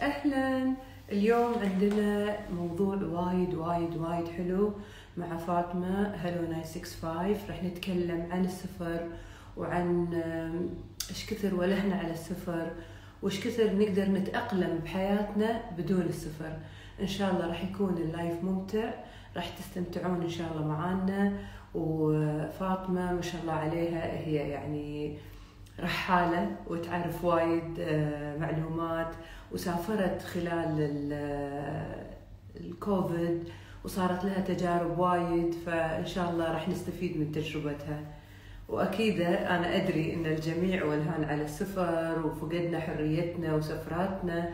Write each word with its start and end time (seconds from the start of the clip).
أهلا. 0.00 0.74
اليوم 1.12 1.54
عندنا 1.58 2.36
موضوع 2.50 2.96
وايد 2.96 3.54
وايد 3.54 3.96
وايد 3.96 4.28
حلو 4.28 4.72
مع 5.16 5.36
فاطمة. 5.36 6.14
هلو 6.14 6.46
965 6.62 7.36
راح 7.48 7.62
نتكلم 7.64 8.28
عن 8.30 8.44
السفر 8.44 9.08
وعن 9.56 10.14
إيش 11.10 11.26
كثر 11.26 11.54
ولهنا 11.54 11.96
على 11.96 12.10
السفر 12.10 12.70
وإيش 13.22 13.40
كثر 13.46 13.76
نقدر 13.76 14.10
نتأقلم 14.10 14.78
بحياتنا 14.84 15.60
بدون 15.78 16.02
السفر. 16.02 16.52
إن 17.00 17.06
شاء 17.06 17.34
الله 17.34 17.46
راح 17.46 17.64
يكون 17.64 17.96
اللايف 17.96 18.44
ممتع. 18.44 18.90
راح 19.36 19.48
تستمتعون 19.48 20.22
إن 20.22 20.30
شاء 20.30 20.52
الله 20.52 20.66
معانا. 20.66 21.32
وفاطمة 21.74 23.12
ما 23.12 23.22
شاء 23.22 23.42
الله 23.42 23.52
عليها 23.52 24.18
هي 24.18 24.34
يعني 24.34 25.18
رحالة 25.80 26.50
وتعرف 26.66 27.24
وايد 27.24 27.80
آه، 27.80 28.36
معلومات. 28.38 29.14
وسافرت 29.52 30.22
خلال 30.22 30.74
ال- 30.80 31.12
آه، 31.12 32.06
الكوفيد 32.60 33.48
وصارت 33.84 34.24
لها 34.24 34.40
تجارب 34.40 34.98
وايد 34.98 35.54
فإن 35.66 36.06
شاء 36.06 36.30
الله 36.30 36.52
راح 36.52 36.68
نستفيد 36.68 37.16
من 37.20 37.32
تجربتها. 37.32 38.00
وأكيد 38.68 39.20
أنا 39.20 39.76
أدري 39.76 40.14
أن 40.14 40.26
الجميع 40.26 40.84
ولهان 40.84 41.24
على 41.24 41.42
السفر 41.42 42.26
وفقدنا 42.26 42.80
حريتنا 42.80 43.54
وسفراتنا 43.54 44.48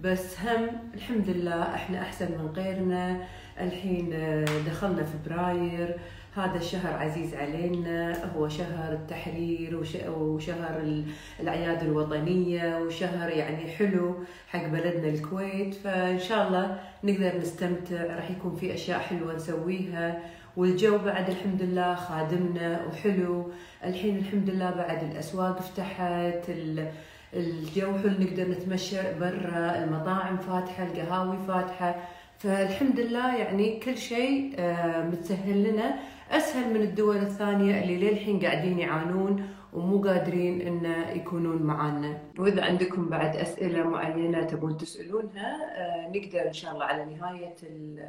بس 0.00 0.40
هم 0.40 0.66
الحمد 0.94 1.28
لله 1.28 1.62
إحنا 1.74 2.02
أحسن 2.02 2.26
من 2.26 2.46
غيرنا. 2.56 3.20
الحين 3.60 4.12
آه، 4.12 4.44
دخلنا 4.66 5.04
فبراير 5.04 5.96
هذا 6.36 6.56
الشهر 6.56 6.92
عزيز 6.98 7.34
علينا 7.34 8.24
هو 8.36 8.48
شهر 8.48 8.92
التحرير 8.92 9.76
وش- 9.76 10.06
وشهر 10.08 10.80
ال- 10.80 11.04
الأعياد 11.40 11.82
الوطنية 11.82 12.78
وشهر 12.78 13.30
يعني 13.30 13.66
حلو 13.68 14.14
حق 14.48 14.66
بلدنا 14.66 15.08
الكويت 15.08 15.74
فإن 15.74 16.18
شاء 16.18 16.46
الله 16.48 16.80
نقدر 17.04 17.38
نستمتع. 17.38 18.02
راح 18.16 18.30
يكون 18.30 18.56
في 18.56 18.74
أشياء 18.74 18.98
حلوة 18.98 19.34
نسويها. 19.34 20.18
والجو 20.56 20.98
بعد 20.98 21.30
الحمد 21.30 21.62
لله 21.62 21.94
خادمنا 21.94 22.80
وحلو. 22.86 23.50
الحين 23.84 24.16
الحمد 24.18 24.50
لله 24.50 24.70
بعد 24.70 25.02
الأسواق 25.12 25.62
فتحت 25.62 26.48
ال- 26.48 26.92
الجو 27.34 27.92
حلو 27.98 28.10
نقدر 28.10 28.48
نتمشى 28.48 28.96
برا 29.20 29.84
المطاعم 29.84 30.36
فاتحة 30.36 30.84
القهاوي 30.84 31.36
فاتحة. 31.48 31.94
فالحمد 32.38 33.00
لله 33.00 33.36
يعني 33.36 33.78
كل 33.80 33.96
شيء 33.96 34.54
آه، 34.58 35.02
متسهل 35.04 35.62
لنا. 35.72 35.98
أسهل 36.30 36.74
من 36.74 36.80
الدول 36.80 37.16
الثانية 37.16 37.82
اللي 37.82 37.96
للحين 38.10 38.40
قاعدين 38.40 38.78
يعانون 38.78 39.48
ومو 39.72 40.02
قادرين 40.02 40.60
إن 40.60 40.94
يكونون 41.16 41.62
معانا. 41.62 42.18
وإذا 42.38 42.64
عندكم 42.64 43.08
بعد 43.08 43.36
أسئلة 43.36 43.82
معينة 43.84 44.42
تبون 44.42 44.76
تسألونها 44.76 45.56
آه، 45.76 46.08
نقدر 46.08 46.46
إن 46.48 46.52
شاء 46.52 46.72
الله 46.72 46.84
على 46.84 47.04
نهاية 47.04 47.54
ال- 47.62 48.08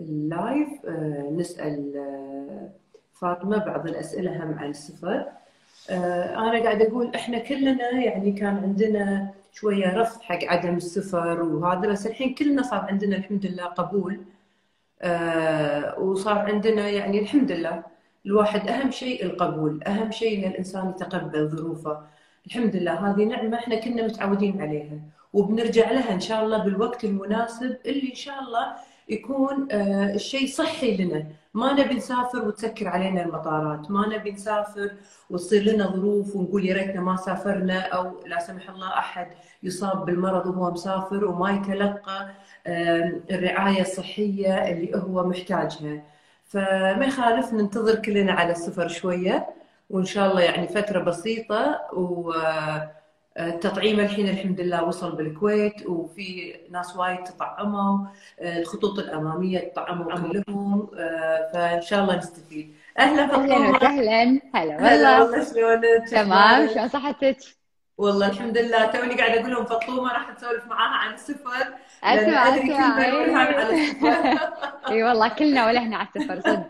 اللايف 0.00 0.68
آه، 0.88 1.30
نسأل 1.36 1.96
آه، 1.96 2.68
فاطمة 3.20 3.56
بعض 3.64 3.86
الأسئلة 3.88 4.44
هم 4.44 4.58
عن 4.58 4.70
السفر. 4.70 5.24
آه، 5.90 6.34
أنا 6.38 6.62
قاعدة 6.62 6.88
أقول 6.88 7.14
إحنا 7.14 7.38
كلنا 7.38 7.90
يعني 7.90 8.32
كان 8.32 8.56
عندنا 8.56 9.30
شوية 9.52 9.96
رفض 10.00 10.22
حق 10.22 10.44
عدم 10.44 10.76
السفر 10.76 11.42
وهذا 11.42 11.88
بس 11.88 12.06
الحين 12.06 12.34
كلنا 12.34 12.62
صار 12.62 12.80
عندنا 12.80 13.16
الحمد 13.16 13.46
لله 13.46 13.64
قبول 13.64 14.20
آه، 15.02 15.98
وصار 15.98 16.38
عندنا 16.38 16.88
يعني 16.90 17.18
الحمد 17.20 17.52
لله. 17.52 17.82
الواحد 18.26 18.68
أهم 18.68 18.90
شيء 18.90 19.24
القبول 19.24 19.82
أهم 19.84 20.10
شيء 20.10 20.38
إن 20.46 20.50
الإنسان 20.50 20.90
يتقبل 20.90 21.48
ظروفه. 21.48 22.00
الحمد 22.46 22.76
لله 22.76 23.10
هذه 23.10 23.24
نعمة 23.24 23.58
إحنا 23.58 23.76
كنا 23.80 24.02
متعودين 24.06 24.62
عليها. 24.62 24.98
وبنرجع 25.32 25.90
لها 25.90 26.12
إن 26.14 26.20
شاء 26.20 26.44
الله 26.44 26.58
بالوقت 26.64 27.04
المناسب 27.04 27.76
اللي 27.86 28.10
إن 28.10 28.14
شاء 28.14 28.40
الله 28.40 28.72
يكون 29.08 29.68
آه، 29.72 30.14
الشيء 30.14 30.46
صحي 30.48 30.96
لنا. 30.96 31.26
ما 31.54 31.72
نبي 31.72 31.94
نسافر 31.94 32.44
وتسكر 32.48 32.88
علينا 32.88 33.22
المطارات 33.22 33.90
ما 33.90 34.08
نبي 34.08 34.32
نسافر 34.32 34.90
وتصير 35.30 35.62
لنا 35.62 35.86
ظروف 35.86 36.36
ونقول 36.36 36.64
يا 36.66 36.74
ريتنا 36.74 37.00
ما 37.00 37.16
سافرنا 37.16 37.80
أو 37.80 38.20
لا 38.26 38.38
سمح 38.40 38.70
الله 38.70 38.88
أحد 38.98 39.26
يصاب 39.62 40.04
بالمرض 40.04 40.46
وهو 40.46 40.70
مسافر 40.70 41.24
وما 41.24 41.50
يتلقى 41.50 42.30
آم، 42.66 43.22
الرعاية 43.30 43.80
الصحية 43.80 44.54
اللي 44.70 44.96
هو 44.96 45.24
محتاجها. 45.28 46.02
فما 46.44 47.04
يخالف 47.04 47.52
ننتظر 47.52 47.94
كلنا 47.94 48.32
على 48.32 48.52
السفر 48.52 48.88
شوية 48.88 49.46
وإن 49.90 50.04
شاء 50.04 50.30
الله 50.30 50.40
يعني 50.40 50.68
فترة 50.68 51.00
بسيطة 51.02 51.80
والتطعيم 53.36 54.00
الحين 54.00 54.28
الحمد 54.28 54.60
لله 54.60 54.84
وصل 54.84 55.16
بالكويت 55.16 55.86
وفي 55.86 56.54
ناس 56.70 56.96
وايد 56.96 57.24
تطعموا 57.24 58.06
آه، 58.40 58.58
الخطوط 58.58 58.98
الأمامية 58.98 59.58
تطعموا 59.58 60.14
كلهم 60.14 60.90
آه، 60.98 61.50
فإن 61.54 61.82
شاء 61.82 62.02
الله 62.02 62.16
نستفيد. 62.16 62.74
أهلا 62.98 63.22
أهلا 63.22 63.26
فاطمة 63.26 63.70
وسهلا 63.70 64.40
هلا 64.54 64.78
هلا 64.78 65.44
شلونك؟ 65.44 66.08
تمام؟ 66.08 66.68
شلون 66.68 66.88
صحتك؟ 66.88 67.36
والله 67.98 68.26
الحمد 68.26 68.58
لله. 68.58 68.86
توني 68.86 69.14
قاعدة 69.14 69.40
أقول 69.40 69.50
لهم 69.50 69.64
فطومة 69.64 70.12
راح 70.12 70.30
تسولف 70.32 70.66
معاها 70.66 70.96
عن 70.98 71.14
السفر 71.14 71.74
اسمع 72.04 72.48
اسمع 72.48 72.98
اي 72.98 73.20
السفر. 73.62 74.38
إي 74.88 75.02
والله 75.02 75.28
كلنا 75.28 75.66
ولهنا 75.66 75.96
على 75.96 76.08
السفر 76.16 76.40
صدق. 76.40 76.68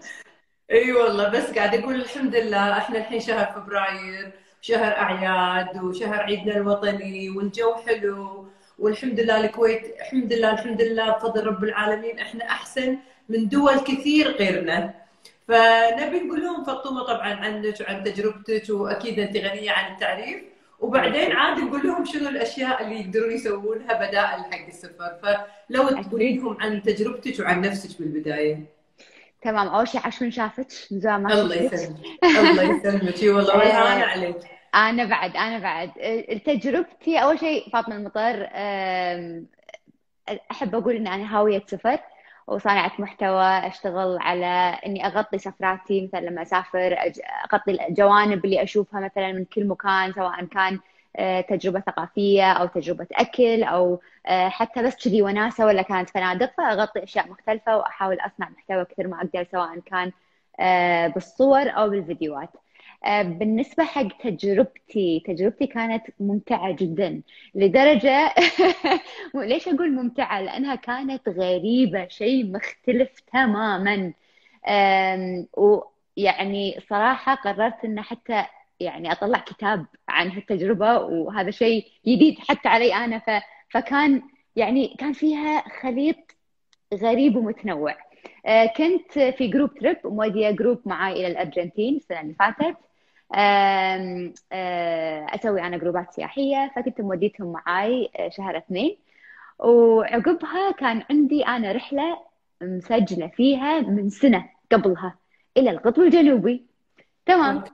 إي 0.70 0.92
والله 0.92 1.28
بس 1.28 1.50
قاعد 1.50 1.74
أقول 1.74 1.94
الحمد 1.94 2.34
لله 2.36 2.78
إحنا 2.78 2.98
الحين 2.98 3.20
شهر 3.20 3.46
فبراير 3.52 4.32
شهر 4.62 4.92
أعياد 4.92 5.82
وشهر 5.82 6.20
عيدنا 6.20 6.56
الوطني 6.56 7.30
والجو 7.30 7.74
حلو 7.74 8.46
والحمد 8.78 9.20
لله 9.20 9.40
الكويت 9.44 9.82
الحمد 10.00 10.32
لله 10.32 10.52
الحمد 10.52 10.82
لله 10.82 11.10
بفضل 11.10 11.46
رب 11.46 11.64
العالمين 11.64 12.18
إحنا 12.18 12.44
أحسن 12.44 12.98
من 13.28 13.48
دول 13.48 13.76
كثير 13.80 14.30
غيرنا. 14.30 14.94
فنبي 15.48 16.20
نقول 16.20 16.42
لهم 16.42 16.64
فطومه 16.64 17.02
طبعا 17.02 17.32
عنك 17.34 17.80
وعن 17.80 18.04
تجربتك 18.04 18.70
وأكيد 18.70 19.18
أنت 19.18 19.36
غنية 19.36 19.70
عن 19.70 19.92
التعريف. 19.92 20.42
وبعدين 20.80 21.32
عاد 21.32 21.58
نقول 21.58 21.86
لهم 21.86 22.04
شنو 22.04 22.28
الأشياء 22.28 22.82
اللي 22.82 23.00
يقدرون 23.00 23.32
يسوونها 23.32 23.94
بدائل 23.94 24.40
حق 24.52 24.66
السفر. 24.68 25.12
فلو 25.22 25.88
تقولين 25.88 26.28
أكيد. 26.28 26.42
لهم 26.42 26.56
عن 26.60 26.82
تجربتك 26.82 27.40
وعن 27.40 27.60
نفسك 27.60 27.98
بالبداية. 27.98 28.81
تمام 29.42 29.68
أول 29.68 29.88
شيء 29.88 30.00
عشان 30.06 30.30
شافتك 30.30 30.66
من 30.92 31.00
زمان 31.00 31.22
ما 31.22 31.34
الله 31.42 31.56
يسلمك 31.56 31.96
الله 32.24 32.62
يسلمك. 32.62 33.22
اي 33.22 33.28
والله 33.30 33.62
آه، 34.02 34.04
عليك. 34.04 34.36
أنا 34.74 35.04
بعد 35.04 35.36
أنا 35.36 35.58
بعد. 35.58 35.90
تجربتي 36.46 37.18
أول 37.18 37.38
شيء 37.38 37.70
فاطمة 37.72 37.96
المطر 37.96 38.48
أحب 40.50 40.74
أقول 40.74 40.96
إن 40.96 41.06
أنا 41.06 41.36
هاوية 41.38 41.62
سفر 41.66 41.98
وصانعة 42.46 42.92
محتوى 42.98 43.44
أشتغل 43.44 44.18
على 44.20 44.46
إني 44.86 45.06
أغطي 45.06 45.38
سفراتي 45.38 46.06
مثلا 46.06 46.20
لما 46.20 46.42
أسافر 46.42 46.96
أج- 46.96 47.20
أغطي 47.54 47.86
الجوانب 47.88 48.44
اللي 48.44 48.62
أشوفها 48.62 49.00
مثلا 49.00 49.32
من 49.32 49.44
كل 49.44 49.66
مكان 49.68 50.12
سواء 50.12 50.44
كان 50.44 50.78
آه، 51.16 51.40
تجربة 51.40 51.80
ثقافية 51.80 52.52
أو 52.52 52.66
تجربة 52.66 53.06
أكل 53.12 53.62
أو 53.62 54.00
آه، 54.26 54.48
حتى 54.48 54.82
بس 54.82 54.96
كذي 55.04 55.22
وناسة 55.22 55.66
ولا 55.66 55.82
كانت 55.82 56.10
فنادق 56.10 56.52
فأغطي 56.58 57.02
أشياء 57.04 57.28
مختلفة 57.28 57.76
وأحاول 57.76 58.18
أصنع 58.20 58.48
محتوى 58.50 58.84
كثر 58.84 59.06
ما 59.06 59.16
أقدر 59.16 59.46
سواء 59.52 59.78
كان 59.80 60.12
آه، 60.60 61.06
بالصور 61.08 61.68
أو 61.70 61.90
بالفيديوهات. 61.90 62.50
بالنسبة 63.22 63.84
حق 63.84 64.08
تجربتي 64.22 65.22
تجربتي 65.26 65.66
كانت 65.66 66.02
ممتعة 66.20 66.72
جدا 66.76 67.22
لدرجة 67.54 68.34
ليش 69.34 69.68
أقول 69.68 69.92
ممتعة؟ 69.92 70.40
لأنها 70.40 70.74
كانت 70.74 71.28
غريبة 71.28 72.08
شيء 72.08 72.52
مختلف 72.52 73.20
تماما. 73.32 74.12
ويعني 75.56 76.80
صراحة 76.90 77.34
قررت 77.34 77.84
إن 77.84 78.00
حتى 78.02 78.44
يعني 78.82 79.12
أطلع 79.12 79.38
كتاب 79.38 79.86
عن 80.08 80.30
هالتجربة 80.30 80.98
وهذا 80.98 81.50
شيء 81.50 81.86
جديد 82.06 82.38
حتى 82.38 82.68
علي 82.68 82.94
أنا. 82.94 83.18
ف... 83.18 83.30
فكان 83.70 84.22
يعني 84.56 84.96
كان 84.98 85.12
فيها 85.12 85.64
خليط 85.80 86.16
غريب 86.94 87.36
ومتنوع. 87.36 87.96
آه، 88.46 88.66
كنت 88.66 89.18
في 89.18 89.46
group 89.46 89.74
trip 89.74 89.96
مودية 90.04 90.50
group 90.50 90.80
معاي 90.86 91.12
إلى 91.12 91.26
الأرجنتين 91.26 91.96
السنة 91.96 92.20
اللي 92.20 92.34
فاتت. 92.34 92.76
آه، 93.34 94.32
أسوي 95.34 95.62
أنا 95.62 95.76
جروبات 95.76 96.12
سياحية 96.12 96.72
فكنت 96.76 97.00
موديتهم 97.00 97.52
معاي 97.52 98.10
آه، 98.16 98.28
شهر 98.28 98.56
اثنين. 98.56 98.96
وعقبها 99.58 100.70
كان 100.70 101.02
عندي 101.10 101.46
أنا 101.46 101.72
رحلة 101.72 102.18
مسجلة 102.62 103.26
فيها 103.26 103.80
من 103.80 104.10
سنة 104.10 104.48
قبلها 104.72 105.14
إلى 105.56 105.70
القطب 105.70 106.02
الجنوبي. 106.02 106.66
تمام. 107.26 107.64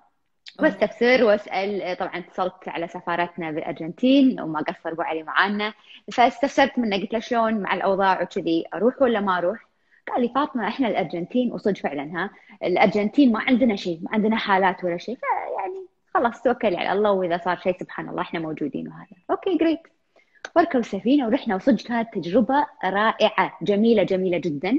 واستفسر 0.63 1.25
وأسأل 1.25 1.97
طبعا 1.97 2.19
اتصلت 2.19 2.69
على 2.69 2.89
سفارتنا 2.89 3.51
بالأرجنتين 3.51 4.41
وما 4.41 4.61
قصر 4.61 4.91
ابو 4.93 5.03
علي 5.03 5.23
معانا. 5.23 5.75
فاستفسرت 6.13 6.79
منه 6.79 6.97
قلت 6.97 7.13
له 7.13 7.19
شلون 7.19 7.55
مع 7.55 7.75
الأوضاع 7.75 8.23
وكذي 8.23 8.65
أروح 8.75 9.03
ولا 9.03 9.21
ما 9.21 9.39
أروح؟ 9.39 9.69
قال 10.09 10.23
لي 10.23 10.29
فاطمة 10.35 10.69
إحنا 10.69 10.89
الأرجنتين 10.89 11.53
وصدق 11.53 11.77
فعلا 11.77 12.03
ها 12.03 12.31
الأرجنتين 12.63 13.33
ما 13.33 13.41
عندنا 13.41 13.77
شيء 13.77 13.99
ما 14.03 14.11
عندنا 14.13 14.37
حالات 14.37 14.85
ولا 14.85 14.97
شيء. 14.97 15.17
فيعني 15.17 15.87
خلاص 16.15 16.43
توكلي 16.43 16.77
على 16.77 16.93
الله 16.93 17.13
وإذا 17.13 17.41
صار 17.45 17.59
شيء 17.59 17.79
سبحان 17.81 18.09
الله 18.09 18.23
إحنا 18.23 18.41
موجودين 18.41 18.89
وهذا. 18.89 19.17
أوكي 19.31 19.57
جريت 19.57 19.81
وركبوا 20.57 20.81
السفينة 20.81 21.27
ورحنا 21.27 21.55
وصدق 21.55 21.87
كانت 21.87 22.15
تجربة 22.15 22.67
رائعة 22.85 23.59
جميلة 23.63 24.03
جميلة 24.03 24.39
جدا. 24.39 24.79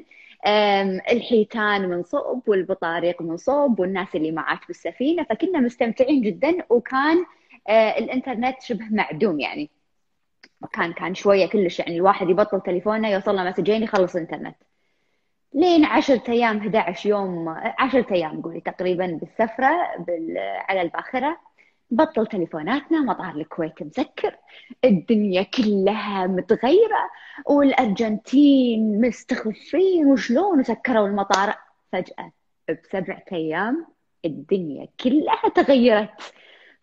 الحيتان 1.11 1.89
من 1.89 2.03
صوب 2.03 2.49
والبطاريق 2.49 3.21
من 3.21 3.37
صوب 3.37 3.79
والناس 3.79 4.15
اللي 4.15 4.31
معاك 4.31 4.67
بالسفينة 4.67 5.23
فكنا 5.23 5.59
مستمتعين 5.59 6.21
جدا 6.21 6.57
وكان 6.69 7.25
آه، 7.67 7.97
الإنترنت 7.97 8.61
شبه 8.61 8.85
معدوم 8.91 9.39
يعني. 9.39 9.69
كان 10.73 10.93
كان 10.93 11.15
شوية 11.15 11.45
كلش 11.45 11.79
يعني 11.79 11.95
الواحد 11.95 12.29
يبطل 12.29 12.61
تليفونه 12.61 13.09
يوصل 13.09 13.35
له 13.35 13.43
مسجين 13.43 13.83
يخلص 13.83 14.15
إنترنت. 14.15 14.55
لين 15.53 15.85
10 15.85 16.21
أيام 16.29 16.57
11 16.57 17.09
يوم 17.09 17.49
10 17.79 18.13
أيام 18.13 18.41
قولي 18.41 18.61
تقريبا 18.61 19.19
بالسفرة 19.21 19.95
بال... 19.99 20.37
على 20.69 20.81
الباخرة. 20.81 21.37
بطل 21.91 22.27
تليفوناتنا 22.27 23.01
مطار 23.01 23.35
الكويت 23.35 23.83
مسكر 23.83 24.35
الدنيا 24.85 25.43
كلها 25.43 26.27
متغيرة 26.27 27.09
والأرجنتين 27.45 29.01
مستخفين 29.01 30.05
وشلون 30.05 30.63
سكروا 30.63 31.07
المطار؟ 31.07 31.55
فجأة 31.91 32.31
بسبعة 32.69 33.23
أيام 33.31 33.87
الدنيا 34.25 34.87
كلها 35.03 35.49
تغيرت. 35.55 36.33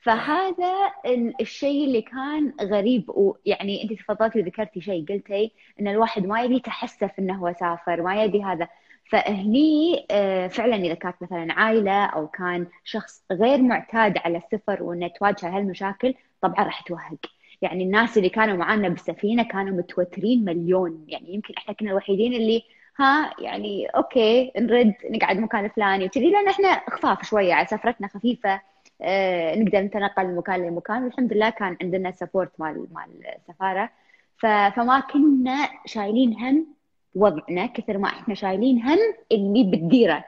فهذا 0.01 0.93
الشيء 1.41 1.85
اللي 1.85 2.03
كان 2.03 2.53
غريب 2.63 3.05
ويعني 3.09 3.83
أنت 3.83 3.93
تفضلتي 3.93 4.41
وذكرتي 4.41 4.81
شيء 4.81 5.05
قلتي 5.09 5.53
إن 5.81 5.89
الواحد 5.89 6.27
ما 6.27 6.43
يبي 6.43 6.57
يتحسف 6.57 7.11
إنه 7.19 7.35
هو 7.35 7.55
سافر 7.61 8.03
ما 8.03 8.25
يبي 8.25 8.43
هذا. 8.43 8.69
فهني 9.11 10.07
آه، 10.11 10.47
فعلا 10.49 10.77
إذا 10.77 10.95
كانت 10.95 11.17
مثلا 11.23 11.53
عائلة 11.53 12.05
أو 12.05 12.29
كان 12.29 12.67
شخص 12.85 13.25
غير 13.33 13.63
معتاد 13.63 14.19
على 14.19 14.39
السفر 14.39 14.83
وإنه 14.83 15.09
تواجه 15.09 15.49
هالمشاكل 15.57 16.15
طبعا 16.41 16.65
راح 16.65 16.81
توهق 16.81 17.19
يعني 17.63 17.85
الناس 17.85 18.19
اللي 18.19 18.29
كانوا 18.29 18.57
معنا 18.57 18.89
بالسفينه 18.89 19.43
كانوا 19.43 19.77
متوترين 19.79 20.45
مليون. 20.45 21.05
يعني 21.09 21.35
يمكن 21.35 21.55
إحنا 21.59 21.75
كنا 21.75 21.91
الوحيدين 21.91 22.33
اللي 22.35 22.63
ها 22.99 23.35
يعني 23.39 23.87
okay 23.87 24.53
نرد 24.59 24.95
نقعد 25.11 25.37
مكان 25.39 25.65
الفلاني 25.65 26.05
وكذي 26.05 26.31
لأن 26.31 26.49
إحنا 26.49 26.83
خفاف 26.91 27.25
شوية 27.25 27.55
على 27.55 27.67
سفرتنا 27.67 28.09
خفيفة. 28.09 28.61
آه، 29.03 29.55
نقدر 29.55 29.79
نتنقل 29.81 30.27
من 30.27 30.37
مكان 30.37 30.67
لمكان. 30.67 31.05
والحمد 31.05 31.33
لله 31.33 31.51
كان 31.51 31.77
عندنا 31.83 32.11
support 32.11 32.53
مال 32.61 32.87
مال 32.93 33.27
السفاره 33.37 33.91
فما 34.39 35.01
كنا 35.13 35.69
شايلين 35.87 36.33
هم 36.35 36.76
وضعنا 37.17 37.67
كثر 37.67 37.99
ما 37.99 38.09
إحنا 38.09 38.35
شايلين 38.35 38.83
هم 38.83 38.99
اللي 39.33 39.71
بالديرة. 39.71 40.25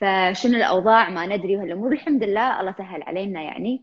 فشنو 0.00 0.56
الأوضاع؟ 0.56 1.10
ما 1.10 1.26
ندري. 1.26 1.56
وهالامور 1.56 1.92
الحمد 1.92 2.24
لله 2.24 2.60
الله 2.60 2.74
سهل 2.78 3.02
علينا 3.02 3.42
يعني. 3.42 3.82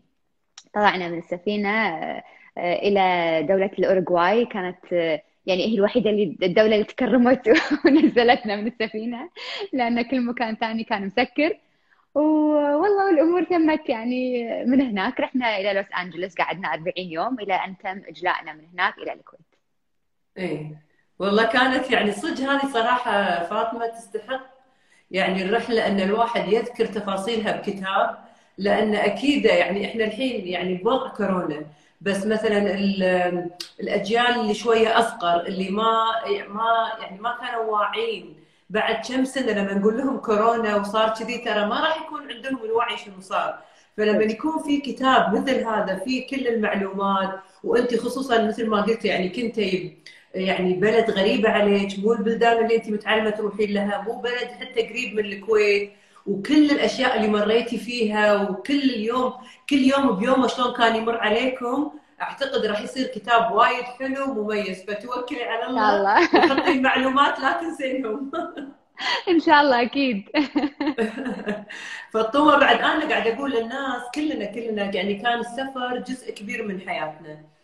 طلعنا 0.74 1.08
من 1.08 1.18
السفينة 1.18 1.68
آه، 1.68 2.22
إلى 2.58 3.42
دولة 3.48 3.70
الأوروغواي. 3.78 4.46
كانت 4.46 4.92
يعني 5.46 5.66
هي 5.66 5.74
الوحيدة 5.74 6.10
اللي 6.10 6.36
الدولة 6.42 6.74
اللي 6.74 6.84
تكرمت 6.84 7.48
ونزلتنا 7.84 8.56
من 8.56 8.66
السفينة 8.66 9.30
لأن 9.72 10.02
كل 10.02 10.20
مكان 10.20 10.56
ثاني 10.56 10.84
كان 10.84 11.06
مسكر. 11.06 11.58
والله 12.14 13.10
الأمور 13.10 13.44
تمت 13.44 13.88
يعني 13.88 14.44
من 14.64 14.80
هناك. 14.80 15.20
رحنا 15.20 15.58
إلى 15.58 15.72
لوس 15.72 15.86
أنجلوس 16.00 16.34
قعدنا 16.34 16.74
40 16.74 16.92
يوم. 16.96 17.40
إلى 17.40 17.54
أن 17.54 17.78
تم 17.78 18.02
إجلائنا 18.08 18.52
من 18.52 18.64
هناك 18.72 18.98
إلى 18.98 19.12
الكويت. 19.12 19.40
إيه. 20.38 20.85
والله 21.18 21.44
كانت 21.44 21.90
يعني 21.90 22.12
صدق 22.12 22.40
هذه 22.40 22.72
صراحة 22.72 23.44
فاطمة 23.44 23.86
تستحق 23.86 24.46
يعني 25.10 25.42
الرحلة 25.44 25.86
أن 25.86 26.00
الواحد 26.00 26.48
يذكر 26.52 26.86
تفاصيلها 26.86 27.56
بكتاب 27.56 28.18
لأن 28.58 28.94
أكيد 28.94 29.44
يعني 29.44 29.86
إحنا 29.90 30.04
الحين 30.04 30.48
يعني 30.48 30.74
بوضع 30.74 31.08
كورونا 31.08 31.66
بس 32.00 32.26
مثلا 32.26 32.58
الأجيال 33.80 34.40
اللي 34.40 34.54
شوية 34.54 34.98
أصغر 34.98 35.40
اللي 35.46 35.70
ما 35.70 36.04
ما 36.48 36.92
يعني 37.00 37.20
ما 37.20 37.36
كانوا 37.40 37.64
واعين 37.64 38.36
بعد 38.70 38.94
كم 39.08 39.24
سنة 39.24 39.52
لما 39.52 39.74
نقول 39.74 39.98
لهم 39.98 40.18
كورونا 40.18 40.76
وصار 40.76 41.08
كذي 41.08 41.38
ترى 41.38 41.66
ما 41.66 41.80
راح 41.80 42.02
يكون 42.06 42.32
عندهم 42.32 42.64
الوعي 42.64 42.96
شنو 42.96 43.20
صار. 43.20 43.58
فلما 43.96 44.22
يكون 44.22 44.62
في 44.62 44.80
كتاب 44.80 45.34
مثل 45.34 45.64
هذا 45.64 46.00
فيه 46.04 46.26
كل 46.26 46.48
المعلومات 46.48 47.40
وأنت 47.64 47.94
خصوصا 47.94 48.42
مثل 48.42 48.66
ما 48.68 48.82
قلت 48.82 49.04
يعني 49.04 49.28
كنت 49.28 49.58
يعني 50.36 50.74
بلد 50.74 51.10
غريبة 51.10 51.48
عليك 51.50 51.98
مو 51.98 52.12
البلدان 52.12 52.64
اللي 52.64 52.76
أنت 52.76 52.88
متعلمة 52.90 53.30
تروحين 53.30 53.70
لها 53.74 54.02
مو 54.02 54.20
بلد 54.20 54.48
حتى 54.60 54.82
قريب 54.88 55.14
من 55.14 55.24
الكويت. 55.24 55.92
وكل 56.26 56.70
الأشياء 56.70 57.16
اللي 57.16 57.28
مريتي 57.28 57.78
فيها 57.78 58.42
وكل 58.42 58.78
اليوم 58.82 59.32
كل 59.70 59.76
يوم 59.78 60.12
بيومه 60.16 60.46
شلون 60.46 60.74
كان 60.74 60.96
يمر 60.96 61.16
عليكم 61.18 61.92
أعتقد 62.22 62.66
راح 62.66 62.80
يصير 62.82 63.06
كتاب 63.06 63.52
وايد 63.52 63.84
حلو 63.84 64.34
مميز. 64.34 64.84
فتوكلي 64.84 65.42
على 65.44 65.66
الله 65.66 66.22
وحطي 66.34 66.70
المعلومات 66.72 67.40
لا 67.40 67.52
تنسينهم 67.52 68.30
إن 69.28 69.40
شاء 69.40 69.60
الله 69.62 69.82
أكيد. 69.82 70.28
فالطومه 72.12 72.56
بعد 72.58 72.78
أنا 72.80 73.08
قاعدة 73.08 73.34
أقول 73.34 73.50
للناس 73.50 74.02
كلنا 74.14 74.44
كلنا 74.44 74.82
يعني 74.94 75.14
كان 75.14 75.38
السفر 75.40 75.98
جزء 76.08 76.34
كبير 76.34 76.66
من 76.68 76.80
حياتنا. 76.80 77.55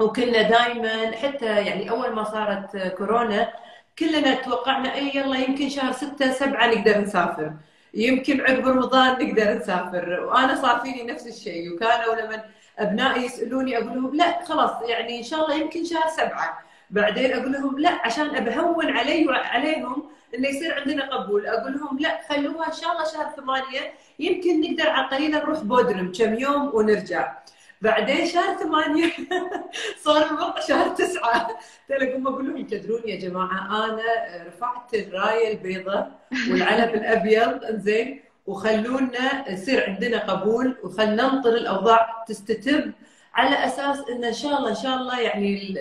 وكنا 0.00 0.42
دائما 0.42 1.16
حتى 1.16 1.46
يعني 1.46 1.90
أول 1.90 2.12
ما 2.12 2.24
صارت 2.24 2.76
كورونا 2.98 3.52
كلنا 3.98 4.34
توقعنا 4.34 4.94
اي 4.94 5.16
يلا 5.16 5.38
يمكن 5.38 5.68
شهر 5.68 5.92
ستة 5.92 6.32
سبعة 6.32 6.66
نقدر 6.66 7.00
نسافر. 7.00 7.52
يمكن 7.94 8.40
عقب 8.40 8.68
رمضان 8.68 9.12
نقدر 9.12 9.54
نسافر. 9.54 10.20
وأنا 10.20 10.54
صار 10.54 10.80
فيني 10.80 11.02
نفس 11.02 11.26
الشيء. 11.26 11.74
وكانوا 11.74 12.14
لما 12.14 12.44
أبنائي 12.78 13.24
يسألوني 13.24 13.78
أقول 13.78 13.88
لهم 13.88 14.16
لا 14.16 14.44
خلاص 14.44 14.82
يعني 14.88 15.18
إن 15.18 15.22
شاء 15.22 15.44
الله 15.44 15.54
يمكن 15.54 15.84
شهر 15.84 16.08
سبعة. 16.16 16.58
بعدين 16.90 17.32
أقول 17.32 17.52
لهم 17.52 17.78
لا 17.78 17.90
عشان 17.90 18.36
أبهون 18.36 18.90
علي 18.90 19.26
عليهم 19.28 20.10
انه 20.34 20.48
يصير 20.48 20.80
عندنا 20.80 21.14
قبول. 21.14 21.46
أقول 21.46 21.72
لهم 21.72 21.98
لا 21.98 22.20
خلوها 22.28 22.66
إن 22.66 22.72
شاء 22.72 22.92
الله 22.92 23.04
شهر 23.04 23.32
ثمانية 23.36 23.92
يمكن 24.18 24.60
نقدر 24.60 24.90
على 24.90 25.06
قليلا 25.06 25.38
نروح 25.38 25.58
بودرم 25.58 26.12
كم 26.18 26.34
يوم 26.34 26.74
ونرجع. 26.74 27.32
بعدين 27.82 28.26
شهر 28.26 28.56
ثمانية 28.56 29.12
صار 30.04 30.26
الوضع 30.26 30.60
شهر 30.60 30.88
تسعة. 30.88 31.48
تلاقوا 31.88 32.32
أقول 32.32 32.48
لهم 32.48 32.66
تدرون 32.66 33.02
يا 33.06 33.16
جماعة 33.16 33.84
أنا 33.84 34.02
رفعت 34.46 34.94
الراية 34.94 35.52
البيضاء 35.52 36.10
والعلم 36.50 36.94
الأبيض 36.94 37.76
زين 37.76 38.20
وخلونا 38.46 39.50
يصير 39.50 39.90
عندنا 39.90 40.18
قبول 40.18 40.76
وخلنا 40.82 41.34
ننطر 41.34 41.54
الأوضاع 41.54 42.24
تستتب 42.28 42.92
على 43.34 43.64
أساس 43.64 44.08
إن 44.10 44.24
إن 44.24 44.32
شاء 44.32 44.58
الله 44.58 44.70
إن 44.70 44.74
شاء 44.74 44.96
الله 44.96 45.20
يعني 45.20 45.74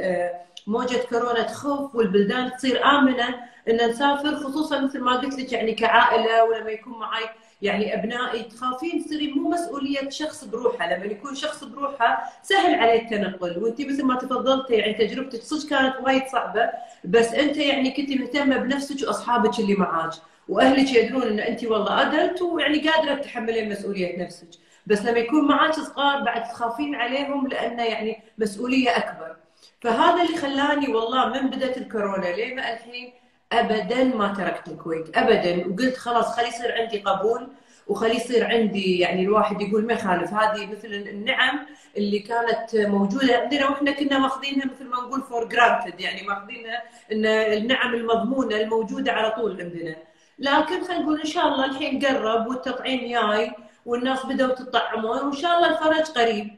موجة 0.67 0.97
كورونا 1.09 1.41
تخف 1.41 1.95
والبلدان 1.95 2.51
تصير 2.51 2.85
آمنة 2.85 3.27
إن 3.69 3.89
نسافر 3.89 4.35
خصوصا 4.35 4.79
مثل 4.79 4.99
ما 4.99 5.15
قلت 5.15 5.39
لك 5.39 5.53
يعني 5.53 5.73
كعائلة 5.73 6.43
ولما 6.43 6.71
يكون 6.71 6.99
معي 6.99 7.25
يعني 7.61 7.95
أبنائي 7.95 8.43
تخافين 8.43 9.05
تصيري 9.05 9.33
مو 9.33 9.49
مسؤولية 9.49 10.09
شخص 10.09 10.43
بروحه. 10.43 10.93
لما 10.93 11.05
يكون 11.05 11.35
شخص 11.35 11.63
بروحه 11.63 12.33
سهل 12.43 12.75
عليه 12.75 13.01
التنقل. 13.01 13.63
وانت 13.63 13.81
مثل 13.81 14.03
ما 14.03 14.15
تفضلتي 14.15 14.73
يعني 14.73 14.93
تجربتك 14.93 15.41
صدق 15.41 15.69
كانت 15.69 15.95
وايد 16.03 16.27
صعبة 16.27 16.69
بس 17.03 17.33
أنت 17.33 17.57
يعني 17.57 17.91
كنت 17.91 18.11
مهتمة 18.11 18.57
بنفسك 18.57 19.07
وأصحابك 19.07 19.59
اللي 19.59 19.75
معاك. 19.75 20.13
وأهلك 20.49 20.93
يدرون 20.93 21.23
إن 21.23 21.39
انت 21.39 21.63
والله 21.63 22.01
adult 22.01 22.41
ويعني 22.41 22.89
قادرة 22.89 23.13
تتحملين 23.15 23.69
مسؤولية 23.69 24.23
نفسك. 24.23 24.47
بس 24.87 25.01
لما 25.01 25.19
يكون 25.19 25.47
معك 25.47 25.73
صغار 25.73 26.23
بعد 26.23 26.43
تخافين 26.43 26.95
عليهم 26.95 27.47
لأنه 27.47 27.83
يعني 27.83 28.23
مسؤولية 28.37 28.97
أكبر. 28.97 29.35
فهذا 29.81 30.23
اللي 30.23 30.37
خلاني 30.37 30.87
والله 30.87 31.29
من 31.29 31.49
بدات 31.49 31.77
الكورونا 31.77 32.25
لين 32.25 32.59
الحين 32.59 33.13
ابدا 33.51 34.03
ما 34.03 34.33
تركت 34.33 34.67
الكويت 34.67 35.17
ابدا. 35.17 35.67
وقلت 35.67 35.97
خلاص 35.97 36.35
خلي 36.35 36.47
يصير 36.47 36.81
عندي 36.81 36.99
قبول 36.99 37.47
وخلي 37.87 38.15
يصير 38.15 38.47
عندي 38.47 38.99
يعني 38.99 39.21
الواحد 39.21 39.61
يقول 39.61 39.85
ما 39.85 39.93
يخالف. 39.93 40.33
هذه 40.33 40.67
مثل 40.67 40.87
النعم 40.87 41.65
اللي 41.97 42.19
كانت 42.19 42.75
موجودة 42.75 43.37
عندنا 43.37 43.69
وإحنا 43.69 43.91
كنا 43.91 44.17
ماخذينها 44.19 44.65
مثل 44.65 44.85
ما 44.85 44.97
نقول 44.97 45.21
for 45.21 45.45
granted 45.47 45.99
يعني 45.99 46.27
ماخذينها 46.27 46.83
إن 47.11 47.25
النعم 47.25 47.93
المضمونة 47.95 48.55
الموجودة 48.55 49.11
على 49.11 49.31
طول 49.31 49.61
عندنا. 49.61 49.95
لكن 50.39 50.83
خلينا 50.83 51.03
نقول 51.03 51.19
إن 51.19 51.25
شاء 51.25 51.47
الله 51.47 51.65
الحين 51.65 52.05
قرب 52.05 52.47
والتطعيم 52.47 52.99
جاي 52.99 53.51
والناس 53.85 54.25
بدأوا 54.25 54.53
تطعمون 54.55 55.17
وإن 55.17 55.33
شاء 55.33 55.57
الله 55.57 55.69
الفرج 55.69 56.05
قريب. 56.17 56.55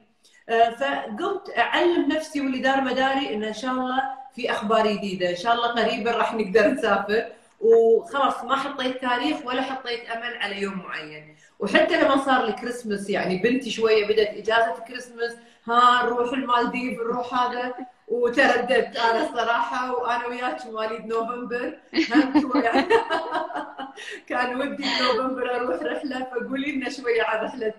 آه، 0.49 0.69
فقمت 0.69 1.57
أعلم 1.57 2.07
نفسي 2.11 2.41
واللي 2.41 2.59
دار 2.59 2.81
مداري 2.81 3.33
إن 3.33 3.43
إن 3.43 3.53
شاء 3.53 3.71
الله 3.71 4.16
في 4.37 4.51
أخبار 4.51 4.91
جديدة. 4.91 5.29
إن 5.29 5.35
شاء 5.35 5.53
الله 5.53 5.67
قريبا 5.67 6.11
راح 6.11 6.33
نقدر 6.33 6.67
نسافر. 6.67 7.25
وخلاص 7.61 8.43
ما 8.43 8.55
حطيت 8.55 9.01
تاريخ 9.01 9.37
ولا 9.45 9.61
حطيت 9.61 10.09
أمل 10.09 10.37
على 10.37 10.61
يوم 10.61 10.77
معين. 10.77 11.35
وحتى 11.59 12.01
لما 12.01 12.17
صار 12.17 12.43
الكريسماس 12.43 13.09
يعني 13.09 13.37
بنتي 13.37 13.69
شوية 13.69 14.07
بدأت 14.07 14.37
إجازة 14.37 14.77
الكريسماس. 14.77 15.35
ها 15.65 16.05
نروح 16.05 16.33
المالديف 16.33 16.99
نروح 16.99 17.33
هذا. 17.33 17.73
وترددت 18.07 18.97
أنا 18.97 19.29
الصراحه 19.29 19.95
وأنا 19.95 20.27
وياك 20.27 20.65
مواليد 20.65 21.05
نوفمبر. 21.05 21.77
كان 24.29 24.61
ودي 24.61 24.83
بنوفمبر 24.83 25.55
أروح 25.55 25.81
رحلة 25.81 26.27
فقولي 26.31 26.71
لنا 26.71 26.89
شوية 26.89 27.23
عن 27.23 27.45
رحلة 27.45 27.73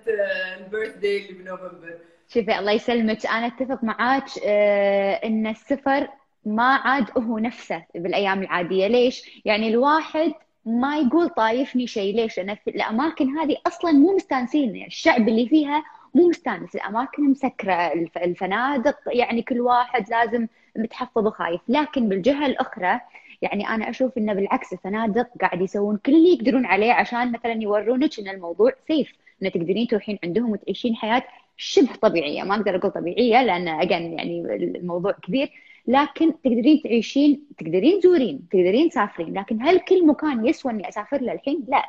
البيرث 0.59 0.95
داي 0.97 1.19
اللي 1.19 1.43
بنوفمبر. 1.43 1.99
شوفي 2.29 2.59
الله 2.59 2.73
يسلمك. 2.73 3.27
أنا 3.27 3.47
أتفق 3.47 3.85
معاك 3.85 4.25
آه، 4.45 5.13
إن 5.25 5.47
السفر 5.47 6.09
ما 6.49 6.75
عاد 6.75 7.07
هو 7.19 7.39
نفسه 7.39 7.85
بالأيام 7.95 8.43
العادية. 8.43 8.87
ليش؟ 8.87 9.43
يعني 9.45 9.69
الواحد 9.69 10.33
ما 10.65 10.99
يقول 10.99 11.29
طايفني 11.29 11.87
شيء. 11.87 12.17
ليش؟ 12.17 12.35
في 12.35 12.59
الأماكن 12.69 13.39
هذه 13.39 13.57
أصلا 13.67 13.93
مو 13.93 14.17
مستانسين. 14.17 14.77
يعني 14.77 14.87
الشعب 14.87 15.29
اللي 15.29 15.49
فيها 15.49 15.85
مو 16.15 16.29
مستانس. 16.29 16.75
الأماكن 16.75 17.31
مسكرة. 17.31 17.93
الفنادق. 18.17 18.97
يعني 19.07 19.43
كل 19.43 19.61
واحد 19.61 20.11
لازم 20.11 20.47
متحفظ 20.77 21.27
وخايف. 21.27 21.61
لكن 21.69 22.09
بالجهة 22.09 22.47
الأخرى 22.47 23.01
يعني 23.43 23.69
أنا 23.69 23.91
أشوف 23.91 24.19
إنه 24.19 24.33
بالعكس 24.33 24.73
الفنادق 24.73 25.27
قاعد 25.41 25.61
يسوون 25.61 25.97
كل 26.07 26.15
اللي 26.15 26.33
يقدرون 26.33 26.67
عليه 26.67 26.93
عشان 26.93 27.33
مثلا 27.33 27.53
يورونك 27.53 28.19
ان 28.19 28.29
الموضوع 28.29 28.73
سيف 28.89 29.13
إن 29.43 29.53
تقدرين 29.53 29.87
تروحين 29.87 30.19
عندهم 30.25 30.51
وتعيشين 30.51 30.97
حياة 30.97 31.23
شبه 31.57 31.95
طبيعية. 32.03 32.43
ما 32.43 32.55
أقدر 32.55 32.77
أقول 32.77 32.91
طبيعية 32.91 33.43
لأن 33.43 33.69
اجين 33.69 34.13
يعني 34.13 34.41
الموضوع 34.55 35.13
كبير. 35.13 35.53
لكن 35.89 36.41
تقدرين 36.43 36.83
تعيشين 36.83 37.43
تقدرين 37.59 38.01
تزورين 38.01 38.49
تقدرين 38.51 38.89
تسافرين 38.91 39.39
لكن 39.39 39.63
هل 39.63 39.81
كل 39.81 40.07
مكان 40.07 40.47
يسوى 40.47 40.73
إني 40.73 40.89
أسافر 40.89 41.21
له 41.21 41.33
الحين؟ 41.33 41.65
لا. 41.69 41.85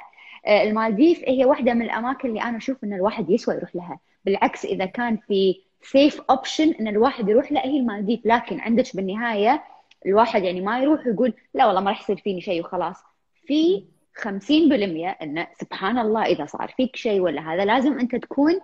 آه، 0.45 0.63
المالديف 0.63 1.23
هي 1.27 1.45
واحدة 1.45 1.73
من 1.73 1.81
الأماكن 1.81 2.29
اللي 2.29 2.41
أنا 2.41 2.57
أشوف 2.57 2.83
إن 2.83 2.93
الواحد 2.93 3.29
يسوى 3.29 3.55
يروح 3.55 3.75
لها. 3.75 3.99
بالعكس 4.25 4.65
إذا 4.65 4.85
كان 4.85 5.17
في 5.17 5.61
safe 5.81 6.21
option 6.29 6.73
إن 6.79 6.87
الواحد 6.87 7.29
يروح 7.29 7.51
لها 7.51 7.65
هي 7.65 7.77
المالديف. 7.77 8.19
لكن 8.25 8.59
عندك 8.59 8.95
بالنهاية 8.95 9.63
الواحد 10.05 10.43
يعني 10.43 10.61
ما 10.61 10.79
يروح 10.79 11.07
ويقول 11.07 11.33
لا 11.53 11.65
والله 11.65 11.81
ما 11.81 11.89
راح 11.89 12.01
يصير 12.01 12.17
فيني 12.17 12.41
شيء 12.41 12.61
وخلاص. 12.61 12.97
في 13.47 13.83
50% 14.15 15.21
انه 15.21 15.47
سبحان 15.61 15.97
الله 15.97 16.25
إذا 16.25 16.45
صار 16.45 16.73
فيك 16.77 16.95
شيء 16.95 17.19
ولا 17.19 17.53
هذا 17.53 17.65
لازم 17.65 17.99
أنت 17.99 18.15
تكون 18.15 18.59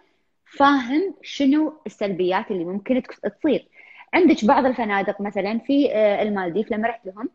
فاهم 0.46 1.14
شنو 1.22 1.74
السلبيات 1.86 2.52
اللي 2.52 2.66
ممكن 2.66 3.02
تصير. 3.24 3.68
عندك 4.16 4.46
بعض 4.46 4.66
الفنادق 4.66 5.22
مثلا 5.22 5.60
في 5.60 5.92
آه، 5.94 6.22
المالديف 6.22 6.72
لما 6.72 6.88
رحت 6.88 7.06
لهم 7.06 7.30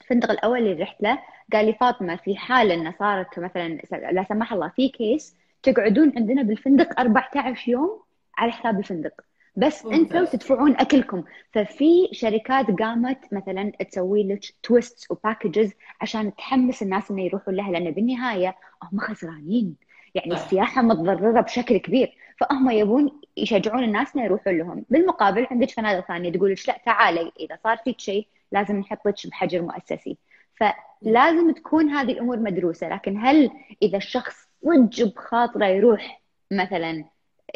الفندق 0.00 0.30
الأول 0.30 0.58
اللي 0.58 0.82
رحت 0.82 1.02
له 1.02 1.18
قال 1.52 1.66
لي 1.66 1.72
فاطمة 1.72 2.16
في 2.16 2.36
حال 2.36 2.72
انه 2.72 2.94
صارت 2.98 3.38
مثلا 3.38 3.68
لا 4.12 4.24
سمح 4.28 4.52
الله 4.52 4.68
في 4.68 4.88
case 4.88 5.36
تقعدون 5.62 6.12
عندنا 6.16 6.42
بالفندق 6.42 7.00
14 7.00 7.70
يوم 7.70 8.02
على 8.38 8.52
حساب 8.52 8.78
الفندق. 8.78 9.12
بس 9.56 9.86
أنتم 9.86 10.24
تدفعون 10.24 10.76
أكلكم. 10.76 11.24
ففي 11.52 12.08
شركات 12.12 12.66
قامت 12.70 13.18
مثلا 13.32 13.72
تسوي 13.90 14.22
لك 14.28 14.40
twist 14.62 15.10
و 15.10 15.17
packages 15.17 15.72
عشان 16.00 16.34
تحمس 16.34 16.82
الناس 16.82 17.10
إنه 17.10 17.22
يروحون 17.22 17.54
لها 17.54 17.70
لأن 17.70 17.90
بالنهاية 17.90 18.56
هم 18.82 18.98
خسرانين. 18.98 19.76
يعني 20.14 20.32
السياحة 20.32 20.82
متضررة 20.82 21.40
بشكل 21.40 21.76
كبير. 21.76 22.12
فهم 22.40 22.70
يبون 22.70 23.20
يشجعون 23.36 23.84
الناس 23.84 24.16
إنه 24.16 24.24
يروحون 24.24 24.58
لهم. 24.58 24.84
بالمقابل 24.90 25.46
عندك 25.50 25.70
فنادق 25.70 26.06
ثانية 26.06 26.32
تقول 26.32 26.52
لك 26.52 26.68
لا 26.68 26.78
تعالي 26.86 27.32
إذا 27.40 27.58
صار 27.64 27.76
فيك 27.76 28.00
شيء 28.00 28.26
لازم 28.52 28.76
نحطك 28.76 29.26
بحجر 29.26 29.62
مؤسسي. 29.62 30.16
فلازم 30.54 31.50
تكون 31.50 31.90
هذه 31.90 32.12
الأمور 32.12 32.38
مدروسة 32.38 32.88
لكن 32.88 33.18
هل 33.18 33.50
إذا 33.82 33.96
الشخص 33.96 34.48
صدق 34.64 35.14
بخاطره 35.16 35.66
يروح 35.66 36.20
مثلا 36.50 37.04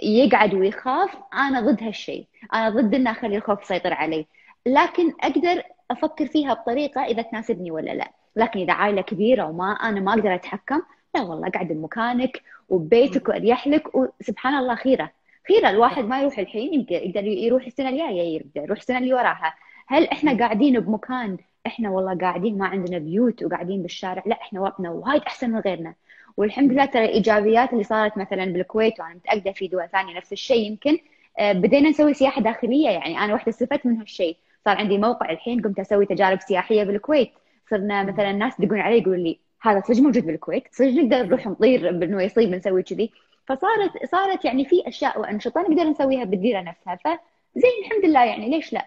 يقعد 0.03 0.55
ويخاف 0.55 1.11
أنا 1.35 1.61
ضد 1.61 1.83
هالشيء 1.83 2.27
أنا 2.55 2.69
ضد 2.71 2.95
ان 2.95 3.07
أخلي 3.07 3.37
الخوف 3.37 3.63
يسيطر 3.63 3.93
علي. 3.93 4.27
لكن 4.67 5.13
أقدر 5.23 5.63
أفكر 5.91 6.27
فيها 6.27 6.55
بطريقة 6.55 7.05
إذا 7.05 7.23
تناسبني 7.23 7.71
ولا 7.71 7.91
لا. 7.91 8.11
لكن 8.37 8.61
إذا 8.61 8.73
عائلة 8.73 9.03
كبيرة 9.03 9.45
وما 9.45 9.73
أنا 9.73 10.01
ما 10.01 10.13
أقدر 10.13 10.35
أتحكم 10.35 10.83
لا 11.15 11.23
والله 11.23 11.49
قاعد 11.49 11.69
بمكانك 11.69 12.43
وببيتك 12.69 13.29
وأريح 13.29 13.69
لك 13.69 13.95
وسبحان 13.95 14.55
الله 14.55 14.75
خيرة. 14.75 15.11
خيرة 15.49 15.71
الواحد 15.71 16.05
ما 16.05 16.21
يروح 16.21 16.39
الحين 16.39 16.87
يقدر 16.91 17.25
يروح 17.25 17.67
السنة 17.67 17.89
الجاية 17.89 18.37
يقدر 18.37 18.63
يروح 18.65 18.79
السنة 18.79 18.99
اللي 18.99 19.15
وراها. 19.15 19.55
هل 19.87 20.05
إحنا 20.09 20.39
قاعدين 20.39 20.81
بمكان؟ 20.81 21.37
إحنا 21.67 21.91
والله 21.91 22.19
قاعدين 22.19 22.59
ما 22.59 22.67
عندنا 22.67 22.99
بيوت 22.99 23.43
وقاعدين 23.43 23.83
بالشارع 23.83 24.23
لا 24.27 24.35
إحنا 24.41 24.61
وضعنا 24.61 24.91
وايد 24.91 25.23
أحسن 25.23 25.51
من 25.51 25.59
غيرنا. 25.59 25.95
والحمد 26.37 26.73
لله 26.73 26.85
ترى 26.85 27.05
الإيجابيات 27.05 27.73
اللي 27.73 27.85
صارت 27.85 28.19
مثلا 28.19 28.45
بالكويت 28.45 29.01
وأنا 29.01 29.15
متأكدة 29.15 29.53
في 29.53 29.69
دول 29.69 29.89
ثانية 29.89 30.17
نفس 30.17 30.33
الشيء 30.33 30.67
يمكن 30.71 30.99
آه، 31.39 31.53
بدينا 31.53 31.89
نسوي 31.91 32.15
سياحة 32.15 32.41
داخلية. 32.43 32.89
يعني 32.91 33.19
أنا 33.19 33.33
واحدة 33.33 33.51
استفدت 33.51 33.87
من 33.87 33.99
هالشيء 33.99 34.37
صار 34.65 34.77
عندي 34.77 34.99
موقع 34.99 35.31
الحين 35.31 35.63
قمت 35.63 35.79
أسوي 35.81 36.07
تجارب 36.07 36.41
سياحية 36.41 36.85
بالكويت. 36.85 37.33
صرنا 37.71 38.03
مثلا 38.03 38.31
الناس 38.31 38.61
يدقون 38.61 38.81
علي 38.81 38.99
يقولون 38.99 39.21
لي 39.21 39.39
هذا 39.65 39.81
صدق 39.81 40.01
موجود 40.01 40.27
بالكويت 40.27 40.65
صدق 40.73 40.89
نقدر 40.89 41.23
نروح 41.23 41.47
نطير 41.47 41.93
بانه 41.93 42.23
يصيب 42.23 42.51
نسوي 42.51 42.83
كذي. 42.83 43.11
فصارت 43.47 44.07
صارت 44.11 44.45
يعني 44.45 44.65
في 44.65 44.89
أشياء 44.89 45.21
وأنشطة 45.21 45.61
نقدر 45.61 45.85
نسويها 45.85 46.25
بالديرة 46.25 46.61
نفسها. 46.61 46.99
فزين 47.05 47.71
الحمد 47.85 48.05
لله 48.05 48.25
يعني 48.25 48.51
ليش 48.51 48.73
لا؟ 48.73 48.87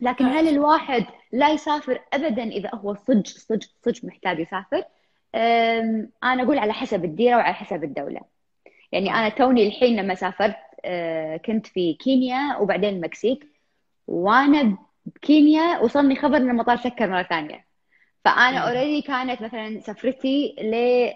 لكن 0.00 0.24
هل 0.24 0.48
الواحد 0.48 1.04
لا 1.32 1.50
يسافر 1.50 2.00
ابدا 2.12 2.42
إذا 2.42 2.70
هو 2.74 2.94
صدق 2.94 3.26
صدق 3.26 3.68
صدق 3.84 4.04
محتاج 4.04 4.38
يسافر؟ 4.38 4.84
أنا 6.24 6.42
أقول 6.42 6.58
على 6.58 6.72
حسب 6.72 7.04
الديرة 7.04 7.36
وعلى 7.36 7.54
حسب 7.54 7.84
الدولة. 7.84 8.20
يعني 8.92 9.14
أنا 9.14 9.28
توني 9.28 9.66
الحين 9.66 9.96
لما 10.00 10.14
سافرت 10.14 10.56
أه، 10.84 11.36
كنت 11.36 11.66
في 11.66 11.94
كينيا 11.94 12.56
وبعدين 12.56 12.94
المكسيك 12.94 13.46
وأنا 14.06 14.78
بكينيا 15.06 15.78
وصلني 15.78 16.16
خبر 16.16 16.36
إن 16.36 16.50
المطار 16.50 16.76
سكر 16.76 17.10
مرة 17.10 17.22
ثانية. 17.22 17.64
فأنا 18.24 18.58
already 18.58 19.02
كانت 19.02 19.42
مثلا 19.42 19.80
سفرتي 19.80 20.56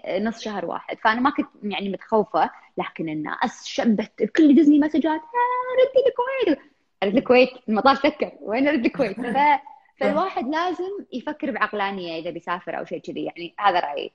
لنص 0.07 0.39
شهر 0.39 0.65
واحد. 0.65 0.97
فأنا 0.97 1.21
ما 1.21 1.29
كنت 1.29 1.47
يعني 1.63 1.89
متخوفة 1.89 2.49
لكن 2.77 3.09
الناس 3.09 3.65
شبت 3.65 4.23
كل 4.35 4.55
دازين 4.55 4.71
لي 4.71 4.79
مسجات 4.79 5.21
ردي 5.79 6.07
الكويت. 6.07 6.59
ارد 7.03 7.17
الكويت 7.17 7.49
المطار 7.69 7.95
سكر 7.95 8.31
وين 8.41 8.67
ارد 8.67 8.85
الكويت؟ 8.85 9.21
ف... 9.21 9.37
فالواحد 9.99 10.47
لازم 10.47 11.05
يفكر 11.13 11.51
بعقلانية 11.51 12.21
إذا 12.21 12.29
بيسافر 12.29 12.77
أو 12.79 12.85
شيء 12.85 12.99
كذي. 12.99 13.23
يعني 13.23 13.53
هذا 13.59 13.79
رأيي. 13.79 14.11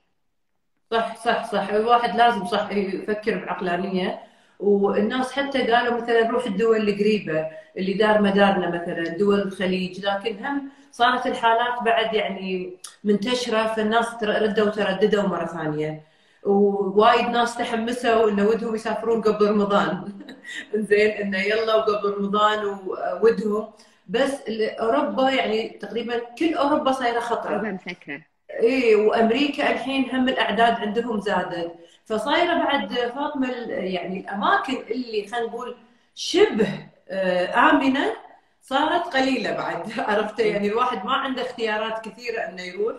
صح 0.91 1.15
صح 1.15 1.51
صح. 1.51 1.69
الواحد 1.69 2.15
لازم 2.15 2.45
صح 2.45 2.71
يفكر 2.71 3.45
بعقلانية. 3.45 4.19
والناس 4.59 5.31
حتى 5.31 5.71
قالوا 5.71 6.01
مثلا 6.01 6.29
روح 6.29 6.45
الدول 6.45 6.89
القريبة 6.89 7.47
اللي 7.77 7.93
دار 7.93 8.21
مدارنا 8.21 8.69
مثلا 8.69 9.17
دول 9.17 9.41
الخليج 9.41 10.05
لكن 10.05 10.45
هم 10.45 10.69
صارت 10.95 11.25
الحالات 11.27 11.83
بعد 11.83 12.13
يعني 12.13 12.77
منتشرة 13.03 13.73
فالناس 13.73 14.23
ردوا 14.23 14.65
وترددوا 14.65 15.23
مرة 15.23 15.45
ثانية. 15.45 16.01
ووايد 16.43 17.27
ناس 17.29 17.57
تحمسوا 17.57 18.29
إنه 18.29 18.47
ودهم 18.47 18.75
يسافرون 18.75 19.21
قبل 19.21 19.49
رمضان. 19.49 20.13
زين 20.89 21.11
إنه 21.11 21.37
يلا 21.37 21.75
وقبل 21.75 22.09
رمضان 22.17 22.65
وودهم 22.65 23.73
بس 24.07 24.31
أوروبا 24.49 25.29
يعني 25.29 25.69
تقريبا 25.69 26.19
كل 26.39 26.53
أوروبا 26.53 26.91
صايرة 26.91 27.19
خطرة. 27.19 27.49
أوروبا 27.49 27.71
مسكرة. 27.71 28.21
إي 28.63 28.95
وأمريكا 28.95 29.71
الحين 29.71 30.09
هم 30.15 30.29
الأعداد 30.29 30.73
عندهم 30.75 31.19
زادت. 31.21 31.71
فصايرة 32.05 32.53
بعد 32.53 32.93
فاطمة 32.93 33.47
يعني 33.69 34.19
الأماكن 34.19 34.77
اللي 34.91 35.27
خلينا 35.27 35.47
نقول 35.47 35.75
شبه 36.15 36.67
آه، 37.09 37.69
آمنة 37.69 38.24
صارت 38.65 39.13
قليلة 39.13 39.51
بعد 39.51 39.91
عرفت؟ 40.09 40.39
يعني 40.39 40.67
الواحد 40.67 41.05
ما 41.05 41.13
عنده 41.13 41.41
اختيارات 41.41 42.05
كثيرة 42.09 42.39
إنه 42.41 42.61
يروح. 42.61 42.95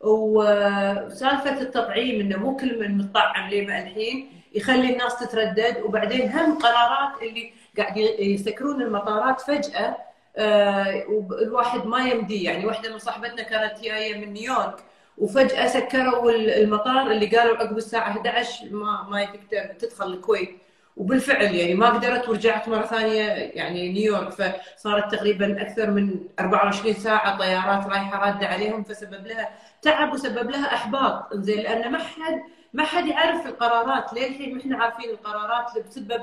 وسالفة 0.00 1.60
التطعيم 1.60 2.20
إنه 2.20 2.36
مو 2.38 2.56
كل 2.56 2.80
من 2.80 2.98
متطعم 2.98 3.50
لما 3.50 3.78
الحين 3.82 4.32
يخلي 4.54 4.92
الناس 4.92 5.18
تتردد. 5.18 5.82
وبعدين 5.84 6.30
هم 6.32 6.58
قرارات 6.58 7.22
اللي 7.22 7.52
قاعد 7.78 7.96
يسكرون 8.18 8.82
المطارات 8.82 9.40
فجأة 9.40 9.96
آه، 10.36 11.04
والواحد 11.08 11.86
ما 11.86 11.98
يمدي 12.08 12.42
يعني 12.44 12.66
واحدة 12.66 12.92
من 12.92 12.98
صاحبتنا 12.98 13.42
كانت 13.42 13.80
جاية 13.80 14.18
من 14.18 14.32
نيويورك 14.32 14.84
وفجأة 15.18 15.66
سكروا 15.66 16.30
المطار 16.32 17.10
اللي 17.10 17.26
قالوا 17.26 17.56
عقب 17.56 17.76
الساعة 17.76 18.10
11 18.10 18.64
ما 18.70 19.06
ما 19.10 19.24
تقدر 19.24 19.74
تدخل 19.78 20.06
الكويت. 20.06 20.58
وبالفعل 20.96 21.54
يعني 21.54 21.74
ما 21.74 21.88
قدرت 21.90 22.28
ورجعت 22.28 22.68
مرة 22.68 22.82
ثانية 22.86 23.22
يعني 23.32 23.92
نيويورك 23.92 24.30
فصارت 24.76 25.14
تقريبا 25.14 25.62
أكثر 25.62 25.90
من 25.90 26.20
24 26.40 26.94
ساعة 26.94 27.38
طيارات 27.38 27.86
رايحة 27.86 28.26
رادة 28.26 28.46
عليهم 28.46 28.82
فسبب 28.82 29.26
لها 29.26 29.50
تعب 29.82 30.12
وسبب 30.12 30.50
لها 30.50 30.74
إحباط. 30.74 31.34
زين 31.34 31.58
لأن 31.58 31.92
ما 31.92 31.98
حد 31.98 32.40
ما 32.72 32.84
حد 32.84 33.06
يعرف 33.06 33.46
القرارات. 33.46 34.12
للحين 34.12 34.54
ما 34.54 34.60
إحنا 34.60 34.76
عارفين 34.84 35.10
القرارات 35.10 35.70
اللي 35.72 35.88
بسبب 35.88 36.22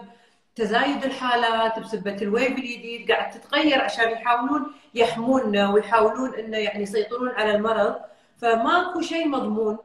تزايد 0.56 1.04
الحالات 1.06 1.80
بسبب 1.80 2.22
الويف 2.22 2.52
الجديد 2.52 3.12
قاعد 3.12 3.30
تتغير 3.32 3.82
عشان 3.82 4.12
يحاولون 4.12 4.72
يحمونا 4.96 5.70
ويحاولون 5.70 6.36
إنه 6.36 6.58
يعني 6.58 6.84
يسيطرون 6.84 7.30
على 7.30 7.56
المرض. 7.56 7.96
فماكو 8.38 9.02
شيء 9.02 9.28
مضمون 9.28 9.78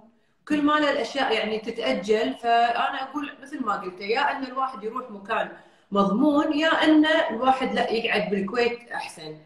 كل 0.48 0.62
ما 0.62 0.78
الأشياء 0.78 1.32
يعني 1.32 1.58
تتأجل 1.58 2.34
فأنا 2.34 3.02
أقول 3.02 3.30
مثل 3.42 3.64
ما 3.64 3.72
قلت 3.72 4.00
يا 4.00 4.20
إن 4.20 4.44
الواحد 4.44 4.84
يروح 4.84 5.10
مكان 5.10 5.48
مضمون 5.90 6.58
يا 6.58 6.68
إن 6.68 7.06
الواحد 7.30 7.74
لا 7.74 7.90
يقعد 7.90 8.30
بالكويت 8.30 8.90
أحسن 8.90 9.36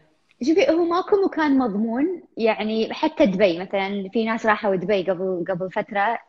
شوفي 0.43 0.69
هو 0.69 0.83
ماكو 0.83 1.25
مكان 1.25 1.57
مضمون 1.57 2.21
يعني 2.37 2.93
حتى 2.93 3.25
دبي 3.25 3.59
مثلا 3.59 4.09
في 4.13 4.25
ناس 4.25 4.45
راحوا 4.45 4.75
دبي 4.75 5.03
قبل 5.03 5.45
قبل 5.49 5.71
فترة 5.71 6.19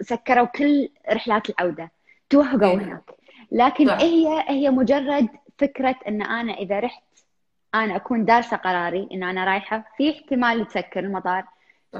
سكروا 0.00 0.46
كل 0.46 0.88
رحلات 1.12 1.50
العودة 1.50 1.90
توهقوا 2.30 2.70
إيه. 2.70 2.74
هناك 2.74 3.10
لكن 3.52 3.86
صح. 3.86 4.00
هي 4.00 4.44
هي 4.48 4.70
مجرد 4.70 5.28
فكرة 5.58 5.96
إن 6.08 6.22
أنا 6.22 6.52
إذا 6.52 6.80
رحت 6.80 7.02
أنا 7.74 7.96
أكون 7.96 8.24
دارسة 8.24 8.56
قراري 8.56 9.08
إن 9.12 9.22
أنا 9.22 9.44
رايحة 9.44 9.84
في 9.96 10.10
احتمال 10.10 10.60
يتسكر 10.60 11.00
المطار 11.00 11.44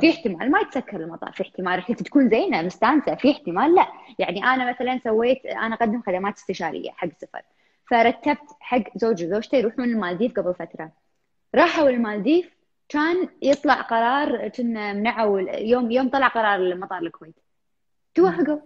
في 0.00 0.10
احتمال 0.10 0.50
ما 0.50 0.58
يتسكر 0.60 0.96
المطار 0.96 1.32
في 1.32 1.42
احتمال 1.42 1.78
رحلتي 1.78 2.04
تكون 2.04 2.28
زينة 2.28 2.62
مستانسة 2.62 3.14
في 3.14 3.30
احتمال 3.30 3.74
لا. 3.74 3.86
يعني 4.18 4.44
أنا 4.44 4.70
مثلا 4.70 5.00
سويت 5.04 5.46
أنا 5.46 5.74
أقدم 5.74 6.02
خدمات 6.02 6.36
استشارية 6.36 6.90
حق 6.90 7.08
السفر 7.08 7.42
فرتبت 7.90 8.56
حق 8.60 8.82
زوج 8.96 9.26
وزوجته 9.26 9.56
يروحون 9.56 9.84
المالديف 9.84 10.32
قبل 10.32 10.54
فترة. 10.54 10.90
راحوا 11.54 11.88
المالديف 11.88 12.56
كان 12.88 13.28
يطلع 13.42 13.74
قرار 13.74 14.48
كنا 14.48 14.92
منعوا 14.92 15.40
يوم 15.40 15.90
يوم 15.90 16.08
طلع 16.08 16.28
قرار 16.28 16.74
مطار 16.74 16.98
الكويت. 16.98 17.34
توهقوا 18.14 18.58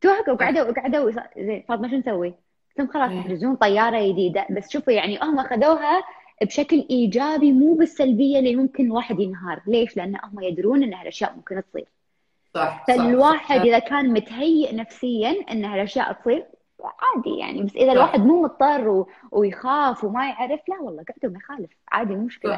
توهقوا 0.00 0.34
قعدوا 0.34 0.72
قعدوا 0.72 1.10
زين 1.36 1.64
فاطمة 1.68 1.90
شو 1.90 1.96
نسوي؟ 1.96 2.34
قلت 2.78 2.90
خلاص 2.90 3.10
تحجزون 3.10 3.56
طيارة 3.56 4.12
جديدة 4.12 4.46
بس 4.50 4.70
شوفوا 4.70 4.92
يعني 4.92 5.18
هم 5.22 5.38
اخذوها 5.38 6.02
بشكل 6.42 6.86
إيجابي 6.90 7.52
مو 7.52 7.74
بالسلبيه 7.74 8.38
اللي 8.38 8.56
ممكن 8.56 8.86
الواحد 8.86 9.20
ينهار، 9.20 9.62
ليش؟ 9.66 9.96
لأن 9.96 10.16
هم 10.24 10.42
يدرون 10.42 10.82
إن 10.82 10.94
هالأشياء 10.94 11.34
ممكن 11.36 11.62
تصير. 11.70 11.88
صح 12.54 12.84
فالواحد 12.88 13.58
صح. 13.58 13.64
إذا 13.64 13.78
كان 13.78 14.12
متهيئ 14.12 14.74
نفسيا 14.74 15.44
إن 15.50 15.64
هالأشياء 15.64 16.12
تصير 16.12 16.46
عادي 16.84 17.38
يعني. 17.38 17.62
بس 17.62 17.76
إذا 17.76 17.92
الواحد 17.92 18.20
مو 18.20 18.42
مضطر 18.42 18.88
و... 18.88 19.08
ويخاف 19.32 20.04
وما 20.04 20.28
يعرف 20.28 20.60
لا 20.68 20.80
والله 20.80 21.02
قعدوا 21.02 21.30
ما 21.30 21.38
يخالف. 21.38 21.70
عادي 21.92 22.14
مو 22.14 22.24
مشكلة. 22.24 22.56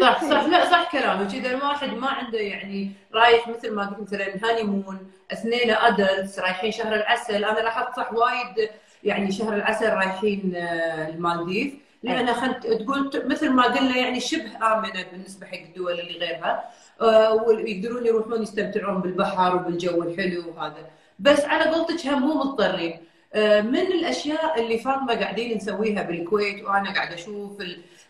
صح. 0.00 0.24
صح 0.24 0.44
لا 0.44 0.70
صح 0.70 0.92
كلامك. 0.92 1.34
إذا 1.34 1.50
الواحد 1.50 1.88
ما 1.88 2.08
عنده 2.08 2.38
يعني 2.38 2.90
رايح 3.14 3.48
مثل 3.48 3.74
ما 3.74 3.86
قلت 3.86 4.00
مثلا 4.00 4.26
honeymoon 4.44 5.10
اثنين 5.32 5.70
adults 5.70 6.38
رايحين 6.38 6.70
شهر 6.70 6.94
العسل 6.94 7.44
أنا 7.44 7.60
لاحظت 7.60 7.96
صح 7.96 8.12
وايد 8.12 8.70
يعني 9.04 9.32
شهر 9.32 9.54
العسل 9.54 9.92
رايحين 9.92 10.52
المالديف. 11.08 11.85
لأن 12.02 12.34
خل 12.34 12.66
نقول 12.66 13.10
مثل 13.26 13.50
ما 13.50 13.62
قلنا 13.62 13.96
يعني 13.96 14.20
شبه 14.20 14.56
آمنة 14.72 15.04
بالنسبة 15.12 15.46
حق 15.46 15.58
الدول 15.58 16.00
اللي 16.00 16.18
غيرها 16.18 16.64
ويقدرون 17.46 18.06
يروحون 18.06 18.42
يستمتعون 18.42 19.00
بالبحر 19.00 19.56
وبالجو 19.56 20.02
الحلو 20.02 20.42
وهذا. 20.56 20.86
بس 21.18 21.44
على 21.44 21.64
قولتك 21.64 22.06
هم 22.06 22.22
مو 22.22 22.34
مضطرين. 22.34 23.00
من 23.62 23.78
الأشياء 23.78 24.60
اللي 24.60 24.78
فاطمة 24.78 25.14
قاعدين 25.14 25.56
نسويها 25.56 26.02
بالكويت 26.02 26.64
وأنا 26.64 26.94
قاعدة 26.94 27.14
أشوف 27.14 27.62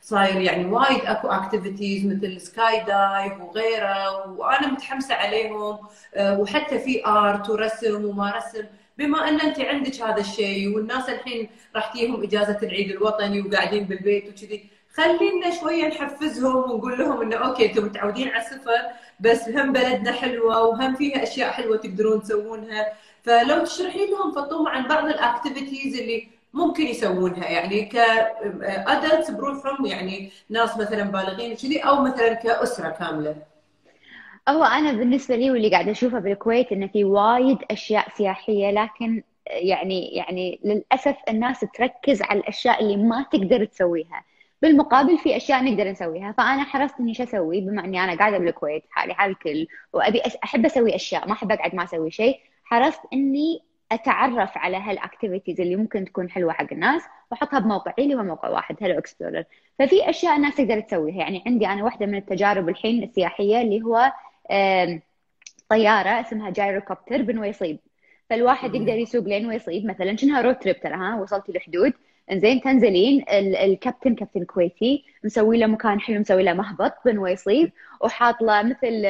صاير 0.03 0.41
يعني 0.41 0.65
وايد 0.65 1.01
أكو 1.05 1.29
activities 1.29 2.07
مثل 2.07 2.41
skydive 2.41 3.41
وغيره 3.41 4.31
وأنا 4.31 4.67
متحمسة 4.67 5.15
عليهم. 5.15 5.79
وحتى 6.21 6.79
في 6.79 7.07
art 7.07 7.51
ورسم 7.51 8.05
وما 8.05 8.31
رسم. 8.37 8.65
بما 8.99 9.29
أن 9.29 9.41
أنت 9.41 9.61
عندك 9.61 10.03
هذا 10.03 10.21
الشيء 10.21 10.75
والناس 10.77 11.09
الحين 11.09 11.49
راح 11.77 11.93
تجيهم 11.93 12.23
إجازة 12.23 12.59
العيد 12.63 12.91
الوطني 12.91 13.41
وقاعدين 13.41 13.85
بالبيت 13.85 14.29
وكذي 14.29 14.65
خلينا 14.95 15.61
شوية 15.61 15.89
نحفزهم 15.89 16.57
ونقول 16.57 16.99
لهم 16.99 17.23
إنه 17.23 17.37
okay 17.37 17.67
أنتم 17.67 17.85
متعودين 17.85 18.29
على 18.29 18.43
السفر 18.45 18.81
بس 19.21 19.49
هم 19.49 19.73
بلدنا 19.73 20.13
حلوة 20.13 20.63
وهم 20.67 20.95
فيها 20.97 21.23
أشياء 21.23 21.51
حلوة 21.51 21.77
تقدرون 21.77 22.23
تسوونها. 22.23 22.93
فلو 23.23 23.65
تشرحي 23.65 24.07
لهم 24.07 24.33
فطومة 24.33 24.71
عن 24.71 24.89
بعض 24.89 25.05
ال 25.05 25.13
activities 25.13 25.97
اللي 26.01 26.29
ممكن 26.55 26.83
يسوونها 26.87 27.49
يعني 27.49 27.83
ك 27.85 28.06
adults 28.06 29.31
بروحهم 29.31 29.87
يعني 29.87 30.31
ناس 30.51 30.77
مثلا 30.77 31.03
بالغين 31.03 31.53
وكذي 31.53 31.79
أو 31.81 32.03
مثلا 32.03 32.33
كأسرة 32.35 32.89
كاملة. 32.89 33.37
هو 34.49 34.65
أنا 34.65 34.93
بالنسبة 34.93 35.37
لي 35.37 35.51
واللي 35.51 35.71
قاعدة 35.71 35.91
أشوفه 35.91 36.19
بالكويت 36.19 36.73
إنه 36.73 36.87
في 36.87 37.05
وايد 37.05 37.59
أشياء 37.71 38.09
سياحية 38.17 38.71
لكن 38.71 39.23
يعني 39.47 40.07
يعني 40.07 40.61
للأسف 40.65 41.17
الناس 41.29 41.61
تركز 41.61 42.23
على 42.23 42.41
الأشياء 42.41 42.83
اللي 42.83 42.97
ما 42.97 43.27
تقدر 43.33 43.65
تسويها. 43.65 44.25
بالمقابل 44.63 45.19
في 45.19 45.37
أشياء 45.37 45.65
نقدر 45.65 45.91
نسويها. 45.91 46.33
فأنا 46.33 46.65
حرصت 46.65 47.01
إني 47.01 47.15
شو 47.15 47.23
أسوي؟ 47.23 47.61
بما 47.61 47.85
إني 47.85 48.05
أنا 48.05 48.19
قاعدة 48.19 48.39
بالكويت 48.39 48.83
حالي 48.91 49.15
حال 49.15 49.31
الكل 49.31 49.67
وأبي 49.93 50.23
أحب 50.45 50.67
أسوي 50.67 50.95
أشياء 50.95 51.27
ما 51.27 51.33
أحب 51.33 51.53
أقعد 51.53 51.75
ما 51.75 51.85
أسوي 51.85 52.11
شيء. 52.11 52.41
حرصت 52.65 53.01
إني 53.13 53.63
أتعرف 53.93 54.59
على 54.59 54.77
هال 54.77 54.91
activities 54.91 55.61
اللي 55.61 55.77
ممكن 55.77 56.05
تكون 56.05 56.31
حلوة 56.31 56.53
حق 56.53 56.73
الناس 56.73 57.03
وأحطها 57.31 57.59
بموقعي 57.59 57.95
اللي 58.05 58.15
هو 58.15 58.23
موقع 58.23 58.49
واحد 58.49 58.77
Hello 58.81 58.99
Explorer. 58.99 59.45
ففي 59.79 60.11
أشياء 60.11 60.37
الناس 60.37 60.57
تقدر 60.57 60.81
تسويها. 60.81 61.17
يعني 61.17 61.43
عندي 61.47 61.67
أنا 61.67 61.85
واحدة 61.85 62.07
من 62.07 62.15
التجارب 62.15 62.69
الحين 62.69 63.03
السياحية 63.03 63.61
اللي 63.61 63.83
هو 63.83 64.13
طيارة 65.71 66.21
اسمها 66.21 66.51
جايروكوبتر 66.51 67.23
بنويصيب 67.23 67.79
فالواحد 68.31 68.75
يقدر 68.75 68.97
يسوق 68.97 69.25
لين 69.25 69.47
ويصيب. 69.47 69.87
مثلا 69.87 70.17
كأنها 70.17 70.41
رود 70.41 70.59
تريب 70.59 70.81
ترى 70.81 70.95
ها؟ 70.95 71.21
وصلتي 71.21 71.53
الحدود 71.53 71.93
إنزين 72.33 72.61
تنزلين 72.61 73.25
الكابتن 73.31 74.15
كابتن 74.15 74.45
كويتي 74.45 75.05
مسوي 75.25 75.59
له 75.59 75.67
مكان 75.67 76.01
حلو 76.01 76.21
مسوي 76.21 76.43
له 76.43 76.53
مهبط 76.53 76.93
بن 77.05 77.19
ويصيب 77.19 77.73
وحاط 78.01 78.43
له 78.43 78.63
مثل 78.63 79.03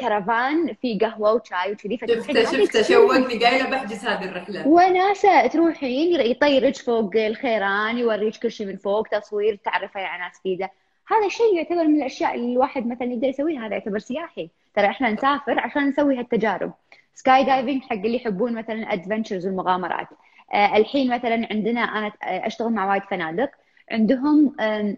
كرفان 0.00 0.74
في 0.82 0.98
قهوة 0.98 1.32
وشاي 1.32 1.72
وكذي. 1.72 1.98
شفته 1.98 2.44
شفته 2.44 2.82
شوقني 2.82 3.44
قايله 3.44 3.70
بحجز 3.70 4.04
هذه 4.04 4.24
الرحلة. 4.24 4.68
وناسه 4.68 5.46
تروحين 5.46 6.20
يطيرك 6.20 6.76
فوق 6.76 7.16
الخيران 7.16 7.98
يوريك 7.98 8.36
كل 8.36 8.50
شيء 8.50 8.66
من 8.66 8.76
فوق 8.76 9.08
تصوير 9.08 9.54
تعرفي 9.64 9.98
على 9.98 10.22
ناس 10.22 10.40
جديده 10.40 10.70
هذا 11.08 11.26
الشيء 11.26 11.56
يعتبر 11.56 11.84
من 11.84 11.96
الأشياء 11.96 12.34
اللي 12.34 12.52
الواحد 12.52 12.86
مثلا 12.86 13.12
يقدر 13.12 13.28
يسويها 13.28 13.66
هذا 13.66 13.72
يعتبر 13.72 13.98
سياحي. 13.98 14.50
ترى 14.74 14.86
إحنا 14.86 15.10
نسافر 15.10 15.60
عشان 15.60 15.88
نسوي 15.88 16.18
هالتجارب. 16.18 16.72
skydiving 17.14 17.82
حق 17.82 17.92
اللي 17.92 18.16
يحبون 18.16 18.54
مثلا 18.54 18.92
adventures 18.92 19.46
والمغامرات. 19.46 20.08
آه 20.54 20.76
الحين 20.76 21.14
مثلا 21.14 21.48
عندنا 21.50 21.80
أنا 21.80 22.12
أشتغل 22.22 22.72
مع 22.72 22.90
وايد 22.90 23.02
فنادق. 23.02 23.50
عندهم 23.90 24.56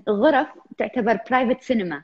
غرف 0.09 0.47
تعتبر 0.79 1.19
private 1.31 1.63
سينما 1.63 2.03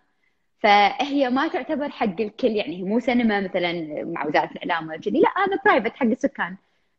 فهي 0.58 1.30
ما 1.30 1.48
تعتبر 1.48 1.88
حق 1.88 2.20
الكل 2.20 2.48
يعني 2.48 2.82
مو 2.82 3.00
سينما 3.00 3.40
مثلا 3.40 3.72
مع 4.04 4.26
وزارة 4.26 4.50
الإعلام 4.50 4.88
ولا 4.88 4.98
كذي. 4.98 5.20
لا 5.20 5.28
هذا 5.36 5.60
private 5.64 5.96
حق 5.96 6.06
السكان. 6.06 6.56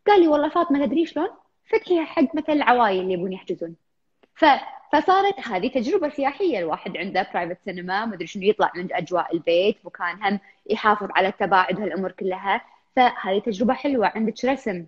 قال 0.07 0.21
لي 0.21 0.27
والله 0.27 0.49
فاطمة 0.49 0.85
تدري 0.85 1.05
شلون؟ 1.05 1.29
فتحيها 1.65 2.05
حق 2.05 2.35
مثلا 2.35 2.55
العوايل 2.55 3.01
اللي 3.01 3.13
يبون 3.13 3.33
يحجزون. 3.33 3.75
ف... 4.35 4.45
فصارت 4.93 5.39
هذه 5.47 5.67
تجربة 5.67 6.09
سياحية. 6.09 6.59
الواحد 6.59 6.97
عنده 6.97 7.27
private 7.33 7.57
سينما 7.65 8.05
مدري 8.05 8.27
شنو 8.27 8.43
يطلع 8.43 8.71
من 8.75 8.93
أجواء 8.93 9.33
البيت 9.33 9.77
مكان 9.83 10.23
هم 10.23 10.39
يحافظ 10.69 11.07
على 11.15 11.27
التباعد 11.27 11.81
هالامور 11.81 12.11
كلها. 12.11 12.61
فهذه 12.95 13.39
تجربة 13.45 13.73
حلوة 13.73 14.11
عندك 14.15 14.45
رسم؟ 14.45 14.85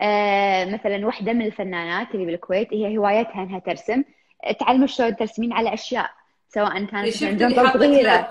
آه 0.00 0.64
مثلا 0.64 1.06
واحدة 1.06 1.32
من 1.32 1.46
الفنانات 1.46 2.14
اللي 2.14 2.26
بالكويت 2.26 2.74
هي 2.74 2.98
هوايتها 2.98 3.42
إنها 3.42 3.58
ترسم. 3.58 4.04
تعلم 4.60 4.86
شلون 4.86 5.16
ترسمين 5.16 5.52
على 5.52 5.74
أشياء 5.74 6.10
سواء 6.48 6.84
كانت 6.84 7.24
جنطة 7.24 7.72
صغيرة. 7.72 8.30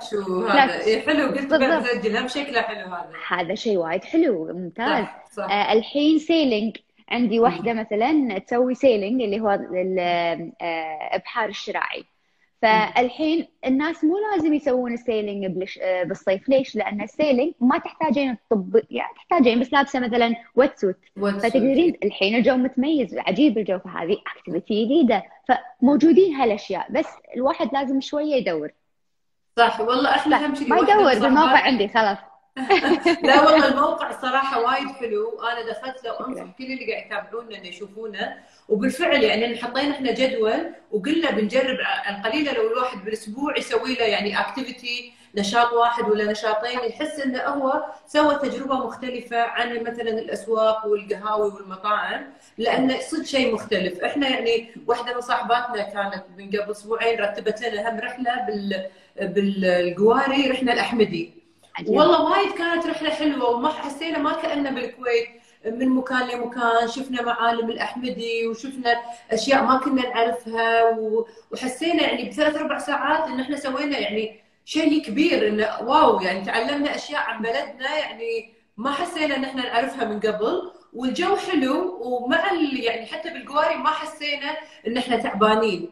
هذا؟ 0.49 1.01
حلو 1.01 1.27
قلت 1.27 1.53
بسجل 1.53 2.17
هم 2.17 2.27
شكله 2.27 2.61
حلو 2.61 2.85
هذا. 2.85 3.11
هذا 3.27 3.55
شيء 3.55 3.77
وايد 3.77 4.03
حلو 4.03 4.53
ممتاز 4.53 5.05
صح. 5.05 5.25
صح. 5.31 5.43
آه 5.43 5.73
الحين 5.73 6.19
sailing. 6.19 6.77
عندي 7.13 7.39
واحدة 7.39 7.73
مثلا 7.73 8.39
تسوي 8.39 8.75
sailing 8.75 9.21
اللي 9.21 9.41
هو 9.41 9.59
الابحار 11.11 11.49
الشراعي. 11.49 12.03
فالحين 12.61 13.47
الناس 13.65 14.03
مو 14.03 14.15
لازم 14.31 14.53
يسوون 14.53 14.93
ال 14.93 15.00
sailing 15.00 15.45
بالصيف. 16.05 16.49
ليش؟ 16.49 16.75
لأن 16.75 17.01
ال 17.01 17.08
sailing 17.08 17.53
ما 17.59 17.77
تحتاجين 17.77 18.31
الطب 18.31 18.81
يعني 18.91 19.13
تحتاجين 19.15 19.59
بس 19.59 19.73
لابسة 19.73 19.99
مثلا 19.99 20.35
wetsuit 20.55 20.95
فتقدرين 21.15 21.97
الحين 22.03 22.35
الجو 22.35 22.55
متميز 22.55 23.17
عجيب 23.17 23.57
الجو 23.57 23.79
فهذه 23.79 24.17
activity 24.37 24.85
جديدة. 24.85 25.23
فموجودين 25.47 26.33
هالأشياء 26.33 26.91
بس 26.91 27.07
الواحد 27.35 27.73
لازم 27.73 28.01
شوية 28.01 28.35
يدور. 28.35 28.71
صح 29.57 29.79
والله 29.79 30.09
إحنا 30.09 30.45
أهم 30.45 30.55
شيء 30.55 30.67
ما 30.67 30.77
يدور 30.77 31.19
بالموقع 31.19 31.59
عندي 31.59 31.87
خلاص. 31.87 32.17
لا 33.23 33.41
والله 33.41 33.67
الموقع 33.67 34.11
صراحة 34.21 34.61
وايد 34.61 34.87
حلو. 34.87 35.39
أنا 35.41 35.61
دخلت 35.71 36.03
له 36.03 36.11
وأنصح 36.13 36.43
كل 36.57 36.63
اللي 36.63 36.93
قاعد 36.93 37.05
يتابعونا 37.05 37.57
إنه 37.57 37.67
يشوفونه. 37.67 38.37
وبالفعل 38.69 39.23
يعني 39.23 39.57
حطينا 39.57 39.91
إحنا 39.91 40.11
جدول 40.11 40.73
وقلنا 40.91 41.31
بنجرب 41.31 41.77
القليلة 42.09 42.53
لو 42.53 42.67
الواحد 42.71 43.03
بالأسبوع 43.05 43.57
يسوي 43.57 43.95
له 43.95 44.05
يعني 44.05 44.39
اكتيفيتي 44.39 45.13
نشاط 45.35 45.73
واحد 45.73 46.09
ولا 46.09 46.31
نشاطين 46.31 46.79
يحس 46.79 47.19
إنه 47.19 47.39
هو 47.41 47.83
سوى 48.07 48.35
تجربة 48.35 48.75
مختلفة 48.85 49.41
عن 49.41 49.83
مثلا 49.83 50.09
الأسواق 50.09 50.85
والقهاوي 50.85 51.51
والمطاعم. 51.51 52.33
لأنه 52.57 52.99
صدق 52.99 53.23
شيء 53.25 53.53
مختلف. 53.53 53.99
إحنا 54.03 54.29
يعني 54.29 54.71
واحدة 54.87 55.15
من 55.15 55.21
صاحباتنا 55.21 55.83
كانت 55.83 56.23
من 56.37 56.47
قبل 56.49 56.71
أسبوعين 56.71 57.19
رتبت 57.21 57.61
لنا 57.61 57.89
هم 57.89 57.99
رحلة 57.99 58.45
بال 58.47 58.89
بالقواري 59.21 60.51
رحنا 60.51 60.73
الأحمدي. 60.73 61.42
عجيب. 61.75 61.89
والله 61.89 62.21
وايد 62.21 62.51
كانت 62.51 62.85
رحلة 62.85 63.09
حلوة 63.09 63.49
وما 63.49 63.69
حسينا 63.69 64.17
ما 64.17 64.33
كاننا 64.33 64.71
بالكويت 64.71 65.27
من 65.65 65.89
مكان 65.89 66.27
لمكان 66.27 66.87
شفنا 66.87 67.21
معالم 67.21 67.69
الأحمدي 67.69 68.47
وشفنا 68.47 68.95
أشياء 69.31 69.63
ما 69.63 69.77
كنا 69.77 70.09
نعرفها 70.09 70.97
وحسينا 71.51 72.03
يعني 72.03 72.29
بثلاث 72.29 72.55
أربع 72.55 72.77
ساعات 72.77 73.27
إن 73.27 73.39
إحنا 73.39 73.55
سوينا 73.57 73.97
يعني 73.99 74.39
شيء 74.65 75.03
كبير 75.05 75.47
انه 75.47 75.67
واو 75.81 76.21
يعني 76.21 76.45
تعلمنا 76.45 76.95
أشياء 76.95 77.21
عن 77.21 77.41
بلدنا 77.41 77.97
يعني 77.99 78.53
ما 78.77 78.91
حسينا 78.91 79.35
إن 79.35 79.43
إحنا 79.43 79.61
نعرفها 79.63 80.05
من 80.05 80.19
قبل 80.19 80.71
والجو 80.93 81.35
حلو 81.35 81.97
ومع 82.01 82.53
يعني 82.73 83.05
حتى 83.05 83.29
بالقواري 83.29 83.75
ما 83.75 83.89
حسينا 83.89 84.57
إن 84.87 84.97
إحنا 84.97 85.17
تعبانين 85.17 85.91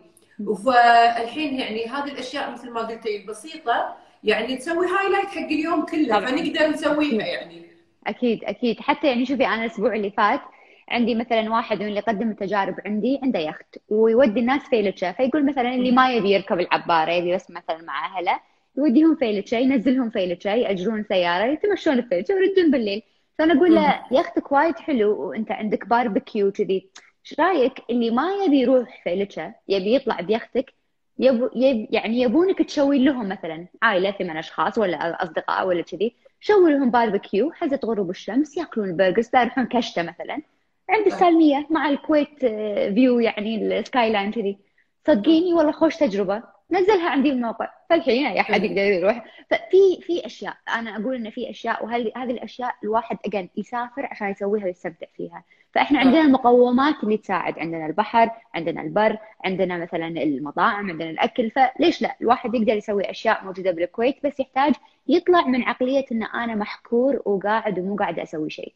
فالحين 0.66 1.60
يعني 1.60 1.86
هذه 1.86 2.12
الأشياء 2.12 2.52
مثل 2.52 2.70
ما 2.70 2.82
قلتي 2.82 3.18
البسيطه 3.18 3.96
يعني 4.24 4.58
تسوي 4.58 4.88
highlight 4.88 5.28
حق 5.28 5.38
اليوم 5.38 5.86
كله 5.86 6.20
فنقدر 6.20 6.70
نسويها 6.70 7.26
يعني. 7.26 7.62
أكيد 8.08 8.44
أكيد. 8.44 8.80
حتى 8.80 9.08
يعني 9.08 9.26
شوفي 9.26 9.48
أنا 9.48 9.66
الأسبوع 9.66 9.96
اللي 9.96 10.12
فات 10.12 10.42
عندي 10.90 11.16
مثلا 11.16 11.50
واحد 11.52 11.80
من 11.80 11.88
اللي 11.88 12.00
قدم 12.00 12.30
التجارب 12.32 12.76
عندي 12.86 13.20
عنده 13.24 13.40
يخت 13.40 13.78
ويودي 13.90 14.40
الناس 14.40 14.62
فيلچا 14.62 15.12
فيقول 15.12 15.46
مثلا 15.46 15.76
اللي 15.76 15.92
ما 15.92 16.14
يبي 16.14 16.32
يركب 16.32 16.60
العبارة 16.60 17.12
يبي 17.12 17.36
بس 17.36 17.52
مثلا 17.52 17.82
مع 17.82 18.18
أهله 18.18 18.40
يوديهم 18.78 19.16
فيلچا 19.16 19.56
ينزلهم 19.56 20.10
فيلچا 20.10 20.50
يأجرون 20.50 21.04
سيارة 21.04 21.46
يتمشون 21.46 21.94
الفيلچا 21.94 22.34
ويردون 22.34 22.72
بالليل. 22.72 23.02
فأنا 23.38 23.54
أقول 23.54 23.76
له 23.76 24.04
يختك 24.12 24.52
وايد 24.52 24.76
حلو 24.80 25.30
وأنت 25.30 25.52
عندك 25.52 25.88
باربيكيو 25.88 26.52
كذي 26.52 26.90
إيش 27.26 27.40
رأيك 27.40 27.74
اللي 27.90 28.10
ما 28.10 28.32
يبي 28.46 28.60
يروح 28.60 29.04
فيلچا 29.04 29.54
يبي 29.68 29.96
يطلع 29.96 30.22
بيختك 30.22 30.74
يب... 31.20 31.50
يب... 31.56 31.88
يعني 31.92 32.22
يبونك 32.22 32.62
تشوي 32.62 33.00
لهم 33.00 33.30
مثلا 33.30 33.68
عائله 33.82 34.12
ثمان 34.12 34.38
أشخاص 34.38 34.78
ولا 34.78 35.24
أصدقاء 35.24 35.68
ولا 35.68 35.82
كذي 35.82 36.16
شوي 36.40 36.72
لهم 36.72 36.92
باربيكيو 36.92 37.52
حزة 37.52 37.80
غروب 37.86 38.10
الشمس 38.10 38.58
يأكلون 38.58 38.90
ال 38.90 38.95
burgers 38.95 39.30
يروحون 39.36 39.66
كشته 39.66 40.04
مثلا. 40.04 40.42
عند 40.90 41.06
السالمية 41.06 41.68
مع 41.70 41.90
الكويت 41.90 42.40
view 42.94 43.20
يعني 43.20 43.80
ال 43.80 44.12
skyline 44.12 44.32
كذي. 44.32 44.58
صدقيني 45.08 45.54
والله 45.54 45.72
خوش 45.72 45.96
تجربة. 45.96 46.44
نزلها 46.72 47.10
عندي 47.10 47.30
الموقع. 47.30 47.70
فالحين 47.90 48.26
أي 48.26 48.40
أحد 48.40 48.64
يقدر 48.64 48.82
يروح. 48.82 49.26
ففي 49.50 50.02
في 50.02 50.26
أشياء 50.26 50.58
أنا 50.70 50.98
أقول 50.98 51.16
إن 51.16 51.30
في 51.30 51.50
أشياء 51.50 51.86
وهذه 51.86 52.12
هذه 52.16 52.32
الأشياء 52.32 52.76
الواحد 52.84 53.18
أجل 53.26 53.50
يسافر 53.58 54.06
عشان 54.06 54.30
يسويها 54.30 54.66
ويستمتع 54.66 55.08
فيها. 55.18 55.44
فإحنا 55.74 56.00
عندنا 56.00 56.22
المقومات 56.22 56.96
اللي 57.04 57.18
تساعد. 57.18 57.60
عندنا 57.60 57.86
البحر 57.86 58.30
عندنا 58.56 58.82
البر 58.82 59.18
عندنا 59.46 59.78
مثلا 59.78 60.08
المطاعم 60.08 60.90
عندنا 60.90 61.10
الأكل. 61.10 61.52
فليش 61.52 62.02
لا؟ 62.02 62.16
الواحد 62.22 62.56
يقدر 62.56 62.74
يسوي 62.74 63.12
أشياء 63.12 63.46
موجودة 63.46 63.72
بالكويت 63.72 64.16
بس 64.26 64.40
يحتاج 64.40 64.74
يطلع 65.08 65.48
من 65.48 65.64
عقلية 65.64 66.06
إن 66.12 66.24
أنا 66.24 66.56
محكور 66.56 67.22
وقاعد 67.26 67.80
ومو 67.80 67.96
قاعد 67.96 68.20
أسوي 68.20 68.50
شيء. 68.50 68.74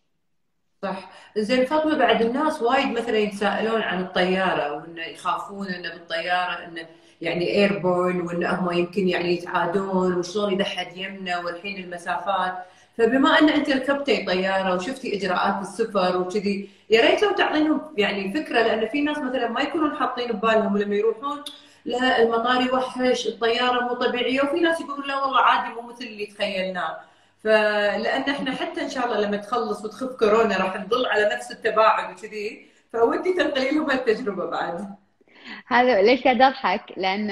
صح. 0.81 1.09
زين 1.37 1.65
فاطمة 1.65 1.97
بعد 1.97 2.21
الناس 2.21 2.61
وايد 2.61 2.87
مثلا 2.87 3.17
يتساءلون 3.17 3.81
عن 3.81 4.01
الطيارة 4.01 4.73
وإنه 4.73 5.05
يخافون 5.05 5.67
إنه 5.67 5.89
بالطيارة 5.93 6.65
إنه 6.65 6.81
يعني 7.21 7.55
ايربورن 7.55 8.21
وان 8.21 8.45
هم 8.45 8.71
يمكن 8.71 9.07
يعني 9.07 9.33
يتعادون 9.33 10.17
وشلون 10.17 10.53
اذا 10.53 10.63
حد 10.63 10.97
يمنا 10.97 11.39
والحين 11.39 11.83
المسافات. 11.83 12.53
فبما 12.97 13.39
إن 13.39 13.49
أنت 13.49 13.69
ركبتي 13.69 14.25
طيارة 14.25 14.75
وشفتي 14.75 15.17
إجراءات 15.17 15.61
السفر 15.61 16.17
وكذي 16.17 16.69
يا 16.89 17.01
ريت 17.01 17.23
لو 17.23 17.31
تعطينهم 17.31 17.81
يعني 17.97 18.33
فكرة 18.33 18.61
لأن 18.61 18.87
في 18.87 19.01
ناس 19.01 19.17
مثلا 19.17 19.47
ما 19.47 19.61
يكونون 19.61 19.95
حاطين 19.95 20.31
ببالهم 20.31 20.77
لما 20.77 20.95
يروحون 20.95 21.43
لا 21.85 22.21
المطار 22.21 22.61
يوحش 22.61 23.27
الطيارة 23.27 23.81
مو 23.83 23.93
طبيعية 23.93 24.41
وفي 24.41 24.59
ناس 24.59 24.81
يقولون 24.81 25.07
لا 25.07 25.23
والله 25.23 25.39
عادي 25.41 25.73
مو 25.75 25.81
مثل 25.81 26.03
اللي 26.05 26.25
تخيلناه. 26.25 26.97
فلأن 27.43 28.21
إحنا 28.21 28.51
حتى 28.55 28.81
إن 28.81 28.89
شاء 28.89 29.05
الله 29.05 29.19
لما 29.19 29.37
تخلص 29.37 29.85
وتخف 29.85 30.15
كورونا 30.19 30.57
راح 30.57 30.77
نظل 30.85 31.05
على 31.05 31.29
نفس 31.35 31.51
التباعد 31.51 32.13
وكذي. 32.13 32.69
فودي 32.93 33.33
تنقلي 33.33 33.71
لهم 33.71 33.91
التجربه 33.91 34.45
بعد. 34.45 34.95
هذا 35.67 36.01
ليش 36.01 36.23
قاعد 36.23 36.41
أضحك؟ 36.41 36.81
لأن 36.97 37.29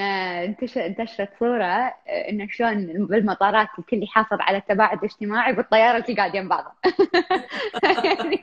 انتشرت 0.76 1.30
صورة 1.38 1.64
آه، 1.64 1.94
إنه 2.30 2.48
شلون 2.50 3.06
بالمطارات 3.06 3.68
الكل 3.78 4.02
يحافظ 4.02 4.36
على 4.40 4.58
التباعد 4.58 4.98
الاجتماعي 4.98 5.52
بالطيارة 5.52 5.96
الكل 5.96 6.16
قاعد 6.16 6.34
يم 6.34 6.48
بعضه. 6.48 6.70
يعني 8.04 8.40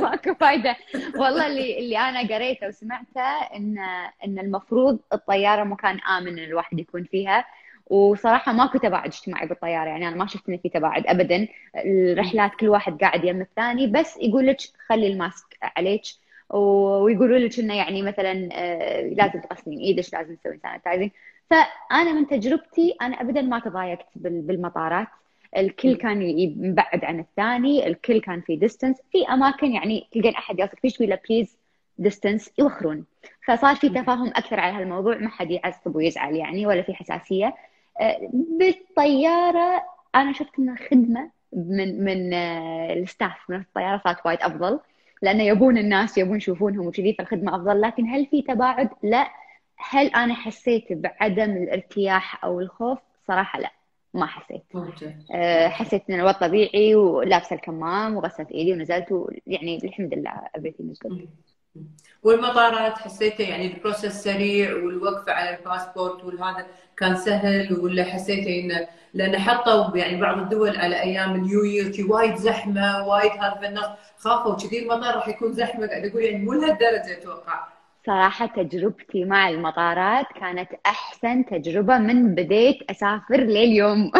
ماكو 0.00 0.34
فايدة. 0.34 0.76
والله 1.16 1.46
اللي 1.46 1.78
اللي 1.78 1.98
أنا 1.98 2.34
قريته 2.34 2.68
وسمعته 2.68 3.20
ان 3.56 3.78
إن 4.24 4.38
المفروض 4.38 4.98
الطيارة 5.12 5.64
مكان 5.64 6.00
آمن 6.00 6.38
الواحد 6.38 6.78
يكون 6.78 7.04
فيها. 7.04 7.44
وصراحة 7.86 8.52
ماكو 8.52 8.78
تباعد 8.78 9.06
اجتماعي 9.06 9.46
بالطيارة. 9.46 9.88
يعني 9.88 10.08
أنا 10.08 10.16
ما 10.16 10.26
شفت 10.26 10.48
إنه 10.48 10.58
في 10.58 10.68
تباعد 10.68 11.06
ابدا. 11.06 11.48
الرحلات 11.76 12.54
كل 12.54 12.68
واحد 12.68 13.00
قاعد 13.00 13.24
يم 13.24 13.40
الثاني 13.40 13.86
بس 13.86 14.16
يقول 14.16 14.46
لك 14.46 14.56
خلي 14.88 15.06
ال 15.06 15.16
mask 15.16 15.58
عليك. 15.62 16.02
ويقولوا 16.52 17.38
لك 17.38 17.58
انه 17.58 17.74
يعني 17.74 18.02
مثلا 18.02 18.48
آه، 18.52 19.00
لازم 19.02 19.40
تغسلين 19.40 19.78
إيدك 19.78 20.04
لازم 20.14 20.36
تسوين 20.36 20.60
sanitizing 20.62 21.10
فأنا 21.50 22.12
من 22.12 22.26
تجربتي 22.26 22.94
أنا 23.02 23.20
ابدا 23.20 23.42
ما 23.42 23.58
تضايقت 23.58 24.06
بالمطارات. 24.16 25.06
الكل 25.56 25.96
كان 25.96 26.22
يبعد 26.22 27.04
عن 27.04 27.20
الثاني 27.20 27.86
الكل 27.86 28.20
كان 28.20 28.40
في 28.40 28.56
distance 28.56 28.96
في 29.12 29.26
أماكن 29.28 29.72
يعني 29.72 30.08
تلقين 30.12 30.34
أحد 30.34 30.58
يصك 30.58 30.78
فيش 30.80 31.00
له 31.00 31.18
please 31.28 31.56
distance 31.98 32.50
يوخرون. 32.58 33.04
فصار 33.46 33.74
في 33.76 33.88
تفاهم 33.88 34.28
أكثر 34.28 34.60
على 34.60 34.76
هالموضوع 34.76 35.16
ما 35.16 35.28
حد 35.28 35.50
يعصب 35.50 35.96
ويزعل 35.96 36.36
يعني 36.36 36.66
ولا 36.66 36.82
في 36.82 36.94
حساسية. 36.94 37.54
آه، 38.00 38.30
بالطيارة 38.32 39.82
أنا 40.14 40.32
شفت 40.32 40.58
ان 40.58 40.68
الخدمه 40.68 41.30
من 41.52 42.04
من 42.04 42.34
آه، 42.34 42.92
ال 42.92 43.02
staff 43.02 43.50
من 43.50 43.56
الطيارة 43.60 44.00
صارت 44.04 44.26
وايد 44.26 44.38
أفضل. 44.42 44.80
لأنه 45.22 45.42
يبون 45.42 45.78
الناس 45.78 46.18
يبون 46.18 46.36
يشوفونهم 46.36 46.86
وكذي 46.86 47.14
فالخدمة 47.14 47.56
أفضل. 47.56 47.80
لكن 47.80 48.06
هل 48.08 48.26
في 48.26 48.42
تباعد؟ 48.42 48.88
لا. 49.02 49.28
هل 49.76 50.06
أنا 50.06 50.34
حسيت 50.34 50.92
بعدم 50.92 51.50
الارتياح 51.50 52.44
أو 52.44 52.60
الخوف؟ 52.60 52.98
صراحة 53.28 53.60
لا 53.60 53.70
ما 54.14 54.26
حسيت. 54.26 54.62
أه 55.34 55.68
حسيت 55.68 56.02
إن 56.10 56.14
الوضع 56.14 56.32
طبيعي 56.32 56.94
ولابسة 56.94 57.56
الكمام 57.56 58.16
وغسلت 58.16 58.50
إيدي 58.50 58.72
ونزلت 58.72 59.26
يعني 59.46 59.76
الحمد 59.84 60.14
لله 60.14 60.32
everything 60.58 60.92
is 60.94 60.98
good. 61.08 61.12
والمطارات 62.22 62.98
حسيتي 62.98 63.42
يعني 63.42 63.74
ال 63.74 63.79
process 63.79 64.12
سريع 64.12 64.74
والوقفه 64.74 65.32
على 65.32 65.58
الباسبورت 65.58 66.24
والهذا 66.24 66.66
كان 66.96 67.16
سهل 67.16 67.80
ولا 67.80 68.04
حسيتي 68.04 68.60
انه 68.60 68.88
لأن 69.14 69.38
حطوا 69.38 69.96
يعني 69.96 70.20
بعض 70.20 70.38
الدول 70.38 70.76
على 70.76 71.00
أيام 71.00 71.34
ال 71.34 71.41
new 71.41 71.64
year 71.64 72.06
وايد 72.08 72.34
زحمة 72.36 73.08
وايد 73.08 73.32
هذا 73.32 73.58
فالناس 73.60 73.86
خافوا 74.18 74.56
كذي 74.56 74.82
المطار 74.82 75.14
راح 75.14 75.28
يكون 75.28 75.52
زحمة 75.52 75.86
قاعد 75.86 76.04
أقول 76.04 76.22
يعني 76.22 76.44
مو 76.44 76.52
لهالدرجة 76.52 77.18
أتوقع. 77.18 77.68
صراحة 78.06 78.46
تجربتي 78.46 79.24
مع 79.24 79.48
المطارات 79.48 80.26
كانت 80.40 80.68
أحسن 80.86 81.44
تجربة 81.44 81.98
من 81.98 82.34
بديت 82.34 82.90
أسافر 82.90 83.36
لليوم. 83.36 84.10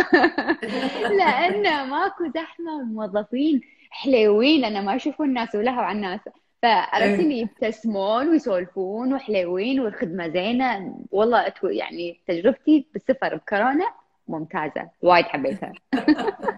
لأن 1.19 1.89
ماكو 1.91 2.25
زحمة 2.35 2.81
الموظفين 2.81 3.61
حليوين 3.91 4.61
لأن 4.61 4.85
ما 4.85 4.95
يشوفون 4.95 5.29
الناس 5.29 5.55
ولهوا 5.55 5.83
على 5.83 5.97
الناس 5.97 6.21
فعرفت 6.63 7.21
اللي 7.21 7.41
يبتسمون 7.41 8.29
ويسولفون 8.29 9.15
وحليوين 9.15 9.81
والخدمة 9.81 10.29
زينة. 10.29 10.95
والله 11.11 11.53
يعني 11.63 12.21
تجربتي 12.29 12.87
بالسفر 12.93 13.37
بكورونا 13.37 13.87
ممتازة 14.29 14.91
وايد 15.03 15.25
حبيتها. 15.25 15.73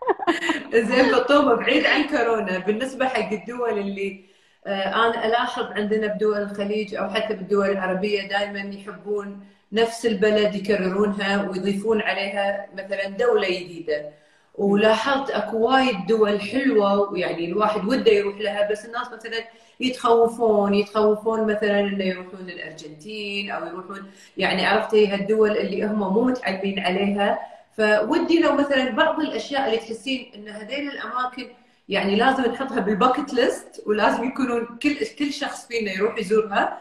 زين 0.89 1.05
فطوبة 1.05 1.55
بعيد 1.55 1.87
عن 1.87 2.05
كورونا. 2.05 2.59
بالنسبة 2.59 3.09
حق 3.09 3.33
الدول 3.33 3.79
اللي 3.79 4.25
آه، 4.67 5.07
أنا 5.07 5.27
ألاحظ 5.27 5.65
عندنا 5.73 6.07
بدول 6.07 6.43
الخليج 6.43 6.95
أو 6.95 7.11
حتى 7.11 7.35
بالدول 7.35 7.71
العربية 7.71 8.29
دائما 8.29 8.61
يحبون 8.75 9.47
نفس 9.73 10.07
البلد 10.07 10.55
يكررونها 10.55 11.51
ويضيفون 11.51 12.01
عليها 12.01 12.67
مثلا 12.75 13.09
دولة 13.09 13.49
جديدة. 13.49 14.11
ولاحظت 14.55 15.31
أكو 15.31 15.57
وايد 15.59 16.07
دول 16.07 16.41
حلوة 16.41 17.13
ويعني 17.13 17.45
الواحد 17.45 17.85
وده 17.85 18.13
يروح 18.13 18.39
لها 18.41 18.71
بس 18.71 18.85
الناس 18.85 19.07
مثلا 19.13 19.45
يتخوفون 19.81 20.75
يتخوفون 20.75 21.47
مثلا 21.47 21.81
إنه 21.81 22.05
يروحون 22.05 22.51
الارجنتين 22.51 23.51
أو 23.51 23.67
يروحون 23.67 24.11
يعني 24.37 24.67
عرفتي 24.67 25.09
هالدول 25.09 25.57
اللي 25.57 25.85
هم 25.87 25.99
مو 25.99 26.23
متعلمين 26.25 26.79
عليها. 26.79 27.39
فودي 27.77 28.39
لو 28.41 28.53
مثلا 28.55 28.91
بعض 28.91 29.21
الأشياء 29.21 29.67
اللي 29.67 29.77
تحسين 29.79 30.33
إن 30.35 30.49
هذيل 30.49 30.91
الأماكن 30.91 31.47
يعني 31.89 32.17
لازم 32.17 32.43
نحطها 32.45 32.81
بال 32.81 32.94
bucket 32.94 33.35
list 33.35 33.83
ولازم 33.87 34.25
يكونون 34.25 34.79
كل 34.83 34.97
كل 35.19 35.33
شخص 35.33 35.67
فينا 35.67 35.93
يروح 35.93 36.19
يزورها. 36.19 36.79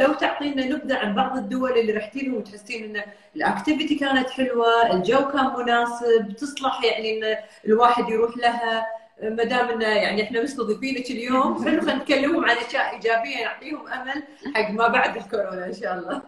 لو 0.00 0.12
تعطينا 0.14 0.66
نبذة 0.66 0.96
عن 0.98 1.14
بعض 1.14 1.36
الدول 1.36 1.78
اللي 1.78 1.92
رحتي 1.92 2.20
لهم 2.20 2.34
وتحسين 2.34 2.96
إن 2.96 3.02
ال 3.36 3.42
activity 3.42 3.94
كانت 3.94 4.30
حلوة، 4.30 4.92
الجو 4.92 5.28
كان 5.28 5.46
مناسب، 5.58 6.32
تصلح 6.38 6.84
يعني 6.84 7.18
إن 7.18 7.36
الواحد 7.66 8.08
يروح 8.08 8.36
لها 8.36 8.86
ما 9.22 9.44
دام 9.44 9.68
انه 9.68 9.86
يعني 9.88 10.22
إحنا 10.22 10.42
مستضيفينك 10.42 11.10
اليوم 11.10 11.54
حلو 11.64 11.80
خلينا 11.80 11.94
نتكلمهم 11.94 12.44
عن 12.44 12.56
أشياء 12.56 12.94
إيجابية 12.94 13.44
نعطيهم 13.44 13.88
أمل 13.88 14.22
حق 14.54 14.70
ما 14.70 14.88
بعد 14.88 15.16
الكورونا 15.16 15.66
إن 15.66 15.72
شاء 15.74 15.98
الله. 15.98 16.22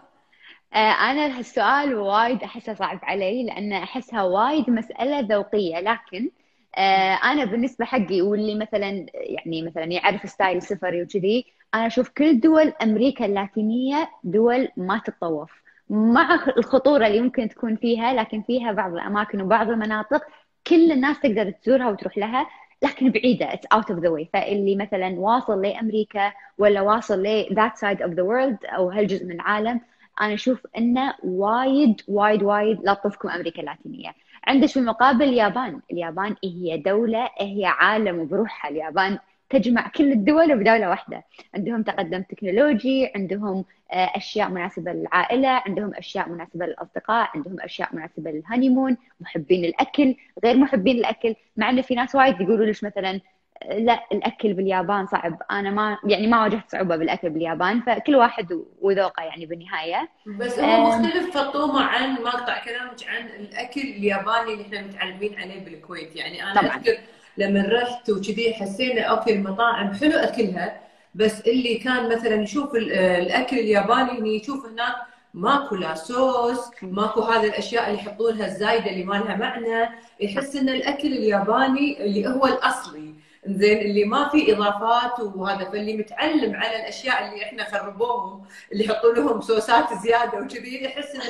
آه، 0.73 0.77
أنا 0.77 1.37
هالسؤال 1.39 1.95
وايد 1.95 2.43
أحسه 2.43 2.73
صعب 2.73 2.99
علي 3.03 3.43
لأن 3.45 3.73
أحسها 3.73 4.23
وايد 4.23 4.69
مسألة 4.69 5.19
ذوقية 5.19 5.79
لكن 5.79 6.31
آه، 6.77 7.13
أنا 7.23 7.45
بالنسبة 7.45 7.85
حقي 7.85 8.21
واللي 8.21 8.55
مثلا 8.55 9.05
يعني 9.13 9.61
مثلا 9.61 9.83
يعرف 9.83 10.29
style 10.29 10.61
سفري 10.61 11.01
وكذي 11.03 11.45
أنا 11.75 11.87
أشوف 11.87 12.09
كل 12.09 12.39
دول 12.39 12.73
أمريكا 12.83 13.25
اللاتينية 13.25 14.09
دول 14.23 14.67
ما 14.77 15.01
تتطوف. 15.05 15.61
مع 15.89 16.39
الخطورة 16.57 17.07
اللي 17.07 17.21
ممكن 17.21 17.49
تكون 17.49 17.75
فيها 17.75 18.13
لكن 18.13 18.41
فيها 18.41 18.71
بعض 18.71 18.93
الأماكن 18.93 19.41
وبعض 19.41 19.69
المناطق 19.69 20.21
كل 20.67 20.91
الناس 20.91 21.19
تقدر 21.19 21.51
تزورها 21.51 21.89
وتروح 21.89 22.17
لها 22.17 22.47
لكن 22.83 23.11
بعيدة 23.11 23.53
it's 23.53 23.65
out 23.73 23.91
of 23.91 23.99
the 23.99 24.09
way 24.09 24.29
فاللي 24.33 24.75
مثلا 24.75 25.19
واصل 25.19 25.61
لأمريكا 25.61 26.33
ولا 26.57 26.81
واصل 26.81 27.23
ل 27.23 27.45
that 27.53 27.77
side 27.77 28.01
of 28.01 28.11
the 28.13 28.23
world 28.23 28.57
أو 28.65 28.89
هالجزء 28.89 29.25
من 29.25 29.31
العالم 29.31 29.81
أنا 30.21 30.33
أشوف 30.33 30.67
إنه 30.77 31.13
وايد 31.23 32.01
وايد 32.07 32.43
وايد 32.43 32.79
لطفكم 32.89 33.29
أمريكا 33.29 33.59
اللاتينية. 33.59 34.09
عندك 34.47 34.67
في 34.67 34.79
المقابل 34.79 35.23
اليابان. 35.23 35.81
اليابان 35.91 36.35
هي 36.43 36.77
دولة 36.77 37.29
هي 37.39 37.65
عالم 37.65 38.27
بروحها 38.27 38.71
اليابان 38.71 39.19
تجمع 39.49 39.87
كل 39.87 40.11
الدول 40.11 40.55
بدولة 40.55 40.89
واحدة. 40.89 41.23
عندهم 41.55 41.83
تقدم 41.83 42.21
تكنولوجي 42.21 43.11
عندهم 43.15 43.65
آه، 43.91 44.11
أشياء 44.15 44.49
مناسبة 44.49 44.91
للعائلة 44.91 45.49
عندهم 45.49 45.93
أشياء 45.95 46.29
مناسبة 46.29 46.65
للأصدقاء 46.65 47.29
عندهم 47.35 47.61
أشياء 47.61 47.95
مناسبة 47.95 48.31
لل 48.31 48.43
honeymoon 48.43 48.97
محبين 49.19 49.65
الأكل. 49.65 50.15
غير 50.43 50.57
محبين 50.57 50.97
الأكل 50.97 51.35
مع 51.57 51.69
أن 51.69 51.81
في 51.81 51.95
ناس 51.95 52.15
وايد 52.15 52.41
يقولوا 52.41 52.65
ليش 52.65 52.83
مثلا 52.83 53.21
لا 53.69 54.03
الأكل 54.11 54.53
باليابان 54.53 55.07
صعب. 55.07 55.41
أنا 55.51 55.69
ما 55.69 55.97
يعني 56.03 56.27
ما 56.27 56.43
واجهت 56.43 56.71
صعوبة 56.71 56.95
بالأكل 56.95 57.29
باليابان 57.29 57.81
فكل 57.81 58.15
واحد 58.15 58.61
وذوقه 58.81 59.23
يعني 59.23 59.45
بالنهاية. 59.45 60.09
بس 60.25 60.59
هو 60.59 60.87
مختلف 60.87 61.37
فطومة 61.37 61.81
عن 61.81 62.13
ما 62.13 62.29
اقطع 62.29 62.63
كلامك 62.63 63.07
عن 63.07 63.25
الأكل 63.39 63.81
الياباني 63.81 64.53
اللي 64.53 64.63
إحنا 64.63 64.81
متعلمين 64.81 65.39
عليه 65.39 65.65
بالكويت. 65.65 66.15
يعني 66.15 66.43
أنا 66.43 66.61
طبعا. 66.61 66.75
أذكر 66.75 66.97
لما 67.37 67.65
رحت 67.67 68.09
وكذي 68.09 68.53
حسينا 68.53 69.01
أوكي 69.01 69.33
المطاعم 69.33 69.93
حلو 69.93 70.17
أكلها 70.17 70.81
بس 71.15 71.41
اللي 71.41 71.75
كان 71.77 72.09
مثلا 72.09 72.41
يشوف 72.41 72.75
الأكل 72.75 73.59
الياباني 73.59 74.19
انه 74.19 74.27
يشوف 74.27 74.65
هناك 74.65 74.95
ماكو 75.33 75.75
لا 75.75 75.95
صوص 75.95 76.71
ماكو 76.81 77.21
هذه 77.21 77.45
الأشياء 77.45 77.89
اللي 77.89 78.01
يحطونها 78.01 78.45
الزايدة 78.45 78.89
اللي 78.89 79.03
ما 79.03 79.13
لها 79.13 79.35
معنى 79.35 79.89
يحس 80.19 80.55
إن 80.55 80.69
الأكل 80.69 81.07
الياباني 81.07 82.03
اللي 82.05 82.27
هو 82.27 82.45
الأصلي. 82.45 83.13
زين 83.45 83.77
اللي 83.77 84.03
ما 84.05 84.29
في 84.29 84.53
إضافات 84.53 85.19
وهذا 85.19 85.69
فاللي 85.69 85.97
متعلم 85.97 86.55
على 86.55 86.75
الأشياء 86.75 87.25
اللي 87.25 87.43
إحنا 87.43 87.63
خربوهم 87.71 88.45
اللي 88.71 88.85
يحطوا 88.85 89.13
لهم 89.13 89.41
صوصات 89.41 89.93
زيادة 90.03 90.39
وكذي 90.39 90.83
يحس 90.83 91.15
ان 91.15 91.21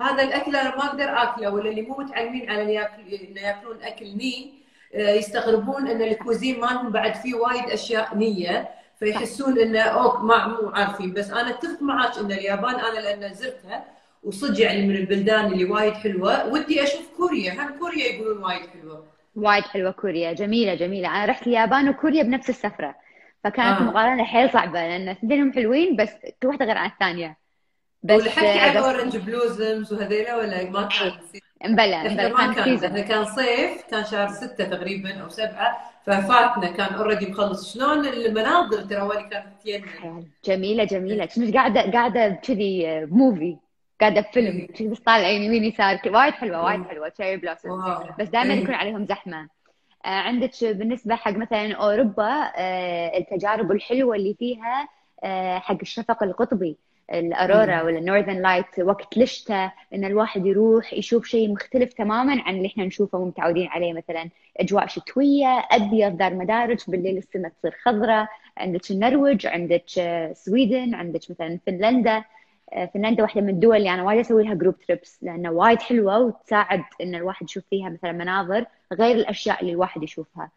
هذا 0.00 0.22
الأكل 0.22 0.56
أنا 0.56 0.76
ما 0.76 0.84
أقدر 0.84 1.22
آكله 1.22 1.50
ولا 1.50 1.70
اللي 1.70 1.82
مو 1.82 1.96
متعلمين 1.98 2.50
على 2.50 2.62
إنه 2.62 3.40
ياكلون 3.40 3.82
أكل 3.82 4.16
ني 4.16 4.62
آه، 4.94 5.10
يستغربون 5.10 5.88
إن 5.88 6.02
الكوزين 6.02 6.60
مالهم 6.60 6.90
بعد 6.90 7.14
فيه 7.14 7.34
وايد 7.34 7.64
أشياء 7.64 8.16
نية 8.16 8.70
فيحسون 8.98 9.58
إنه 9.58 9.80
أوك 9.80 10.20
ما 10.20 10.46
مو 10.46 10.68
عارفين. 10.68 11.12
بس 11.12 11.30
أنا 11.30 11.50
اتفق 11.50 11.82
معك 11.82 12.18
إن 12.18 12.32
اليابان 12.32 12.74
أنا 12.74 12.98
لأن 12.98 13.34
زرتها 13.34 13.84
وصدق 14.22 14.60
يعني 14.60 14.86
من 14.86 14.96
البلدان 14.96 15.52
اللي 15.52 15.64
وايد 15.64 15.92
حلوة 15.92 16.46
ودي 16.52 16.82
أشوف 16.82 17.16
كوريا. 17.16 17.52
هم 17.52 17.78
كوريا 17.78 18.06
يقولون 18.06 18.44
وايد 18.44 18.66
حلوة؟ 18.66 19.11
وايد 19.36 19.64
حلوة 19.64 19.90
كوريا 19.90 20.32
جميلة 20.32 20.74
جميلة. 20.74 21.08
أنا 21.08 21.24
رحت 21.24 21.46
اليابان 21.46 21.88
وكوريا 21.88 22.22
بنفس 22.22 22.50
السفرة. 22.50 22.94
فكانت 23.44 23.80
آه. 23.80 23.82
مقارنه 23.82 24.24
حيل 24.24 24.50
صعبة 24.50 24.80
لأن 24.80 25.08
اثنينهم 25.08 25.52
حلوين 25.52 25.96
بس 25.96 26.10
كل 26.42 26.48
واحدة 26.48 26.64
غير 26.64 26.78
عن 26.78 26.90
الثانية. 26.90 27.36
بس 28.02 28.28
حكي 28.28 28.58
عن 28.58 28.76
orange 28.76 29.16
blossoms 29.16 29.92
وهذيلا 29.92 30.36
ولا 30.36 30.70
ما 30.70 30.88
كان؟ 30.88 31.12
مبلى 31.64 32.02
مبلى 32.04 32.30
كان 32.30 32.64
season 32.64 32.90
إحنا 32.90 33.00
كان 33.00 33.24
صيف 33.24 33.82
كان 33.90 34.04
شهر 34.04 34.28
ستة 34.28 34.64
تقريبا 34.64 35.22
أو 35.22 35.28
سبعة 35.28 35.92
ففاتنا 36.06 36.70
كان 36.76 36.94
already 36.94 37.26
مخلص. 37.26 37.74
شلون 37.74 38.06
المناظر 38.06 38.80
ترى 38.80 39.28
كانت 39.30 39.46
تجنن 39.64 40.26
جميلة 40.44 40.84
جميلة. 40.84 41.24
كنت 41.24 41.54
قاعدة 41.54 41.90
قاعدة 41.90 42.28
كذي 42.28 43.06
ب 43.06 43.14
movie 43.14 43.56
قاعدة 44.02 44.20
بفيلم 44.20 44.68
بس 44.90 44.98
طالعين 44.98 45.42
يمين 45.42 45.64
يسار 45.64 46.00
وايد 46.06 46.32
حلوة 46.34 46.64
وايد 46.64 46.84
حلوة 46.84 47.08
cherry 47.08 47.36
blossom 47.36 47.68
بس 48.18 48.28
دائما 48.28 48.54
يكون 48.54 48.74
عليهم 48.74 49.06
زحمة. 49.06 49.48
آه، 50.04 50.08
عندك 50.08 50.50
بالنسبة 50.62 51.14
حق 51.14 51.32
مثلا 51.32 51.72
أوروبا 51.72 52.52
آه، 52.56 53.18
التجارب 53.18 53.72
الحلوة 53.72 54.16
اللي 54.16 54.34
فيها 54.38 54.88
آه، 55.24 55.58
حق 55.58 55.78
الشفق 55.82 56.22
القطبي 56.22 56.76
ال 57.12 57.22
aurora 57.22 57.82
ولا 57.82 57.98
ال 57.98 58.03
northern 58.03 58.42
light 58.42 58.78
وقت 58.80 59.16
الشتاء 59.16 59.72
إن 59.94 60.04
الواحد 60.04 60.46
يروح 60.46 60.92
يشوف 60.92 61.26
شيء 61.26 61.52
مختلف 61.52 61.92
تماما 61.92 62.42
عن 62.42 62.56
اللي 62.56 62.68
إحنا 62.68 62.84
نشوفه 62.84 63.18
ومتعودين 63.18 63.68
عليه 63.68 63.92
مثلا 63.92 64.28
أجواء 64.56 64.86
شتوية 64.86 65.66
أبيض 65.70 66.16
دار 66.16 66.34
مدارك 66.34 66.78
بالليل 66.88 67.16
السماء 67.18 67.52
تصير 67.58 67.76
خضراء 67.82 68.26
عندك 68.56 68.90
النرويج 68.90 69.46
عندك 69.46 69.84
Sweden 70.32 70.94
عندك 70.94 71.20
مثلا 71.30 71.58
فنلندا. 71.66 72.24
فنلندا 72.94 73.22
واحدة 73.22 73.40
من 73.40 73.48
الدول 73.48 73.76
اللي 73.76 73.94
أنا 73.94 74.02
وايد 74.02 74.20
أسوي 74.20 74.44
لها 74.44 74.54
group 74.54 74.78
trips 74.78 75.18
لأنها 75.22 75.50
وايد 75.50 75.82
حلوة 75.82 76.18
وتساعد 76.18 76.82
إن 77.00 77.14
الواحد 77.14 77.46
يشوف 77.46 77.64
فيها 77.70 77.88
مثلا 77.88 78.12
مناظر 78.12 78.64
غير 78.92 79.16
الأشياء 79.16 79.60
اللي 79.60 79.72
الواحد 79.72 80.02
يشوفها. 80.02 80.50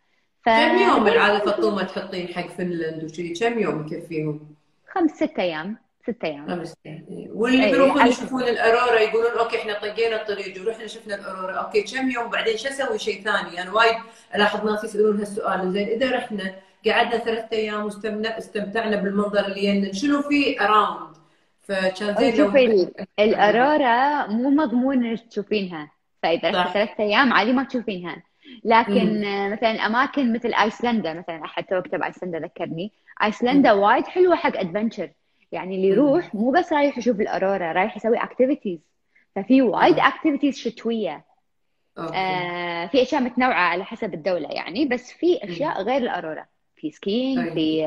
ف... 0.45 0.49
كم 0.49 0.77
يوم 0.77 1.07
العادة 1.07 1.51
فطومة 1.51 1.83
تحطين 1.83 2.27
حق 2.27 2.47
فنلند 2.47 3.03
وكذي 3.03 3.33
كم 3.33 3.59
يوم 3.59 3.87
يكفيهم؟ 3.91 4.55
خمس 4.91 5.11
ست 5.11 5.39
أيام 5.39 5.77
ست 6.03 6.23
أيام. 6.23 6.47
خمس 6.47 6.73
أيام. 6.85 7.05
واللي 7.33 7.71
بيروحون 7.71 8.07
يشوفون 8.07 8.43
ال 8.43 8.51
aurora 8.51 8.99
يقولون 8.99 9.31
okay 9.31 9.57
إحنا 9.57 9.73
طقينا 9.73 10.21
الطريق 10.21 10.67
ورحنا 10.67 10.87
شفنا 10.87 11.15
ال 11.15 11.20
aurora. 11.20 11.53
okay 11.53 11.81
كم 11.81 12.09
يوم 12.09 12.29
بعدين 12.29 12.57
شو 12.57 12.67
أسوي 12.67 12.99
شيء 12.99 13.21
ثاني؟ 13.21 13.55
يعني 13.55 13.69
وايد 13.69 13.95
ألاحظ 14.35 14.65
ناس 14.65 14.83
يسألون 14.83 15.19
هالسؤال. 15.19 15.71
زين 15.71 15.87
إذا 15.87 16.15
رحنا 16.15 16.55
قعدنا 16.87 17.17
ثلاث 17.17 17.53
أيام 17.53 17.83
واستمتعنا 17.83 18.95
بالمنظر 18.95 19.45
اللي 19.45 19.65
ينا 19.65 19.93
شنو 19.93 20.21
في 20.21 20.61
around 20.61 21.14
المكان 21.67 22.35
شوفي 22.35 22.87
ال 23.19 23.35
aurora 23.35 24.27
مو 24.27 24.49
مضمون 24.49 25.05
إنك 25.05 25.19
تشوفينها. 25.19 25.91
فإذا 26.23 26.51
رحت 26.51 26.73
ثلاث 26.73 26.99
أيام 26.99 27.33
عادي 27.33 27.53
ما 27.53 27.63
تشوفينها. 27.63 28.23
لكن 28.63 29.21
مم. 29.21 29.51
مثلا 29.51 29.85
أماكن 29.85 30.33
مثل 30.33 30.53
ايسلندا 30.53 31.13
مثلا 31.13 31.45
أحد 31.45 31.63
تو 31.63 31.81
كتب 31.81 32.03
ايسلندا 32.03 32.39
ذكرني. 32.39 32.91
ايسلندا 33.23 33.71
وايد 33.71 34.05
حلوة 34.05 34.35
حق 34.35 34.57
adventure 34.57 35.09
يعني 35.51 35.75
اللي 35.75 35.87
يروح 35.87 36.35
مو 36.35 36.51
بس 36.51 36.73
رايح 36.73 36.97
يشوف 36.97 37.19
ال 37.19 37.27
aurora 37.27 37.71
رايح 37.71 37.97
يسوي 37.97 38.17
activities 38.17 38.79
ففي 39.35 39.61
وايد 39.61 39.99
activities 39.99 40.57
شتوية. 40.57 41.25
آه 41.97 42.85
في 42.87 43.01
أشياء 43.01 43.21
متنوعة 43.21 43.53
على 43.53 43.85
حسب 43.85 44.13
الدولة 44.13 44.49
يعني 44.49 44.85
بس 44.85 45.11
في 45.11 45.43
أشياء 45.43 45.81
غير 45.81 46.01
ال 46.01 46.08
aurora 46.08 46.45
في 46.75 46.91
skiing 46.91 47.45
طيب. 47.45 47.53
في 47.53 47.85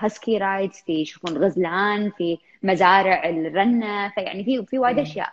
husky 0.00 0.38
rides 0.38 0.82
في 0.86 0.92
يشوفون 0.92 1.38
غزلان 1.38 2.10
في 2.10 2.38
مزارع 2.62 3.28
الرنة 3.28 4.08
فيعني 4.08 4.44
في 4.44 4.66
في 4.66 4.78
وايد 4.78 4.98
أشياء. 4.98 5.32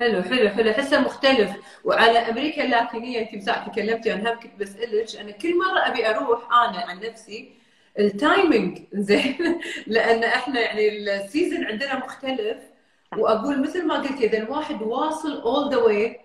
حلو 0.00 0.22
حلو 0.22 0.48
حلو. 0.48 0.70
أحسه 0.70 1.00
مختلف. 1.00 1.50
وعلى 1.84 2.18
أمريكا 2.18 2.64
اللاتينيه 2.64 3.20
أنت 3.20 3.34
مساع 3.34 3.68
تكلمتي 3.68 4.12
عنها 4.12 4.34
كنت 4.34 4.60
بسالك 4.60 5.16
أنا 5.16 5.30
كل 5.30 5.58
مرة 5.58 5.78
أبي 5.78 6.08
أروح 6.10 6.52
أنا 6.52 6.78
عن 6.78 7.00
نفسي. 7.00 7.52
ال 7.98 8.09
timing 8.09 8.78
زين. 8.94 9.60
لأن 9.86 10.24
إحنا 10.24 10.60
يعني 10.60 10.88
ال 10.88 10.99
season 10.99 11.64
عندنا 11.64 11.96
مختلف. 11.98 12.58
وأقول 13.16 13.62
مثل 13.62 13.86
ما 13.86 13.94
قلتي 13.94 14.26
إذا 14.26 14.38
الواحد 14.38 14.82
واصل 14.82 15.40
all 15.40 15.70
the 15.70 15.76
way 15.76 16.20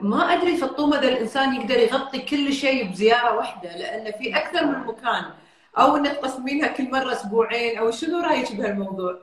ما 0.00 0.32
أدري 0.32 0.56
فطومة 0.56 0.98
إذا 0.98 1.08
الإنسان 1.08 1.54
يقدر 1.54 1.78
يغطي 1.78 2.18
كل 2.18 2.52
شيء 2.52 2.90
بزيارة 2.90 3.36
واحدة 3.36 3.76
لأن 3.76 4.12
في 4.12 4.36
أكثر 4.36 4.66
من 4.66 4.78
مكان. 4.86 5.24
أو 5.78 5.96
انك 5.96 6.12
تقسمينها 6.12 6.68
كل 6.68 6.90
مرة 6.90 7.12
أسبوعين 7.12 7.78
أو 7.78 7.90
شنو 7.90 8.18
رأيك 8.18 8.56
بهالموضوع؟ 8.56 9.18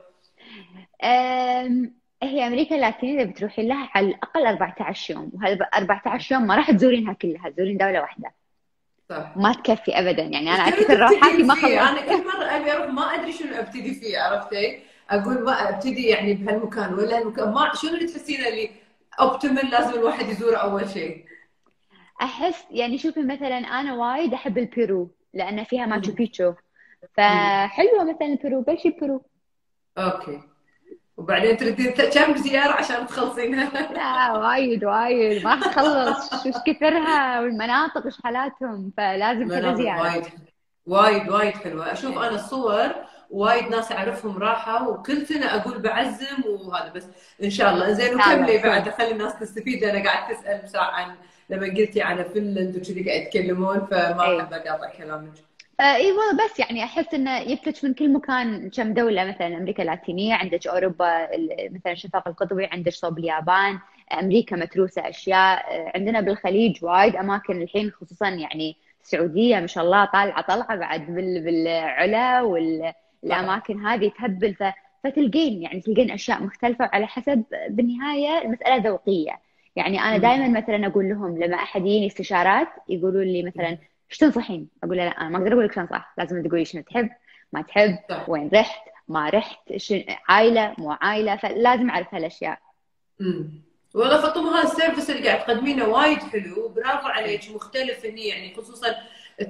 هي 2.22 2.46
أمريكا 2.46 2.74
اللاتينية 2.74 3.22
إذا 3.22 3.30
بتروحين 3.30 3.68
لها 3.68 3.90
على 3.94 4.06
الأقل 4.06 4.46
14 4.46 5.14
يوم 5.14 5.30
وهذا 5.34 5.64
14 5.74 6.34
يوم 6.34 6.46
ما 6.46 6.56
راح 6.56 6.70
تزورينها 6.70 7.12
كلها 7.12 7.50
تزورين 7.50 7.76
دولة 7.76 8.00
واحدة 8.00 8.32
صح 9.08 9.36
ما 9.36 9.52
تكفي 9.52 9.98
ابدا 9.98 10.22
يعني 10.22 10.54
أنا 10.54 10.68
أكثر 10.68 11.00
راحاتي 11.00 11.42
ما 11.42 11.54
خلصت 11.54 11.64
أنا 11.64 12.00
كل 12.00 12.24
مرة 12.24 12.44
أبي 12.44 12.72
أروح 12.72 12.86
ما 12.86 13.02
أدري 13.02 13.32
شنو 13.32 13.54
أبتدي 13.54 13.94
فيه 13.94 14.18
عرفتي؟ 14.18 14.78
أقول 15.10 15.44
ما 15.44 15.68
أبتدي 15.68 16.06
يعني 16.06 16.34
بهالمكان 16.34 16.94
ولا 16.94 17.18
المكان 17.18 17.52
ما 17.52 17.70
شنو 17.74 17.94
اللي 17.94 18.06
تحسينه 18.06 18.48
اللي 18.48 18.70
optimal 19.20 19.70
لازم 19.70 19.94
الواحد 19.94 20.28
يزوره 20.28 20.56
أول 20.56 20.88
شيء؟ 20.90 21.24
أحس 22.22 22.64
يعني 22.70 22.98
شوفي 22.98 23.20
مثلا 23.20 23.58
أنا 23.58 23.94
وايد 23.94 24.34
أحب 24.34 24.58
البيرو 24.58 25.10
لأن 25.34 25.64
فيها 25.64 25.86
ماتشو 25.86 26.12
بيتشو. 26.12 26.52
فحلوة 27.16 28.04
مثلا 28.04 28.26
البيرو 28.26 28.60
بلشي 28.60 28.90
بيرو 28.90 29.22
okay. 29.98 30.40
وبعدين 31.16 31.56
تردين 31.56 31.92
كم 31.92 32.36
زيارة 32.36 32.72
عشان 32.72 33.06
تخلصينها؟ 33.06 33.92
لا 33.92 34.38
وايد 34.38 34.84
وايد. 34.84 35.44
ما 35.44 35.60
تخلص 35.60 36.44
شو 36.44 36.50
كثرها 36.66 37.40
والمناطق 37.40 38.04
إيش 38.04 38.22
حالاتهم. 38.24 38.92
فلازم 38.96 39.48
كذا 39.48 39.74
زيارة. 39.74 40.02
وايد. 40.02 40.24
وايد 40.86 41.28
وايد 41.28 41.54
حلوة. 41.54 41.92
أشوف 41.92 42.18
أنا 42.18 42.30
الصور 42.34 42.94
وايد 43.30 43.68
ناس 43.68 43.92
أعرفهم 43.92 44.38
راحوا 44.38 44.88
وكل 44.88 45.26
سنة 45.26 45.46
أقول 45.46 45.78
بعزم 45.78 46.42
وهذا 46.46 46.92
بس. 46.92 47.06
إن 47.44 47.50
شاء 47.50 47.74
الله. 47.74 47.92
زين 47.92 48.14
وكملي 48.14 48.58
بعد. 48.58 48.88
خلي 48.88 49.12
الناس 49.12 49.38
تستفيد. 49.38 49.84
أنا 49.84 50.04
قاعد 50.10 50.36
تسأل 50.64 50.80
عن 50.80 51.16
لما 51.50 51.66
قلتي 51.66 52.02
على 52.02 52.24
فنلند 52.24 52.76
وكذي 52.76 53.10
قاعد 53.10 53.22
يتكلمون 53.22 53.80
فما 53.80 54.24
إيه. 54.24 54.40
أحب 54.40 54.52
أقاطع 54.52 54.90
كلامك 54.90 55.32
آه 55.80 55.94
إي 55.94 56.12
والله 56.12 56.44
بس 56.44 56.58
يعني 56.58 56.84
أحس 56.84 57.14
إنه 57.14 57.38
يفتش 57.38 57.84
من 57.84 57.94
كل 57.94 58.12
مكان 58.12 58.70
كم 58.70 58.94
دولة 58.94 59.24
مثلا 59.24 59.46
أمريكا 59.46 59.82
اللاتينية 59.82 60.34
عندك 60.34 60.66
أوروبا 60.66 61.28
مثلا 61.70 61.92
الشفاق 61.92 62.28
القطبي 62.28 62.64
عندك 62.66 62.92
صوب 62.92 63.18
اليابان 63.18 63.78
أمريكا 64.12 64.56
متروسة 64.56 65.08
أشياء. 65.08 65.58
آه، 65.58 65.92
عندنا 65.94 66.20
بالخليج 66.20 66.84
وايد 66.84 67.16
أماكن 67.16 67.62
الحين 67.62 67.90
خصوصا 67.90 68.28
يعني 68.28 68.76
السعودية 69.02 69.60
ما 69.60 69.66
شاء 69.66 69.84
الله 69.84 70.04
طالعة 70.04 70.40
طلعه 70.42 70.76
بعد 70.76 71.06
بالعلا 71.06 72.42
والاماكن 72.42 73.86
هذه 73.86 74.12
تهبل 74.18 74.54
ف 74.54 74.64
فتلقين 75.04 75.62
يعني 75.62 75.80
تلقين 75.80 76.10
أشياء 76.10 76.42
مختلفة 76.42 76.90
على 76.92 77.06
حسب 77.06 77.44
بالنهاية 77.68 78.42
المسألة 78.42 78.76
ذوقية. 78.76 79.47
يعني 79.78 80.00
أنا 80.00 80.18
دائما 80.18 80.60
مثلا 80.60 80.86
أقول 80.86 81.08
لهم 81.08 81.38
لما 81.38 81.56
أحد 81.56 81.80
يجيني 81.80 82.06
استشارات 82.06 82.68
يقولوا 82.88 83.24
لي 83.24 83.42
مثلا 83.42 83.78
إيش 84.10 84.18
تنصحين؟ 84.18 84.68
أقول 84.84 84.96
له 84.96 85.04
لا 85.04 85.10
أنا 85.10 85.28
ما 85.28 85.38
أقدر 85.38 85.52
أقول 85.52 85.64
لك 85.64 85.72
شو 85.72 85.80
انصح 85.80 86.14
لازم 86.18 86.42
تقولي 86.42 86.64
شنو 86.64 86.82
تحب 86.82 87.10
ما 87.52 87.62
تحب 87.62 87.98
وين 88.28 88.50
رحت 88.54 88.82
ما 89.08 89.28
رحت 89.30 89.58
عائله 90.28 90.74
مو 90.78 90.92
عائله 91.00 91.36
فلازم 91.36 91.90
أعرف 91.90 92.14
هالأشياء. 92.14 92.58
امم 93.20 93.50
والله 93.94 94.20
فاطمه 94.20 94.58
هذا 94.58 94.68
ال 94.68 94.73
service 94.73 95.10
اللي 95.10 95.28
قاعد 95.28 95.44
تقدمينه 95.44 95.84
وايد 95.84 96.18
حلو 96.18 96.68
برافو 96.68 97.08
عليك 97.08 97.40
مختلف 97.54 98.06
هني 98.06 98.28
يعني 98.28 98.54
خصوصا 98.54 98.94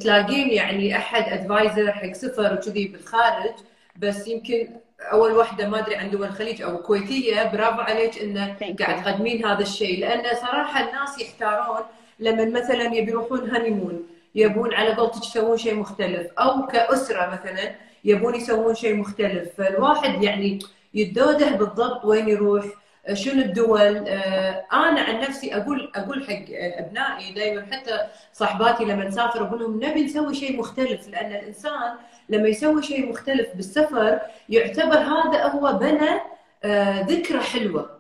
تلاقين 0.01 0.51
يعني 0.51 0.97
أحد 0.97 1.33
advisor 1.33 1.93
حق 1.93 2.13
سفر 2.13 2.55
وكذي 2.55 2.89
بالخارج 2.89 3.55
بس 3.97 4.29
يمكن 4.29 4.69
أول 5.01 5.33
واحدة 5.33 5.69
ما 5.69 5.79
أدري 5.79 5.97
عن 5.97 6.11
دول 6.11 6.25
الخليج 6.27 6.63
أو 6.63 6.79
كويتيه 6.79 7.43
برافو 7.43 7.81
عليك 7.81 8.23
انه 8.23 8.57
قاعد 8.81 9.03
تقدمين 9.05 9.47
هذا 9.47 9.63
الشيء. 9.63 10.01
لأن 10.01 10.37
صراحة 10.37 10.89
الناس 10.89 11.21
يحتارون 11.21 11.81
لما 12.21 12.45
مثلا 12.45 12.85
يبي 12.85 13.11
يروحون 13.11 13.51
هانيمون 13.51 14.07
يبون 14.35 14.75
على 14.75 14.95
قولتك 14.95 15.27
يسوون 15.27 15.57
شيء 15.57 15.75
مختلف. 15.75 16.33
أو 16.39 16.67
كأسرة 16.67 17.27
مثلا 17.27 17.75
يبون 18.05 18.35
يسوون 18.35 18.75
شيء 18.75 18.97
مختلف. 18.97 19.49
فالواحد 19.59 20.23
يعني 20.23 20.59
يتدوده 20.95 21.51
بالضبط 21.51 22.05
وين 22.05 22.29
يروح 22.29 22.65
شنو 23.13 23.43
الدول. 23.43 24.09
آه، 24.09 24.65
أنا 24.73 25.01
عن 25.01 25.21
نفسي 25.21 25.57
أقول 25.57 25.93
أقول 25.95 26.25
حق 26.25 26.45
أبنائي 26.53 27.33
دائما 27.33 27.67
حتى 27.73 27.99
صاحباتي 28.33 28.85
لما 28.85 29.05
نسافر 29.05 29.43
أقول 29.43 29.61
لهم 29.61 29.77
نبي 29.85 30.05
نسوي 30.05 30.35
شيء 30.35 30.59
مختلف. 30.59 31.09
لأن 31.09 31.33
الإنسان 31.33 31.95
لما 32.29 32.49
يسوي 32.49 32.83
شيء 32.83 33.11
مختلف 33.11 33.49
بالسفر 33.55 34.21
يعتبر 34.49 34.99
هذا 34.99 35.47
هو 35.47 35.73
بنى 35.73 36.21
آه، 36.65 37.01
ذكرى 37.03 37.41
حلوة. 37.41 37.99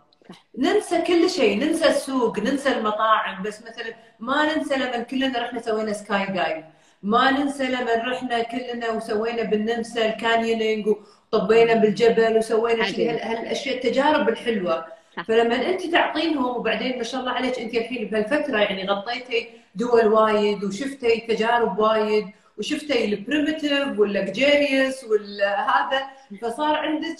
ننسى 0.59 1.03
كل 1.03 1.31
شيء 1.31 1.64
ننسى 1.64 1.88
السوق 1.88 2.38
ننسى 2.38 2.69
المطاعم. 2.69 3.43
بس 3.43 3.62
مثلا 3.62 3.95
ما 4.21 4.55
ننسى 4.57 4.77
لما 4.77 4.99
كلنا 4.99 5.38
رحنا 5.38 5.61
سوينا 5.61 5.93
skydive 5.93 6.64
ما 7.03 7.31
ننسى 7.31 7.64
لما 7.64 7.95
رحنا 7.95 8.43
كلنا 8.43 8.91
وسوينا 8.91 9.43
بالنمسا 9.43 10.07
ال 10.07 10.14
canyoning 10.14 10.87
وطبينا 11.33 11.75
بالجبل 11.75 12.38
وسوينا 12.38 12.85
هالأشياء 12.85 13.77
التجارب 13.77 14.29
الحلوة. 14.29 14.85
فلما 15.29 15.69
أنت 15.71 15.87
تعطينهم 15.87 16.57
وبعدين 16.57 16.97
ما 16.99 17.03
شاء 17.03 17.21
الله 17.21 17.33
عليك 17.33 17.59
أنت 17.59 17.75
الحين 17.75 18.09
بهالفترة 18.09 18.59
يعني 18.59 18.88
غطيتي 18.88 19.49
دول 19.75 20.07
وايد 20.07 20.64
وشفتي 20.64 21.21
تجارب 21.21 21.79
وايد 21.79 22.27
وشفتي 22.59 23.05
ال 23.05 23.14
primitive 23.14 23.99
وال 23.99 24.18
luxurious 24.18 25.05
والهذا 25.05 26.03
فصار 26.42 26.77
عندك 26.77 27.18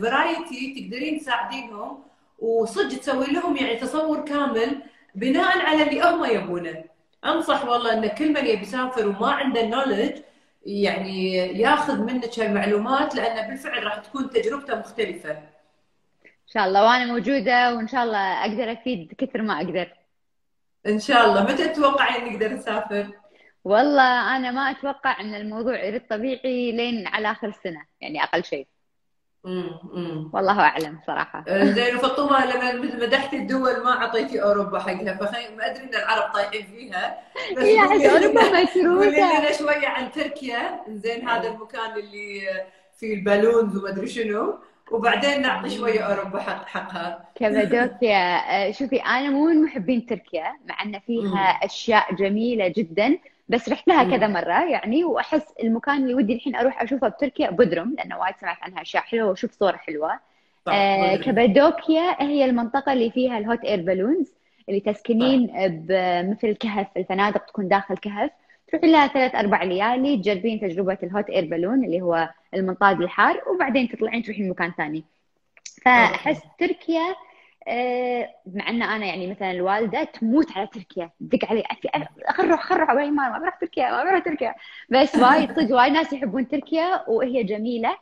فرايتي 0.00 0.74
تقدرين 0.74 1.18
تساعدينهم 1.18 2.02
وصدق 2.38 2.98
تسوي 2.98 3.26
لهم 3.26 3.56
يعني 3.56 3.76
تصور 3.76 4.24
كامل 4.24 4.82
بناء 5.14 5.58
على 5.58 5.82
اللي 5.82 6.02
هم 6.02 6.24
يبونه 6.24 6.84
أنصح 7.24 7.64
والله 7.64 7.92
إن 7.92 8.06
كل 8.06 8.32
من 8.32 8.46
يبي 8.46 8.62
يسافر 8.62 9.08
وما 9.08 9.30
عنده 9.30 9.66
نولج 9.66 10.18
يعني 10.66 11.36
ياخذ 11.36 12.02
منك 12.02 12.38
هالمعلومات 12.38 13.14
لأن 13.14 13.48
بالفعل 13.48 13.84
راح 13.84 13.96
تكون 13.96 14.30
تجربته 14.30 14.74
مختلفة. 14.74 15.30
إن 16.24 16.48
شاء 16.52 16.66
الله 16.66 16.84
وأنا 16.84 17.04
موجودة 17.12 17.74
وإن 17.74 17.88
شاء 17.88 18.04
الله 18.04 18.44
أقدر 18.44 18.72
أفيد 18.72 19.12
كثر 19.18 19.42
ما 19.42 19.56
أقدر. 19.56 19.88
إن 20.86 21.00
شاء 21.00 21.26
الله 21.26 21.42
متى 21.42 21.68
تتوقعين 21.68 22.32
نقدر 22.32 22.52
نسافر؟ 22.52 23.08
والله 23.64 24.36
أنا 24.36 24.50
ما 24.50 24.70
أتوقع 24.70 25.20
إن 25.20 25.34
الموضوع 25.34 25.84
يرد 25.84 26.02
طبيعي 26.10 26.72
لين 26.72 27.06
على 27.06 27.30
آخر 27.30 27.48
السنة 27.48 27.84
يعني 28.00 28.22
أقل 28.22 28.44
شيء. 28.44 28.66
والله 30.32 30.60
أعلم 30.60 30.98
صراحة. 31.06 31.44
آه، 31.48 31.64
زين 31.64 31.96
وفطومه 31.96 32.46
لما 32.46 32.72
مدحتي 33.06 33.36
الدول 33.36 33.84
ما 33.84 33.90
أعطيتي 33.90 34.42
أوروبا 34.42 34.78
حقها 34.78 35.14
فخي 35.16 35.54
ما 35.54 35.70
أدري 35.70 35.84
إن 35.84 35.94
العرب 35.94 36.32
طايحين 36.32 36.66
فيها 36.66 37.18
بس 37.56 37.62
هي 37.62 38.10
اوروبا 38.10 38.62
متروكه 38.62 39.38
لنا 39.38 39.52
شوية 39.52 39.88
عن 39.88 40.12
تركيا. 40.12 40.80
زين 40.88 41.28
هذا 41.28 41.48
المكان 41.48 41.90
اللي 41.96 42.40
فيه 42.98 43.14
البالونز 43.14 43.76
وما 43.76 43.88
أدري 43.88 44.06
شنو. 44.06 44.58
وبعدين 44.90 45.42
نعطي 45.42 45.70
شوية 45.70 46.00
أوروبا 46.00 46.40
حق 46.40 46.66
حقها. 46.66 47.28
كابادوكيا 47.34 48.36
آه، 48.68 48.70
شوفي 48.70 48.96
أنا 48.96 49.30
مو 49.30 49.44
من 49.46 49.62
محبين 49.62 50.06
تركيا 50.06 50.52
مع 50.68 50.82
إن 50.82 51.00
فيها 51.06 51.60
أشياء 51.62 52.14
جميلة 52.14 52.68
جدا. 52.68 53.18
بس 53.48 53.68
رحت 53.68 53.88
لها 53.88 54.04
كذا 54.04 54.26
مرة 54.26 54.64
يعني 54.64 55.04
وأحس 55.04 55.54
المكان 55.62 55.96
اللي 56.02 56.14
ودي 56.14 56.34
الحين 56.34 56.56
أروح 56.56 56.82
أشوفه 56.82 57.08
بتركيا 57.08 57.50
بدرم 57.50 57.94
لأنه 57.98 58.18
وايد 58.18 58.34
سمعت 58.40 58.56
عنها 58.62 58.82
أشياء 58.82 59.02
حلوة 59.02 59.28
وأشوف 59.28 59.52
صور 59.52 59.76
حلوة. 59.76 60.20
آه 60.68 61.16
كابادوكيا 61.16 62.22
هي 62.22 62.44
المنطقة 62.44 62.92
اللي 62.92 63.10
فيها 63.10 63.38
ال 63.38 63.45
hot 63.45 63.64
air 63.64 63.82
balloons 63.82 64.34
اللي 64.68 64.80
تسكنين 64.80 65.50
بمثل 65.68 66.52
كهف 66.56 66.86
الفنادق 66.96 67.44
تكون 67.46 67.68
داخل 67.68 67.96
كهف. 67.96 68.30
تروحين 68.68 68.90
لها 68.92 69.06
ثلاث 69.06 69.34
أربع 69.34 69.62
ليالي 69.62 70.16
تجربين 70.16 70.60
تجربة 70.60 70.98
ال 71.02 71.09
hot 71.09 71.30
air 71.30 71.44
balloon 71.44 71.84
اللي 71.84 72.00
هو 72.02 72.28
المنطاد 72.54 73.00
الحار 73.00 73.42
وبعدين 73.54 73.88
تطلعين 73.88 74.22
تروحين 74.22 74.48
مكان 74.50 74.72
ثاني. 74.76 75.04
فأحس 75.84 76.40
تركيا 76.58 77.00
آه، 77.00 77.16
مع 78.46 78.68
إن 78.68 78.82
أنا 78.82 79.06
يعني 79.06 79.26
مثلا 79.26 79.50
الوالدة 79.50 80.04
تموت 80.04 80.56
على 80.56 80.66
تركيا 80.66 81.10
تدق 81.20 81.44
علي 81.44 81.62
خرع 82.30 82.56
خرع 82.56 82.92
وين 82.94 83.14
ما 83.14 83.28
ما 83.28 83.38
بروح 83.38 83.58
تركيا 83.58 83.90
ما 83.90 84.04
بروح 84.04 84.18
تركيا. 84.24 84.54
بس 84.90 85.16
وايد 85.16 85.52
صدق 85.52 85.76
وايد 85.76 85.92
ناس 85.92 86.12
يحبون 86.12 86.48
تركيا 86.48 87.08
وهي 87.08 87.44
جميلة. 87.44 87.96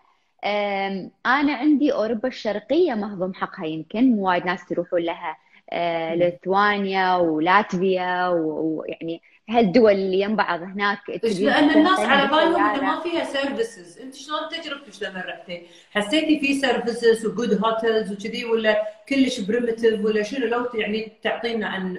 أنا 1.27 1.55
عندي 1.55 1.93
أوروبا 1.93 2.29
الشرقية 2.29 2.95
مهضم 2.95 3.35
حقها 3.35 3.67
يمكن 3.67 4.19
وايد 4.19 4.47
ناس 4.47 4.73
يروحون 4.73 5.01
لها 5.01 5.37
آه، 5.71 6.15
ليتوانيا 6.15 7.15
ولاتفيا 7.17 8.29
ويعني 8.29 9.23
هالدول 9.59 9.93
اللي 9.93 10.21
يم 10.21 10.37
بعض 10.37 10.63
هناك 10.63 10.99
لأن 11.25 11.71
الناس 11.71 12.01
على 12.01 12.29
بالهم 12.29 12.65
إنه 12.65 12.83
ما 12.83 13.01
فيها 13.01 13.25
services 13.25 13.99
أنت 13.99 14.15
شلون 14.15 14.39
تجربتك 14.51 15.03
لما 15.03 15.21
رحتي؟ 15.21 15.67
حسيتي 15.91 16.41
في 16.41 16.55
services 16.55 17.27
وجود 17.27 17.65
hotels 17.65 18.13
وكذي 18.13 18.45
ولا 18.45 18.83
كلش 19.09 19.41
primitive 19.41 20.05
ولا 20.05 20.23
شنو؟ 20.23 20.47
لو 20.47 20.67
يعني 20.75 21.13
تعطينا 21.23 21.67
عن 21.67 21.97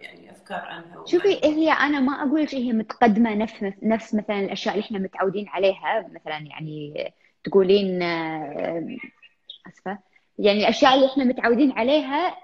يعني 0.00 0.30
أفكار 0.30 0.58
عنها 0.58 1.04
شوفي 1.06 1.40
هي 1.44 1.72
أنا 1.72 2.00
ما 2.00 2.12
أقول 2.12 2.42
لك 2.42 2.54
هي 2.54 2.72
متقدمة 2.72 3.34
نفس 3.34 3.54
نفس 3.82 4.14
مثلا 4.14 4.40
الأشياء 4.40 4.74
اللي 4.74 4.84
إحنا 4.86 4.98
متعودين 4.98 5.48
عليها. 5.48 6.08
مثلا 6.14 6.38
يعني 6.38 7.12
تقولين 7.44 8.02
آه، 8.02 8.96
أسفة. 9.68 9.98
يعني 10.38 10.60
الأشياء 10.60 10.94
اللي 10.94 11.06
إحنا 11.06 11.24
متعودين 11.24 11.72
عليها 11.72 12.36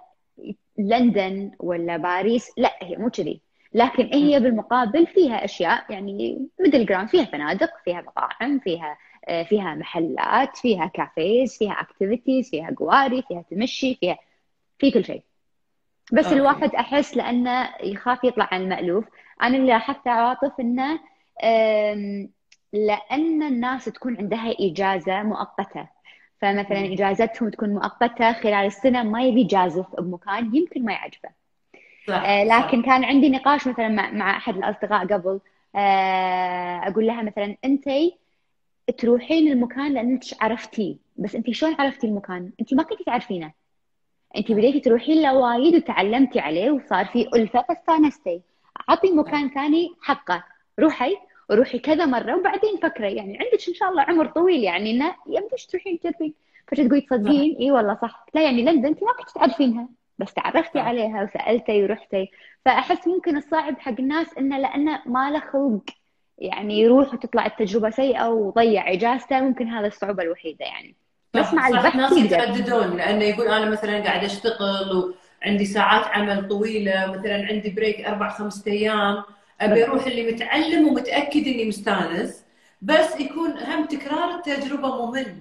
لندن 0.79 1.51
ولا 1.59 1.97
باريس 1.97 2.51
لا 2.57 2.73
هي 2.83 2.97
مو 2.97 3.11
كذي. 3.11 3.41
لكن 3.73 4.11
هي 4.15 4.41
بالمقابل 4.41 5.07
فيها 5.07 5.45
أشياء 5.45 5.93
يعني 5.93 6.49
middle 6.61 6.87
ground 6.87 7.09
فيها 7.09 7.25
فنادق 7.25 7.71
فيها 7.85 8.01
مطاعم 8.01 8.59
فيها 8.59 8.99
آه، 9.29 9.43
فيها 9.43 9.75
محلات 9.75 10.57
فيها 10.57 10.87
cafes 10.87 11.59
فيها 11.59 11.73
activities 11.73 12.51
فيها 12.51 12.75
قواري 12.77 13.23
فيها 13.23 13.45
تمشي 13.51 13.95
فيها 13.95 14.19
في 14.79 14.91
كل 14.91 15.05
شيء. 15.05 15.23
بس 16.13 16.25
okay. 16.25 16.37
الواحد 16.37 16.75
أحس 16.75 17.17
لأنه 17.17 17.69
يخاف 17.83 18.25
يطلع 18.25 18.49
عن 18.53 18.63
المألوف. 18.63 19.05
أنا 19.43 19.57
اللي 19.57 19.67
لاحظت 19.67 20.09
عواطف 20.09 20.53
إنه 20.61 21.01
لأن 22.73 23.43
الناس 23.43 23.85
تكون 23.85 24.17
عندها 24.17 24.55
إجازة 24.61 25.23
مؤقتة. 25.23 25.89
فمثلا 26.41 26.93
إجازتهم 26.93 27.49
تكون 27.49 27.75
مؤقتة 27.75 28.33
خلال 28.33 28.67
السنة 28.67 29.03
ما 29.03 29.23
يبي 29.23 29.45
جازف 29.45 29.87
بمكان 29.99 30.57
يمكن 30.57 30.85
ما 30.85 30.93
يعجبه. 30.93 31.40
صح 32.11 32.23
آه 32.25 32.45
لكن 32.45 32.83
صح. 32.83 32.87
كان 32.87 33.05
عندي 33.05 33.29
نقاش 33.29 33.67
مثلا 33.69 33.89
مع, 33.89 34.11
مع 34.11 34.37
أحد 34.37 34.57
الأصدقاء 34.57 35.07
قبل. 35.07 35.41
آه 35.77 36.89
أقول 36.89 37.07
لها 37.07 37.23
مثلا 37.23 37.57
أنت 37.65 37.85
تروحين 38.99 39.53
المكان 39.53 39.93
لأنك 39.95 40.21
عرفتيه 40.41 40.97
بس 41.17 41.35
أنت 41.35 41.51
شلون 41.51 41.77
عرفتي 41.79 42.07
المكان؟ 42.07 42.53
أنت 42.61 42.75
ما 42.75 42.83
كنتي 42.83 43.05
تعرفينه. 43.05 43.53
أنت 44.37 44.53
بديتي 44.53 44.81
تروحين 44.81 45.23
له 45.23 45.35
وايد 45.39 45.75
وتعلمتي 45.75 46.41
عليه 46.41 46.71
وصار 46.71 47.05
في 47.05 47.29
ألفة 47.35 47.65
فاستانستي 47.69 48.41
أعطي 48.91 49.13
مكان 49.13 49.51
ثاني 49.51 49.89
حقه. 50.03 50.45
روحي 50.81 51.17
وروحي 51.51 51.79
كذا 51.79 52.07
مرة 52.07 52.37
وبعدين 52.37 52.77
فكري. 52.83 53.15
يعني 53.17 53.39
عندك 53.39 53.69
إن 53.69 53.75
شاء 53.75 53.91
الله 53.91 54.03
عمر 54.03 54.27
طويل 54.27 54.65
يعني 54.65 54.91
إنه 54.91 55.15
يمديش 55.27 55.67
تروحين 55.67 56.01
تجربين. 56.01 56.35
فتقولي 56.69 57.01
تصدقين؟ 57.01 57.57
إي 57.61 57.71
والله 57.71 57.99
صح. 58.03 58.27
لا 58.35 58.43
يعني 58.43 58.63
لندن 58.63 58.87
أنت 58.87 59.03
ما 59.03 59.13
كنت 59.13 59.31
تعرفينها. 59.31 59.89
بس 60.21 60.35
تعرفتي 60.35 60.79
صح. 60.79 60.85
عليها 60.85 61.23
وسالتي 61.23 61.83
ورحتي 61.83 62.31
فأحس 62.65 63.07
ممكن 63.07 63.37
الصعب 63.37 63.79
حق 63.79 63.95
الناس 63.99 64.39
إنه 64.39 64.59
لأنه 64.59 65.03
ما 65.07 65.31
له 65.31 65.41
خلق 65.41 65.85
يعني 66.39 66.81
يروح 66.81 67.15
وتطلع 67.15 67.47
التجربة 67.47 67.91
سيئة 67.91 68.29
وضيع 68.29 68.93
إجازته. 68.93 69.41
ممكن 69.41 69.69
هذا 69.69 69.87
الصعوبة 69.87 70.23
الوحيدة 70.23 70.65
يعني. 70.65 70.95
بس 71.35 71.55
مع 71.55 71.69
البحث 71.69 71.97
ناس 71.97 72.13
يترددون 72.13 72.97
لأنه 72.97 73.25
يقول 73.25 73.49
أنا 73.49 73.71
مثلا 73.71 74.03
قاعد 74.05 74.25
أشتغل 74.25 75.15
وعندي 75.43 75.65
ساعات 75.65 76.07
عمل 76.07 76.49
طويلة 76.49 77.07
مثلا 77.07 77.47
عندي 77.47 77.71
بريك 77.71 78.01
أربع 78.01 78.29
خمسة 78.29 78.73
أيام 78.73 79.23
أبي 79.61 79.85
أروح 79.85 80.07
اللي 80.07 80.33
متعلم 80.33 80.89
ومتأكد 80.89 81.47
إني 81.47 81.65
مستانس. 81.65 82.45
بس 82.83 83.21
يكون 83.21 83.51
هم 83.59 83.85
تكرار 83.85 84.35
التجربة 84.35 85.07
ممل 85.07 85.37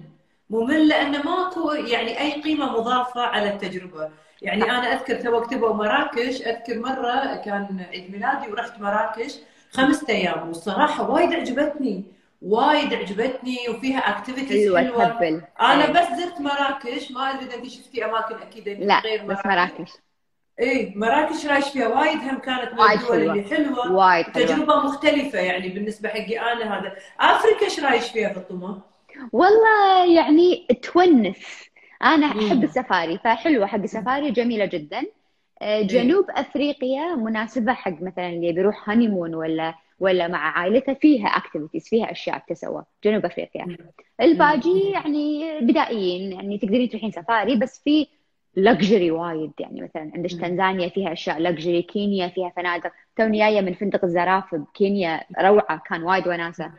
ممل 0.50 0.88
لأنه 0.88 1.22
ماكو 1.22 1.72
يعني 1.72 2.20
أي 2.20 2.42
قيمة 2.42 2.72
مضافة 2.72 3.20
على 3.20 3.50
التجربة. 3.50 4.10
يعني 4.42 4.64
أنا 4.64 4.92
أذكر 4.92 5.14
تو 5.14 5.40
كتبوا 5.40 5.74
مراكش 5.74 6.42
أذكر 6.42 6.78
مرة 6.78 7.36
كان 7.44 7.86
عيد 7.92 8.10
ميلادي 8.12 8.52
ورحت 8.52 8.80
مراكش 8.80 9.34
خمسة 9.72 10.08
أيام 10.08 10.48
والصراحة 10.48 11.10
وايد 11.10 11.34
عجبتني 11.34 12.04
وايد 12.42 12.94
عجبتني 12.94 13.56
وفيها 13.68 13.98
activities 13.98 14.76
حلوة 14.76 15.04
تهبل 15.04 15.42
أنا 15.60 15.84
إيه. 15.84 15.92
بس 15.92 16.20
زرت 16.20 16.40
مراكش 16.40 17.10
ما 17.12 17.30
أدري 17.30 17.44
إذا 17.46 17.54
أنت 17.54 17.66
شفتي 17.68 18.04
أماكن 18.04 18.34
أكيد 18.34 18.68
لا 18.68 19.00
غير 19.00 19.22
بس 19.22 19.38
مراكش. 19.46 19.72
مراكش. 19.78 19.90
إيه 20.60 20.96
مراكش 20.96 21.46
رايش 21.46 21.68
فيها 21.68 21.88
وايد 21.88 22.18
هم 22.18 22.38
كانت 22.38 22.72
من 22.72 22.80
الدول. 22.92 23.22
اللي 23.30 23.42
حلوة. 23.42 23.92
وايد 23.92 24.24
تجربة 24.26 24.76
مختلفة 24.76 25.38
يعني 25.38 25.68
بالنسبة 25.68 26.08
حقي 26.08 26.38
أنا 26.40 26.78
هذا. 26.78 26.96
آفريكا 27.20 27.64
إيش 27.64 27.80
رايش 27.80 28.08
فيها 28.08 28.32
فاطمه؟ 28.32 28.89
والله 29.32 30.14
يعني 30.14 30.66
تونس. 30.82 31.70
أنا. 32.02 32.26
أحب 32.26 32.64
السفاري 32.64 33.18
فحلوة 33.18 33.66
حق 33.66 33.78
السفاري 33.78 34.30
جميلة 34.30 34.64
جدا. 34.64 35.02
آه، 35.62 35.82
جنوب 35.82 36.24
أفريقيا 36.30 37.14
مناسبة 37.14 37.72
حق 37.72 38.02
مثلا 38.02 38.28
اللي 38.28 38.52
بيروح 38.52 38.90
honeymoon 38.90 39.34
ولا 39.34 39.74
ولا 39.98 40.28
مع 40.28 40.58
عائلته 40.58 40.94
فيها 40.94 41.26
activities 41.26 41.88
فيها 41.88 42.10
أشياء 42.10 42.42
تسوى 42.48 42.84
جنوب 43.04 43.24
أفريقيا. 43.24 43.76
الباقي 44.20 44.90
يعني 44.92 45.60
بدائيين 45.60 46.32
يعني 46.32 46.58
تقدرين 46.58 46.88
تروحين 46.88 47.10
سفاري 47.10 47.56
بس 47.56 47.82
في 47.84 48.06
luxury 48.56 49.10
وايد. 49.10 49.52
يعني 49.58 49.82
مثلا 49.82 50.10
عندك. 50.14 50.30
تنزانيا 50.30 50.88
فيها 50.88 51.12
أشياء 51.12 51.38
luxury 51.38 51.82
كينيا 51.82 52.28
فيها 52.28 52.52
فنادق. 52.56 52.92
توني 53.16 53.38
جاية 53.38 53.60
من 53.60 53.74
فندق 53.74 54.04
الزراف 54.04 54.54
بكينيا 54.54 55.20
روعة 55.40 55.82
كان 55.88 56.02
وايد 56.02 56.28
وناسة. 56.28 56.72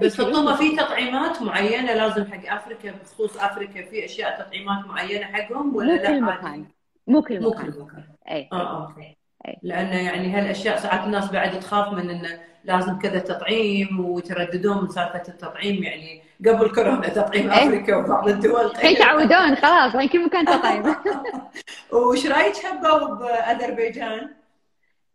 بس 0.00 0.16
فاطمه 0.16 0.56
في 0.56 0.76
تطعيمات 0.76 1.42
معينة 1.42 1.94
لازم 1.94 2.24
حق 2.32 2.54
أفريكا 2.54 2.92
بخصوص 2.92 3.36
أفريكا 3.36 3.82
في 3.90 4.04
أشياء 4.04 4.40
تطعيمات 4.42 4.86
معينة 4.86 5.26
حقهم 5.26 5.76
ولا 5.76 5.96
مو 5.96 6.02
لا؟ 6.02 6.08
كل؟ 6.08 6.20
مكان. 6.20 6.66
مو 7.06 7.22
كل 7.22 7.40
مو 7.40 7.50
كل 7.50 7.58
مكان. 7.58 7.80
مكان 7.80 8.04
اي 8.30 8.48
آه 8.52 8.86
okay. 8.88 9.16
اي 9.48 9.56
لأن 9.62 9.86
يعني 9.92 10.32
هالأشياء 10.34 10.76
ساعات 10.76 11.04
الناس 11.04 11.30
بعد 11.30 11.60
تخاف 11.60 11.92
من 11.92 12.10
انه 12.10 12.40
لازم 12.64 12.98
كذا 12.98 13.18
تطعيم 13.18 14.00
ويترددون 14.00 14.82
من 14.82 14.88
سالفة 14.88 15.22
التطعيم. 15.28 15.82
يعني 15.82 16.22
قبل 16.46 16.74
كورونا 16.74 17.08
تطعيم 17.08 17.50
اي 17.50 17.58
أفريكا 17.68 17.96
وبعض 17.96 18.28
الدول 18.28 18.66
غير 18.82 18.98
تعودون 18.98 19.54
خلاص 19.56 19.94
الحين 19.94 20.08
كل 20.08 20.24
مكان 20.26 20.46
تطعيم. 20.46 20.96
وش 21.92 22.26
رأيك 22.26 22.66
هبه 22.66 23.14
باذربيجان؟ 23.14 24.39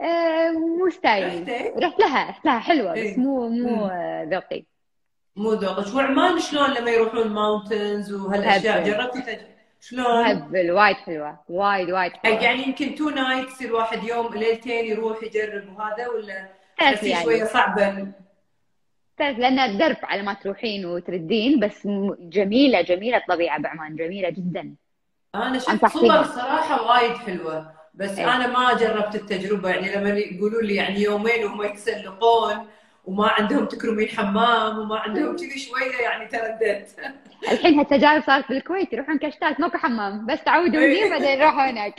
آه، 0.01 0.51
مو 0.51 0.89
style 0.89 1.31
ي 1.31 1.39
رحتي؟ 1.39 1.73
رحت 1.79 1.99
لها 1.99 2.29
رحت 2.29 2.45
لها 2.45 2.59
حلوة 2.59 2.91
بس 2.91 2.97
إيه. 2.97 3.17
مو 3.17 3.49
مو 3.49 3.91
ذوقي. 4.31 4.65
مو 5.35 5.53
ذوقك. 5.53 5.95
وعمان 5.95 6.39
شلون 6.39 6.69
لما 6.73 6.91
يروحون 6.91 7.27
mountains 7.27 8.13
وهالأشياء؟ 8.13 8.83
جربتي 8.83 9.21
تج... 9.21 9.39
شلون؟ 9.81 10.25
هبل 10.25 10.71
وايد 10.71 10.95
حلوة 10.95 11.39
وايد 11.49 11.91
وايد 11.91 12.13
حق 12.13 12.25
حلوة 12.25 12.41
يعني 12.43 12.63
يمكن 12.63 12.95
two 12.95 13.09
nights 13.09 13.61
الواحد 13.61 14.03
يوم 14.03 14.33
ليلتين 14.33 14.85
يروح 14.85 15.23
يجرب 15.23 15.77
وهذا 15.77 16.07
ولا 16.07 16.49
ثلاث 16.79 16.95
تحسيه 16.95 17.23
شوية 17.23 17.43
صعبة؟ 17.43 18.07
تعرف 19.17 19.37
لأن 19.37 19.77
درب 19.77 19.97
على 20.03 20.21
ما 20.21 20.33
تروحين 20.33 20.85
وتردين 20.85 21.59
بس 21.59 21.87
جميلة 22.19 22.81
جميلة 22.81 23.17
الطبيعة 23.17 23.59
بعمان 23.59 23.95
جميلة 23.95 24.29
جدا. 24.29 24.75
أنا 25.35 25.59
شفت 25.59 25.85
صور 25.85 26.23
صراحة 26.23 26.87
وايد 26.87 27.17
حلوة. 27.17 27.84
بس 27.95 28.17
إيه 28.19 28.35
أنا 28.35 28.47
ما 28.47 28.73
جربت 28.73 29.15
التجربة 29.15 29.69
يعني 29.69 29.95
لما 29.95 30.09
يقولوا 30.09 30.61
لي 30.61 30.75
يعني 30.75 31.01
يومين 31.01 31.45
وهم 31.45 31.63
يتسلقون 31.63 32.67
وما 33.05 33.27
عندهم 33.27 33.65
تكرمين 33.65 34.07
حمام 34.07 34.79
وما 34.79 34.99
عندهم 34.99 35.35
كذي 35.35 35.59
شوية 35.59 35.97
يعني 36.01 36.27
ترددت 36.27 36.95
الحين 37.51 37.79
هالتجارب 37.79 38.23
صارت 38.23 38.49
بالكويت 38.49 38.93
يروحون 38.93 39.17
كشتات 39.17 39.59
ماكو 39.59 39.77
حمام 39.77 40.25
بس 40.25 40.43
تعودوا 40.43 40.79
هني 40.79 40.85
إيه. 40.85 41.09
بعدين 41.09 41.39
يروحوا 41.39 41.69
هناك 41.69 41.95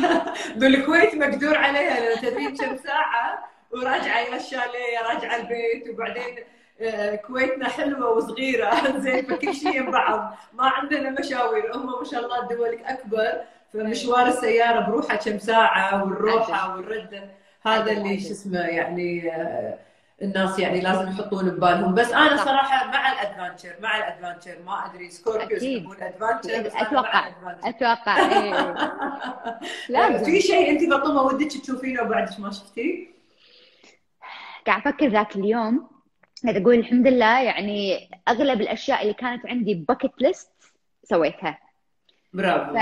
بالكويت 0.58 1.14
مقدور 1.14 1.56
عليها 1.56 2.00
لأن 2.00 2.20
تدرين 2.20 2.56
كم 2.56 2.76
ساعة 2.76 3.52
وراجعة 3.70 4.18
يا 4.18 4.36
الشاليه 4.36 5.02
راجعة 5.12 5.36
البيت 5.36 5.88
وبعدين 5.88 6.36
آه، 6.80 7.14
كويتنا 7.14 7.68
حلوة 7.68 8.10
وصغيرة 8.10 8.70
زين 9.04 9.26
فكل 9.26 9.54
شيء 9.54 9.90
بعض 9.90 10.36
ما 10.52 10.64
عندنا 10.68 11.10
مشاوير 11.10 11.76
هم 11.76 11.86
ما 11.86 12.04
شاء 12.04 12.24
الله 12.24 12.48
دولك 12.48 12.82
أكبر. 12.86 13.42
فمشوار 13.72 14.26
السيارة 14.26 14.80
بروحه 14.90 15.16
كم 15.16 15.38
ساعة 15.38 16.04
والروحة 16.04 16.76
والرده 16.76 17.30
هذا 17.62 17.92
اللي 17.92 18.20
شو 18.20 18.30
اسمه 18.30 18.58
يعني 18.58 19.34
آه، 19.36 19.78
الناس 20.22 20.58
يعني 20.58 20.80
لازم 20.80 21.08
يحطون 21.08 21.50
ببالهم. 21.50 21.94
بس 21.94 22.12
أنا 22.12 22.36
صراحة 22.36 22.86
مع 22.86 23.12
ال 23.12 23.18
adventure 23.18 23.76
مع 23.80 23.96
ال 23.98 24.04
adventure 24.04 24.62
ما 24.66 24.86
أدري. 24.86 25.10
Scorpios 25.10 25.62
يحبون 25.62 25.96
ال 25.96 26.03
adventure. 26.03 26.72
أتوقع. 27.64 28.32
إيه. 28.32 28.74
لازم. 29.88 30.24
في 30.24 30.40
شيء 30.40 30.70
أنت 30.70 30.92
فاطمه 30.92 31.22
ودك 31.22 31.46
تشوفينه 31.46 32.02
وبعدك 32.02 32.40
ما 32.40 32.50
شفتيه؟ 32.50 33.06
قاعد 34.66 34.86
أفكر 34.86 35.08
ذاك 35.08 35.36
اليوم 35.36 35.90
قاعد 36.44 36.56
أقول 36.56 36.74
الحمد 36.74 37.06
لله 37.06 37.40
يعني 37.42 38.10
أغلب 38.28 38.60
الأشياء 38.60 39.02
اللي 39.02 39.14
كانت 39.14 39.46
عندي 39.46 39.74
bucket 39.74 40.12
list 40.18 40.50
سويتها. 41.04 41.58
ف... 42.32 42.36
برافو 42.36 42.74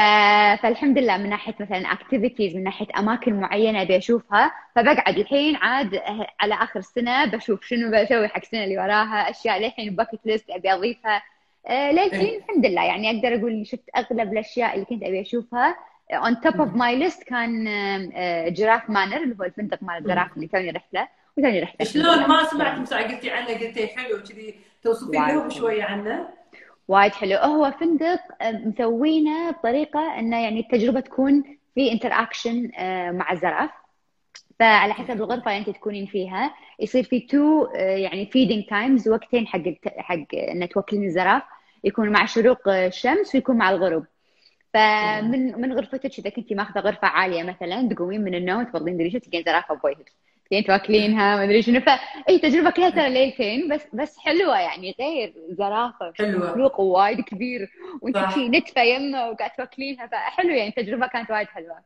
فالحمد 0.63 0.99
لله 0.99 1.17
من 1.17 1.29
ناحية 1.29 1.55
مثلا 1.61 1.93
activities 1.93 2.57
من 2.57 2.65
ناحية 2.65 2.87
أماكن 2.99 3.41
معينة 3.41 3.83
أبي 3.83 3.97
أشوفها. 3.97 4.53
فبقعد 4.77 5.19
الحين 5.19 5.57
عاد 5.57 6.03
على 6.41 6.55
آخر 6.55 6.79
السنة 6.79 7.25
بشوف 7.25 7.65
شنو 7.65 7.91
بسوي 7.91 8.29
حق 8.29 8.37
السنة 8.37 8.65
اللي 8.65 8.79
وراها 8.79 9.31
أشياء 9.31 9.59
للحين 9.59 9.97
bucket 9.97 10.21
list 10.25 10.51
أبي 10.51 10.73
أضيفها. 10.73 11.23
آه، 11.67 11.93
للحين 11.93 12.21
إيه. 12.21 12.39
الحمد 12.39 12.67
لله 12.67 12.85
يعني 12.85 13.11
أقدر 13.11 13.35
أقول 13.41 13.67
شفت 13.67 13.91
أغلب 13.97 14.33
الأشياء 14.33 14.75
اللي 14.75 14.85
كنت 14.85 15.03
أبي 15.03 15.21
أشوفها. 15.21 15.77
On 16.13 16.35
top 16.47 16.55
of 16.55 16.71
my 16.77 16.95
list 17.05 17.25
كان 17.25 17.67
آه، 18.15 18.49
Giraffe 18.49 18.91
Manor 18.91 19.17
اللي 19.17 19.37
هو 19.41 19.45
الفندق 19.45 19.83
مال 19.83 19.97
الزراف 19.97 20.37
اللي 20.37 20.47
توني 20.47 20.71
رحت 20.71 20.95
له 20.95 21.09
وتوني 21.37 21.61
رحت 21.61 21.83
شلون؟ 21.83 22.29
ما 22.29 22.45
سمعت 22.45 22.93
قلتي 22.93 23.31
عنه 23.31 23.47
قلتي 23.47 23.87
حلو 23.87 24.19
كذي 24.29 24.55
توصفين 24.83 25.27
لهم 25.27 25.51
شوية 25.51 25.85
عنه. 25.85 26.40
وايد 26.91 27.13
حلو. 27.13 27.37
هو 27.37 27.71
فندق 27.71 28.21
آه، 28.43 28.53
مسوينه 28.53 29.51
بطريقة 29.51 30.19
إنه 30.19 30.43
يعني 30.43 30.61
التجربة 30.61 31.01
تكون 31.01 31.45
في 31.75 31.93
interaction 31.93 32.71
مع 33.17 33.33
الزراف 33.33 33.71
فعلى 34.59 34.95
حسب 34.95 35.11
الغرفة 35.11 35.51
اللي 35.51 35.59
انت 35.59 35.71
تكونين 35.71 36.07
فيها. 36.07 36.55
يصير 36.81 37.05
في 37.05 37.21
two 37.21 37.67
يعني 37.75 38.27
feeding 38.27 38.65
times 38.65 39.09
وقتين 39.09 39.47
حق 39.47 39.63
حق 39.99 40.35
ان 40.35 40.69
توكلين 40.69 41.05
الزراف 41.05 41.43
يكون 41.85 42.09
مع 42.11 42.27
شروق 42.27 42.69
الشمس 42.69 43.35
ويكون 43.35 43.57
مع 43.57 43.71
الغروب. 43.71 44.05
فمن 44.75 45.61
من 45.61 45.73
غرفتك 45.73 46.19
إذا 46.19 46.31
كنتي 46.31 46.55
ماخذة 46.55 46.81
غرفة 46.81 47.09
عالية 47.09 47.43
مثلا 47.43 47.89
تقومين 47.89 48.25
من 48.25 48.35
النوم 48.35 48.65
تفضين 48.65 48.97
دريشة 48.97 49.19
تلقين 49.19 49.43
زرافه 49.47 49.75
بوجهك. 49.75 50.13
تلقين 50.51 50.65
تواكلينها 50.65 51.37
ما 51.37 51.45
أدري 51.45 51.63
شنو. 51.63 51.81
فاي 51.81 52.39
تجربة 52.39 52.71
كلها 52.71 52.91
ترى 52.91 53.09
ليلتين 53.09 53.69
بس 53.69 53.81
بس 53.93 54.19
حلوة 54.19 54.61
يعني 54.61 54.95
غير 55.01 55.35
زرافه 55.51 56.13
حلوة. 56.19 56.51
مخلوق 56.51 56.81
وايد 56.81 57.21
كبير 57.21 57.71
وأنت 58.03 58.31
شي 58.35 58.49
نتفة 58.49 58.83
يمه 58.83 59.29
وقاعد 59.29 59.51
تواكلينها 59.51 60.07
فحلو 60.07 60.51
يعني 60.51 60.69
التجربه 60.69 61.07
كانت 61.07 61.31
وايد 61.31 61.49
حلوة. 61.49 61.77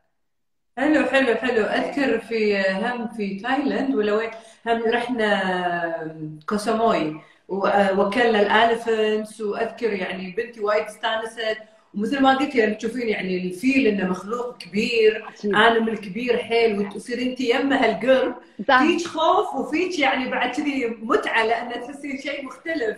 حلو 0.77 1.05
حلو 1.05 1.35
حلو. 1.35 1.63
أذكر 1.63 2.19
في 2.19 2.61
هم 2.61 3.07
في 3.07 3.39
تايلاند 3.39 3.95
ولا 3.95 4.13
وين؟ 4.13 4.29
هم 4.67 4.83
رحنا 4.87 6.39
كوساموي 6.49 7.21
ووكلنا 7.47 8.41
ال 8.41 8.51
elephants 8.51 9.41
وأذكر 9.41 9.93
يعني 9.93 10.31
بنتي 10.37 10.59
وايد 10.59 10.83
استانست 10.83 11.57
ومثل 11.95 12.21
ما 12.21 12.37
قلت 12.37 12.55
لما 12.55 12.73
تشوفين 12.73 13.09
يعني 13.09 13.37
الفيل 13.37 13.87
إنه 13.87 14.09
مخلوق 14.09 14.57
كبير 14.57 15.27
أكيد. 15.29 15.55
animal 15.55 15.97
كبير 15.97 16.37
حيل 16.37 16.79
وتصير 16.79 17.21
أنت 17.21 17.41
يمه 17.41 17.75
هالقرب 17.85 18.35
فيك 18.57 19.07
خوف 19.07 19.55
وفيك 19.55 19.99
يعني 19.99 20.29
بعد 20.29 20.51
كذي 20.55 20.87
متعة 21.01 21.45
لأن 21.45 21.81
تحسين 21.81 22.17
شيء 22.17 22.45
مختلف. 22.45 22.97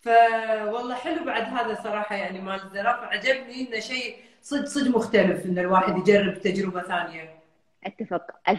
فوالله 0.00 0.94
حلو 0.94 1.24
بعد 1.24 1.42
هذا 1.42 1.78
صراحة 1.82 2.16
يعني 2.16 2.40
مال 2.40 2.62
الزرافة. 2.62 3.06
عجبني 3.06 3.68
إنه 3.68 3.80
شيء 3.80 4.16
صدق 4.42 4.64
صدق 4.64 4.96
مختلف 4.96 5.46
إن 5.46 5.58
الواحد 5.58 5.98
يجرب 5.98 6.40
تجربة 6.40 6.82
ثانية. 6.82 7.36
أتفق 7.84 8.22
1000% 8.48 8.54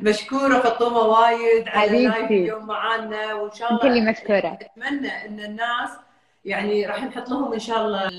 مشكورة 0.00 0.58
فاطمه 0.60 0.98
وايد 0.98 1.68
على 1.68 1.90
لايف 1.90 2.12
حبيبتي 2.14 2.34
اليوم 2.42 2.66
معانا 2.66 3.34
وإن 3.34 3.50
شاء 3.52 3.72
الله 3.72 3.86
اللي 3.86 4.10
مشكورة. 4.10 4.58
أتمنى 4.60 5.26
إن 5.26 5.40
الناس 5.40 5.90
يعني 6.44 6.86
راح 6.86 7.04
نحط 7.04 7.30
لهم 7.30 7.52
إن 7.52 7.58
شاء 7.58 7.86
الله 7.86 8.10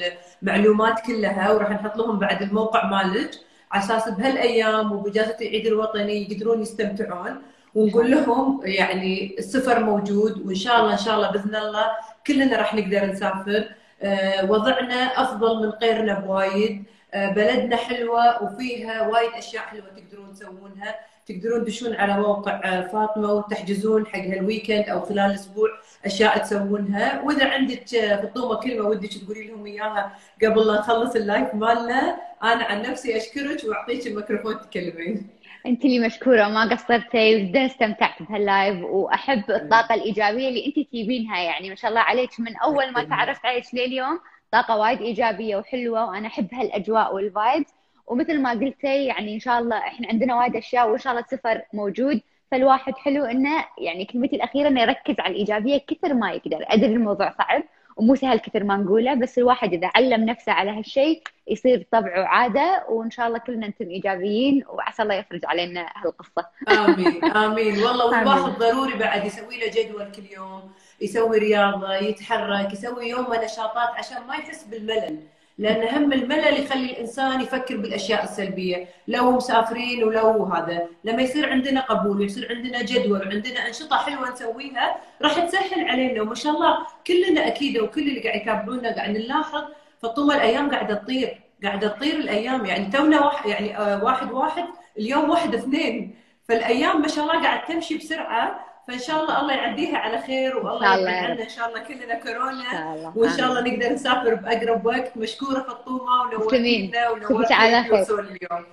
المعلومات 0.41 0.99
كلها 1.07 1.51
وراح 1.51 1.69
نحط 1.69 1.97
لهم 1.97 2.19
بعد 2.19 2.41
الموقع 2.41 2.85
مالك 2.85 3.31
على 3.71 3.83
أساس 3.83 4.09
بهالأيام 4.09 4.91
وبإجازة 4.91 5.37
العيد 5.41 5.65
الوطني 5.65 6.31
يقدرون 6.31 6.61
يستمتعون 6.61 7.41
ونقول 7.75 8.11
لهم 8.11 8.61
يعني 8.63 9.35
السفر 9.39 9.83
موجود 9.83 10.47
وإن 10.47 10.55
شاء 10.55 10.79
الله 10.79 10.91
إن 10.93 10.97
شاء 10.97 11.15
الله 11.15 11.31
بإذن 11.31 11.55
الله 11.55 11.85
كلنا 12.27 12.57
راح 12.57 12.75
نقدر 12.75 13.05
نسافر. 13.05 13.69
آه، 14.01 14.51
وضعنا 14.51 14.95
أفضل 14.95 15.65
من 15.65 15.69
غيرنا 15.69 16.19
بوايد. 16.19 16.83
آه، 17.13 17.29
بلدنا 17.29 17.75
حلوة 17.75 18.43
وفيها 18.43 19.07
وايد 19.07 19.31
أشياء 19.33 19.63
حلوة 19.63 19.85
تقدرون 19.85 20.33
تسوونها. 20.33 20.95
تقدرون 21.25 21.63
تدشون 21.63 21.95
على 21.95 22.17
موقع 22.21 22.61
آه، 22.63 22.87
فاطمة 22.87 23.33
وتحجزون 23.33 24.07
حق 24.07 24.19
هال 24.19 24.35
weekend 24.35 24.89
أو 24.89 25.01
خلال 25.01 25.31
الأسبوع. 25.31 25.69
أشياء 26.05 26.37
تسوونها. 26.37 27.21
وإذا 27.21 27.49
عندك 27.49 27.95
آه، 27.95 28.21
فطومه 28.21 28.55
كلمة 28.55 28.89
ودك 28.89 29.09
تقولي 29.13 29.47
لهم 29.47 29.65
إياها 29.65 30.15
قبل 30.43 30.67
لا 30.67 30.79
نخلص 30.79 31.15
ال 31.15 31.23
live 31.23 31.55
مالنا 31.55 32.17
أنا 32.43 32.63
عن 32.63 32.81
نفسي 32.81 33.17
أشكرك 33.17 33.63
وأعطيك 33.63 34.07
الميكروفون 34.07 34.61
تكلمين. 34.61 35.27
أنت 35.65 35.85
اللي 35.85 35.99
مشكورة 35.99 36.47
وما 36.47 36.69
قصرتي 36.75 37.35
وجدا 37.35 37.65
استمتعت 37.65 38.23
بهال 38.23 38.49
live 38.49 38.83
وأحب 38.83 39.51
الطاقة 39.51 39.95
الإيجابية 39.95 40.49
اللي 40.49 40.65
أنت 40.65 40.87
تجيبينها 40.89 41.39
يعني 41.39 41.69
ما 41.69 41.75
شاء 41.75 41.89
الله 41.89 42.01
عليك 42.01 42.39
من 42.39 42.57
أول 42.57 42.91
ما 42.91 43.03
تعرفت 43.03 43.45
عليك 43.45 43.63
لليوم. 43.73 44.19
طاقة 44.51 44.77
وايد 44.77 45.01
إيجابية 45.01 45.57
وحلوة 45.57 46.05
وأنا 46.09 46.27
أحب 46.27 46.53
هالأجواء 46.53 47.15
وال 47.15 47.29
vibes 47.29 47.65
ومثل 48.07 48.41
ما 48.41 48.51
قلتي 48.51 49.05
يعني 49.05 49.33
إن 49.35 49.39
شاء 49.39 49.59
الله 49.59 49.77
إحنا 49.77 50.07
عندنا 50.07 50.35
وايد 50.35 50.55
أشياء 50.55 50.89
وإن 50.89 50.99
شاء 50.99 51.13
الله 51.13 51.23
السفر 51.23 51.61
موجود. 51.73 52.21
فالواحد 52.53 52.97
حلو 52.97 53.25
إنه 53.25 53.65
يعني 53.77 54.05
كلمتي 54.05 54.35
الأخيرة 54.35 54.67
إنه 54.67 54.81
يركز 54.81 55.15
على 55.19 55.31
الإيجابية 55.31 55.77
كثر 55.87 56.13
ما 56.13 56.31
يقدر 56.31 56.65
أدري 56.67 56.93
الموضوع 56.93 57.33
صعب 57.37 57.63
ومو 57.97 58.15
سهل 58.15 58.39
كثر 58.39 58.63
ما 58.63 58.77
نقوله 58.77 59.13
بس 59.13 59.37
الواحد 59.37 59.73
إذا 59.73 59.91
علم 59.95 60.25
نفسه 60.25 60.51
على 60.51 60.71
هالشيء 60.71 61.21
يصير 61.47 61.85
طبعه 61.91 62.23
عاده 62.23 62.85
وإن 62.89 63.11
شاء 63.11 63.27
الله 63.27 63.39
كلنا 63.39 63.67
نتم 63.67 63.89
إيجابيين 63.89 64.63
وعسى 64.69 65.03
الله 65.03 65.15
يفرج 65.15 65.45
علينا 65.45 65.85
هالقصة. 65.95 66.45
آمين 66.69 67.25
آمين 67.25 67.83
والله 67.83 68.05
والواحد 68.05 68.59
ضروري 68.59 68.93
بعد 68.93 69.25
يسوي 69.25 69.59
له 69.59 69.67
جدول 69.67 70.11
كل 70.11 70.25
يوم 70.35 70.71
يسوي 71.01 71.37
رياضة 71.37 71.95
يتحرك 71.95 72.73
يسوي 72.73 73.09
يوم 73.09 73.27
نشاطات 73.43 73.89
عشان 73.89 74.17
ما 74.27 74.35
يحس 74.35 74.63
بالملل. 74.63 75.19
لأن 75.57 75.95
هم 75.95 76.13
الملل 76.13 76.63
يخلي 76.63 76.85
الإنسان 76.85 77.41
يفكر 77.41 77.77
بالأشياء 77.77 78.23
السلبية. 78.23 78.87
لو 79.07 79.31
مسافرين 79.31 80.03
ولو 80.03 80.43
هذا. 80.45 80.87
لما 81.03 81.21
يصير 81.21 81.49
عندنا 81.51 81.81
قبول 81.81 82.19
ويصير 82.19 82.55
عندنا 82.55 82.81
جدول 82.81 83.21
وعندنا 83.27 83.67
أنشطة 83.67 83.97
حلوة 83.97 84.31
نسويها 84.31 84.95
راح 85.21 85.39
تسهل 85.39 85.87
علينا. 85.87 86.21
وما 86.21 86.35
شاء 86.35 86.53
الله 86.53 86.77
كلنا 87.07 87.47
أكيد 87.47 87.77
وكل 87.77 88.01
اللي 88.01 88.19
قاعد 88.19 88.41
يتابعونا 88.41 88.95
قاعد 88.95 89.09
نلاحظ 89.09 89.63
فطول 90.01 90.35
الأيام 90.35 90.71
قاعدة 90.71 90.93
تطير. 90.93 91.41
قاعدة 91.63 91.87
تطير 91.87 92.15
الأيام. 92.15 92.65
يعني 92.65 92.85
تونا 92.91 93.25
واحد 93.25 93.49
يعني 93.49 93.77
آه، 93.77 94.03
واحد 94.03 94.31
واحد 94.31 94.65
اليوم 94.97 95.29
واحد 95.29 95.55
اثنين. 95.55 96.15
فالأيام 96.49 97.01
ما 97.01 97.07
شاء 97.07 97.25
الله 97.25 97.43
قاعد 97.43 97.65
تمشي 97.65 97.97
بسرعة. 97.97 98.62
فإن 98.87 98.99
شاء 98.99 99.21
الله 99.21 99.41
الله 99.41 99.53
يعديها 99.53 99.97
على 99.97 100.21
خير 100.21 100.57
والله 100.57 100.97
يبعد 100.99 101.13
عنا 101.13 101.43
إن 101.43 101.49
شاء 101.49 101.69
الله 101.69 101.79
كلنا 101.83 102.15
كورونا. 102.15 103.13
وإن 103.15 103.37
شاء 103.37 103.47
الله 103.49 103.61
نقدر 103.61 103.93
نسافر 103.93 104.35
بأقرب 104.35 104.85
وقت. 104.85 105.17
مشكورة 105.17 105.59
فطومة 105.59 106.21
ونورتينا 106.21 107.09
ونورتينا 107.09 107.55
على 107.55 107.83
خير. 107.83 108.19
اليوم. 108.19 108.65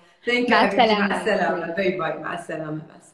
مع 0.50 0.64
السلامه 0.64 1.08
مع 1.08 1.20
السلامه 1.20 1.66
باي 1.66 1.98
باي 1.98 2.12
مع 2.18 2.34
السلامة. 2.34 2.82
مع 2.88 2.96
السلامة. 2.96 3.09